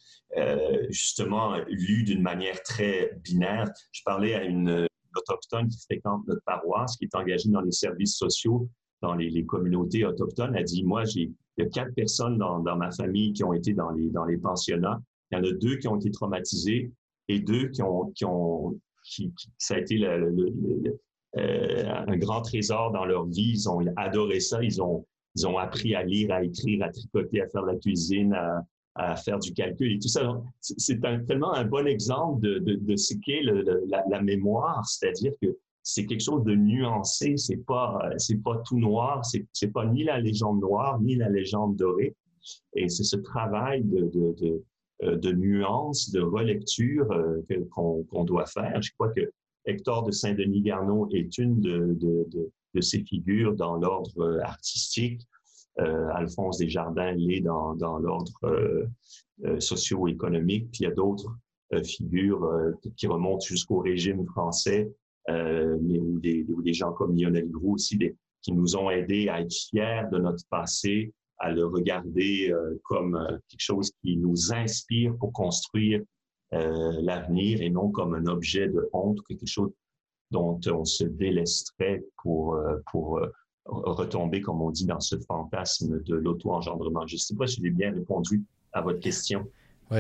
justement 0.89 1.57
lu 1.69 2.05
d'une 2.05 2.23
manière 2.23 2.63
très 2.63 3.21
binaire. 3.23 3.71
Je 3.93 4.01
parlais 4.03 4.35
à 4.35 4.45
une 4.45 4.87
autochtone 5.17 5.69
qui 5.69 5.79
fréquente 5.81 6.27
notre 6.27 6.43
paroisse, 6.45 6.97
qui 6.97 7.05
est 7.05 7.15
engagée 7.15 7.51
dans 7.51 7.61
les 7.61 7.73
services 7.73 8.17
sociaux 8.17 8.69
dans 9.03 9.15
les, 9.15 9.45
communautés 9.45 10.07
autochtones, 10.07 10.57
a 10.57 10.63
dit, 10.63 10.85
moi, 10.85 11.05
j'ai, 11.05 11.33
il 11.59 11.65
y 11.65 11.67
a 11.67 11.69
quatre 11.69 11.93
personnes 11.95 12.39
dans, 12.39 12.63
ma 12.63 12.91
famille 12.93 13.33
qui 13.33 13.45
ont 13.45 13.53
été 13.53 13.75
dans 13.75 13.91
les, 13.91 14.09
dans 14.11 14.25
les 14.25 14.39
pensionnats. 14.39 15.03
Il 15.31 15.39
y 15.39 15.41
en 15.41 15.45
a 15.45 15.53
deux 15.53 15.77
qui 15.77 15.89
ont 15.89 15.97
été 15.97 16.11
traumatisés 16.11 16.93
et 17.29 17.41
deux 17.41 17.69
qui 17.69 17.83
ont, 17.83 18.13
qui 18.13 18.25
ont 18.25 18.79
qui, 19.05 19.33
ça 19.59 19.75
a 19.75 19.79
été 19.79 20.05
euh, 20.07 20.35
un 21.37 22.17
grand 22.17 22.43
trésor 22.43 22.93
dans 22.93 23.05
leur 23.05 23.27
vie. 23.27 23.53
Ils 23.55 23.69
ont 23.69 23.81
adoré 23.97 24.41
ça. 24.41 24.63
Ils 24.63 24.81
ont, 24.81 25.05
ils 25.35 25.47
ont 25.47 25.59
appris 25.59 25.95
à 25.95 26.05
lire, 26.05 26.33
à 26.33 26.45
écrire, 26.45 26.85
à 26.85 26.91
tricoter, 26.91 27.43
à 27.43 27.49
faire 27.49 27.63
la 27.63 27.77
cuisine, 27.77 28.39
à 28.95 29.17
faire 29.17 29.39
du 29.39 29.53
calcul 29.53 29.93
et 29.93 29.99
tout 29.99 30.09
ça. 30.09 30.41
C'est 30.61 31.01
tellement 31.01 31.53
un 31.55 31.65
bon 31.65 31.87
exemple 31.87 32.43
de, 32.43 32.59
de, 32.59 32.75
de 32.75 32.97
ce 32.97 33.15
qu'est 33.15 33.43
la, 33.43 34.23
mémoire, 34.23 34.85
c'est-à-dire 34.87 35.33
que 35.41 35.57
c'est 35.83 36.07
quelque 36.07 36.23
chose 36.23 36.45
de 36.45 36.55
nuancé, 36.55 37.37
c'est 37.37 37.65
pas 37.65 37.99
c'est 38.19 38.43
pas 38.43 38.63
tout 38.67 38.79
noir, 38.79 39.25
c'est 39.25 39.73
pas 39.73 39.87
ni 39.87 40.05
la 40.05 40.21
légende 40.21 40.61
noire 40.61 41.01
ni 41.01 41.17
la 41.17 41.29
légende 41.29 41.77
dorée, 41.77 42.15
et 42.77 42.89
c'est 42.89 43.05
ce 43.05 43.17
travail 43.17 43.83
de, 43.83 44.03
de, 44.03 44.35
de, 44.41 44.65
euh, 45.05 45.17
de 45.17 45.33
nuance, 45.33 46.11
de 46.11 46.21
relecture 46.21 47.11
euh, 47.13 47.41
qu'on 47.71 48.25
doit 48.25 48.47
faire. 48.47 48.81
Je 48.81 48.93
crois 48.93 49.09
que 49.09 49.33
Hector 49.65 50.05
de 50.05 50.11
Saint-Denis 50.13 50.63
Garneau 50.63 51.09
est 51.13 51.39
une 51.39 51.61
de, 51.61 51.97
de, 51.99 52.29
de, 52.75 52.81
ces 52.81 53.01
figures 53.05 53.55
dans 53.55 53.77
l'ordre 53.77 54.41
artistique 54.43 55.23
euh, 55.81 56.09
Alphonse 56.15 56.59
Desjardins 56.59 57.13
l'est 57.13 57.41
dans, 57.41 57.75
dans 57.75 57.99
l'ordre 57.99 58.33
euh, 58.45 58.87
euh, 59.45 59.59
socio-économique, 59.59 60.71
puis 60.71 60.81
il 60.81 60.85
y 60.85 60.87
a 60.87 60.95
d'autres 60.95 61.35
figures 61.85 62.47
qui 62.99 63.07
remontent 63.07 63.47
jusqu'au 63.47 63.79
régime 63.79 64.27
français, 64.27 64.93
mais 65.27 65.99
où 65.99 66.19
des, 66.21 66.45
des, 66.45 66.73
gens 66.75 66.93
comme 66.93 67.17
Lionel 67.17 67.51
Groux 67.51 67.77
aussi, 67.77 67.97
des, 67.97 68.15
qui 68.43 68.53
nous 68.53 68.77
ont 68.77 68.91
aidés 68.91 69.31
à 69.31 69.41
être 69.41 69.55
fiers 69.55 70.03
de 70.13 70.19
notre 70.19 70.47
passé, 70.51 71.15
à 71.39 71.51
le 71.51 71.65
regarder 71.65 72.55
comme 72.83 73.19
quelque 73.49 73.63
chose 73.63 73.91
qui 74.03 74.19
nous 74.19 74.53
inspire 74.53 75.17
pour 75.17 75.33
construire 75.33 76.03
l'avenir 76.51 77.63
et 77.63 77.71
non 77.71 77.91
comme 77.91 78.13
un 78.13 78.27
objet 78.27 78.69
de 78.69 78.91
honte, 78.93 79.23
quelque 79.27 79.47
chose 79.47 79.73
dont 80.31 80.61
on 80.67 80.85
se 80.85 81.05
délesterait 81.05 82.05
pour, 82.19 82.61
pour 82.91 83.19
retomber, 83.67 84.41
comme 84.41 84.61
on 84.61 84.71
dit, 84.71 84.87
dans 84.87 85.01
ce 85.01 85.17
fantasme 85.19 86.03
de 86.03 86.15
l'auto-engendrement. 86.15 87.07
Je 87.07 87.15
ne 87.15 87.19
sais 87.19 87.37
pas 87.37 87.47
si 87.47 87.61
j'ai 87.63 87.71
bien 87.71 87.93
répondu 87.93 88.43
à 88.73 88.81
votre 88.81 89.01
question 89.01 89.47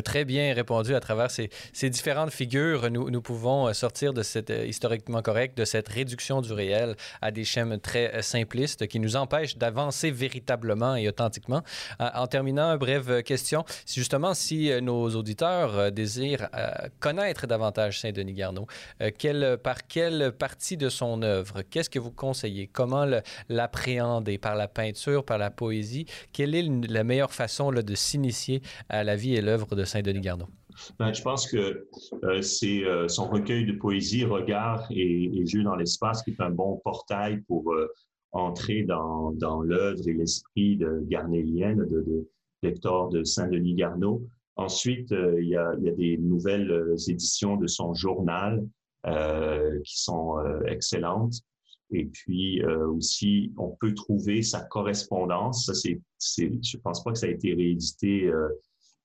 très 0.01 0.24
bien 0.24 0.55
répondu 0.55 0.95
à 0.95 1.01
travers 1.01 1.30
ces, 1.30 1.51
différentes 1.90 2.30
figures. 2.30 2.90
Nous, 2.90 3.22
pouvons 3.22 3.68
euh, 3.68 3.72
sortir 3.72 4.12
de 4.12 4.22
cette 4.22 4.51
euh, 4.51 4.64
historiquement 4.64 5.20
correct, 5.22 5.57
de 5.59 5.64
cette 5.64 5.88
réduction 5.88 6.40
du 6.40 6.53
réel 6.53 6.97
à 7.20 7.30
des 7.30 7.45
schèmes 7.45 7.78
très 7.78 8.14
euh, 8.14 8.22
simplistes 8.22 8.86
qui 8.86 8.99
nous 8.99 9.16
empêchent 9.16 9.59
d'avancer 9.59 10.11
véritablement 10.11 10.97
et 10.97 11.09
authentiquement. 11.09 11.62
En, 11.99 12.26
terminant, 12.26 12.76
brève 12.76 13.22
question. 13.22 13.64
Justement, 13.86 14.34
si 14.34 14.70
nos 14.80 15.11
auditeurs 15.11 15.93
désirent 15.93 16.49
connaître 17.01 17.47
davantage 17.47 18.01
Saint-Denis 18.01 18.34
Garneau, 18.34 18.66
par 19.62 19.86
quelle 19.86 20.32
partie 20.32 20.76
de 20.76 20.88
son 20.88 21.22
œuvre, 21.22 21.62
qu'est-ce 21.62 21.90
que 21.90 21.99
vous 21.99 22.11
conseillez? 22.11 22.68
Comment 22.68 23.07
l'appréhender? 23.49 24.38
Par 24.38 24.55
la 24.55 24.68
peinture, 24.68 25.24
par 25.24 25.38
la 25.38 25.51
poésie? 25.51 26.07
Quelle 26.32 26.55
est 26.55 26.68
la 26.88 27.05
meilleure 27.05 27.32
façon 27.32 27.70
de 27.70 27.95
s'initier 27.95 28.62
à 28.88 29.05
la 29.05 29.16
vie 29.16 29.34
et 29.34 29.40
l'œuvre 29.40 29.74
de 29.74 29.82
Saint-Denis 29.85 30.20
Garneau? 30.20 30.47
Ben, 30.99 31.12
je 31.12 31.22
pense 31.22 31.47
que 31.47 31.87
euh, 32.24 32.43
c'est 32.43 32.85
euh, 32.85 33.09
son 33.09 33.28
recueil 33.28 33.66
de 33.66 33.72
poésie, 33.72 34.24
Regard 34.24 34.87
et, 34.91 35.24
et 35.24 35.47
Jeux 35.47 35.62
dans 35.62 35.76
l'espace, 35.76 36.22
qui 36.22 36.30
est 36.30 36.41
un 36.41 36.51
bon 36.51 36.80
portail 36.85 37.41
pour 37.43 37.72
euh, 37.72 37.89
entrer 38.33 38.83
dans, 38.83 39.33
l'œuvre 39.62 40.09
et 40.09 40.14
l'esprit 40.14 40.76
de 40.76 41.05
garnélienne, 41.07 41.78
de, 41.78 42.01
de 42.01 42.28
de 42.62 43.24
Saint-Denis 43.24 43.74
Garneau. 43.74 44.22
Ensuite, 44.55 45.11
il 45.11 45.49
y, 45.49 45.57
a, 45.57 45.74
il, 45.78 45.85
y 45.85 45.89
a, 45.89 45.93
des 45.93 46.16
nouvelles 46.16 46.95
éditions 47.09 47.57
de 47.57 47.66
son 47.66 47.93
journal 47.93 48.64
qui 49.05 50.01
sont 50.01 50.37
excellentes. 50.68 51.41
Et 51.91 52.05
puis 52.05 52.64
aussi, 52.64 53.53
on 53.59 53.70
peut 53.80 53.95
trouver 53.95 54.43
sa 54.43 54.61
correspondance. 54.61 55.66
Ça, 55.66 55.74
c'est, 55.74 56.01
je 56.62 56.76
pense 56.76 57.03
pas 57.03 57.11
que 57.11 57.18
ça 57.18 57.26
a 57.26 57.30
été 57.30 57.53
réédité 57.53 58.30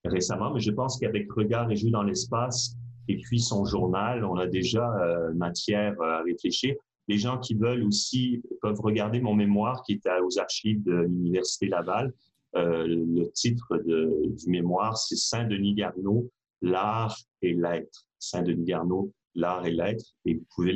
récemment, 0.05 0.53
mais 0.53 0.59
je 0.59 0.71
pense 0.71 0.99
qu'avec 0.99 1.31
Regard 1.31 1.69
et 1.71 1.75
Jeux 1.75 1.89
dans 1.89 2.03
l'espace 2.03 2.77
et 3.07 3.17
puis 3.17 3.39
son 3.39 3.65
journal, 3.65 4.25
on 4.25 4.35
a 4.35 4.47
déjà 4.47 4.93
euh, 5.01 5.33
matière 5.33 5.99
euh, 6.01 6.19
à 6.19 6.23
réfléchir. 6.23 6.75
Les 7.07 7.17
gens 7.17 7.37
qui 7.37 7.55
veulent 7.55 7.83
aussi 7.83 8.41
peuvent 8.61 8.81
regarder 8.81 9.21
mon 9.21 9.33
mémoire 9.33 9.81
qui 9.83 9.93
est 9.93 10.09
aux 10.21 10.39
archives 10.39 10.83
de 10.83 11.03
l'Université 11.03 11.67
Laval. 11.67 12.13
Euh, 12.55 12.85
le 12.85 13.31
titre 13.31 13.77
du 13.77 14.49
mémoire, 14.49 14.97
c'est 14.97 15.15
Saint-Denis 15.15 15.75
Garneau, 15.75 16.29
l'art 16.61 17.17
et 17.41 17.53
l'être. 17.53 18.05
Saint-Denis 18.19 18.65
Garneau, 18.65 19.13
l'art 19.35 19.65
et 19.65 19.71
l'être. 19.71 20.03
Et 20.25 20.33
vous 20.33 20.45
pouvez 20.53 20.75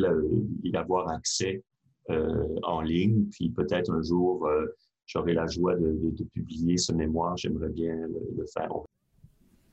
y 0.64 0.76
avoir 0.78 1.10
accès 1.10 1.64
en 2.08 2.82
ligne. 2.82 3.26
Puis 3.32 3.50
peut-être 3.50 3.92
un 3.92 4.02
jour, 4.02 4.50
j'aurai 5.06 5.34
la 5.34 5.48
joie 5.48 5.76
de, 5.76 6.24
publier 6.34 6.78
ce 6.78 6.94
mémoire. 6.94 7.36
J'aimerais 7.36 7.70
bien 7.70 7.96
le, 7.96 8.22
le 8.38 8.46
faire. 8.54 8.72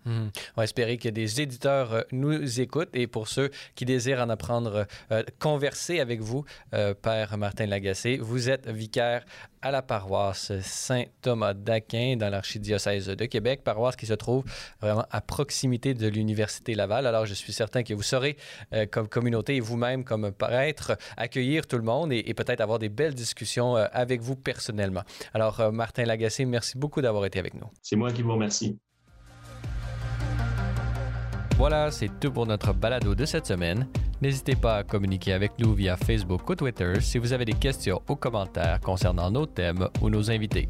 Hmm. 0.05 0.29
On 0.57 0.61
va 0.61 0.65
espérer 0.65 0.97
que 0.97 1.09
des 1.09 1.41
éditeurs 1.41 1.93
euh, 1.93 2.03
nous 2.13 2.61
écoutent 2.61 2.95
et 2.95 3.07
pour 3.07 3.29
ceux 3.29 3.51
qui 3.75 3.85
désirent 3.85 4.21
en 4.21 4.31
apprendre, 4.31 4.87
euh, 5.11 5.23
converser 5.39 6.01
avec 6.01 6.21
vous, 6.21 6.45
euh, 6.73 6.95
Père 6.95 7.37
Martin 7.37 7.67
Lagacé, 7.67 8.17
vous 8.19 8.49
êtes 8.49 8.69
vicaire 8.69 9.25
à 9.61 9.73
la 9.73 9.83
paroisse 9.83 10.53
Saint-Thomas 10.61 11.53
d'Aquin 11.53 12.17
dans 12.17 12.31
l'archidiocèse 12.31 13.07
de 13.07 13.25
Québec, 13.25 13.65
paroisse 13.65 13.97
qui 13.97 14.07
se 14.07 14.15
trouve 14.15 14.45
vraiment 14.81 15.05
à 15.11 15.21
proximité 15.21 15.95
de 15.95 16.07
l'Université 16.07 16.75
Laval. 16.77 17.09
Alors, 17.09 17.27
je 17.27 17.35
suis 17.35 17.53
certain 17.53 17.83
que 17.83 17.93
vous 17.93 18.05
saurez, 18.05 18.37
comme 18.93 19.09
communauté 19.09 19.57
et 19.57 19.61
vous-même 19.61 20.05
comme 20.05 20.31
prêtre, 20.31 20.97
accueillir 21.17 21.67
tout 21.67 21.77
le 21.77 21.83
monde 21.83 22.13
et, 22.13 22.23
et 22.27 22.35
peut-être 22.35 22.61
avoir 22.61 22.79
des 22.79 22.89
belles 22.89 23.15
discussions 23.15 23.75
avec 23.75 24.21
vous 24.21 24.37
personnellement. 24.37 25.03
Alors, 25.35 25.73
Martin 25.73 26.05
Lagacé, 26.05 26.45
merci 26.45 26.79
beaucoup 26.79 27.03
d'avoir 27.03 27.27
été 27.27 27.41
avec 27.41 27.55
nous. 27.55 27.67
C'est 27.83 27.97
moi 27.97 28.13
qui 28.13 28.23
vous 28.23 28.35
remercie. 28.35 28.79
Voilà, 31.59 31.91
c'est 31.91 32.21
tout 32.21 32.31
pour 32.31 32.47
notre 32.47 32.73
balado 32.73 33.17
de 33.17 33.25
cette 33.25 33.47
semaine. 33.47 33.89
N'hésitez 34.23 34.55
pas 34.55 34.77
à 34.77 34.85
communiquer 34.85 35.33
avec 35.33 35.59
nous 35.59 35.75
via 35.75 35.97
Facebook 35.97 36.49
ou 36.49 36.55
Twitter 36.55 37.01
si 37.01 37.19
vous 37.19 37.33
avez 37.33 37.45
des 37.45 37.53
questions 37.53 38.01
ou 38.09 38.15
commentaires 38.15 38.81
concernant 38.81 39.29
nos 39.29 39.45
thèmes 39.45 39.89
ou 40.01 40.09
nos 40.09 40.31
invités. 40.31 40.69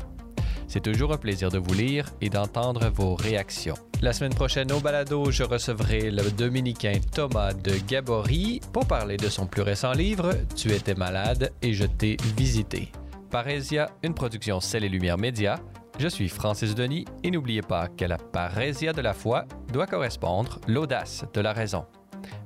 C'est 0.66 0.82
toujours 0.82 1.12
un 1.12 1.18
plaisir 1.18 1.50
de 1.50 1.58
vous 1.58 1.74
lire 1.74 2.10
et 2.22 2.30
d'entendre 2.30 2.88
vos 2.88 3.16
réactions. 3.16 3.74
La 4.00 4.14
semaine 4.14 4.32
prochaine 4.32 4.72
au 4.72 4.80
balado, 4.80 5.30
je 5.30 5.42
recevrai 5.42 6.10
le 6.10 6.30
dominicain 6.30 7.00
Thomas 7.14 7.52
de 7.52 7.72
Gabory 7.86 8.62
pour 8.72 8.86
parler 8.86 9.18
de 9.18 9.28
son 9.28 9.46
plus 9.46 9.62
récent 9.62 9.92
livre 9.92 10.30
Tu 10.56 10.72
étais 10.72 10.94
malade 10.94 11.52
et 11.60 11.74
je 11.74 11.84
t'ai 11.84 12.16
visité. 12.34 12.92
Parésia, 13.30 13.90
une 14.02 14.14
production 14.14 14.58
Celle 14.60 14.84
et 14.84 14.88
Lumière 14.88 15.18
Média, 15.18 15.60
je 15.98 16.08
suis 16.08 16.28
Francis 16.28 16.74
Denis 16.74 17.04
et 17.24 17.30
n'oubliez 17.30 17.62
pas 17.62 17.88
que 17.88 18.04
la 18.04 18.18
parésia 18.18 18.92
de 18.92 19.00
la 19.00 19.14
foi 19.14 19.44
doit 19.72 19.86
correspondre 19.86 20.60
l'audace 20.68 21.24
de 21.34 21.40
la 21.40 21.52
raison. 21.52 21.86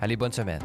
Allez, 0.00 0.16
bonne 0.16 0.32
semaine. 0.32 0.62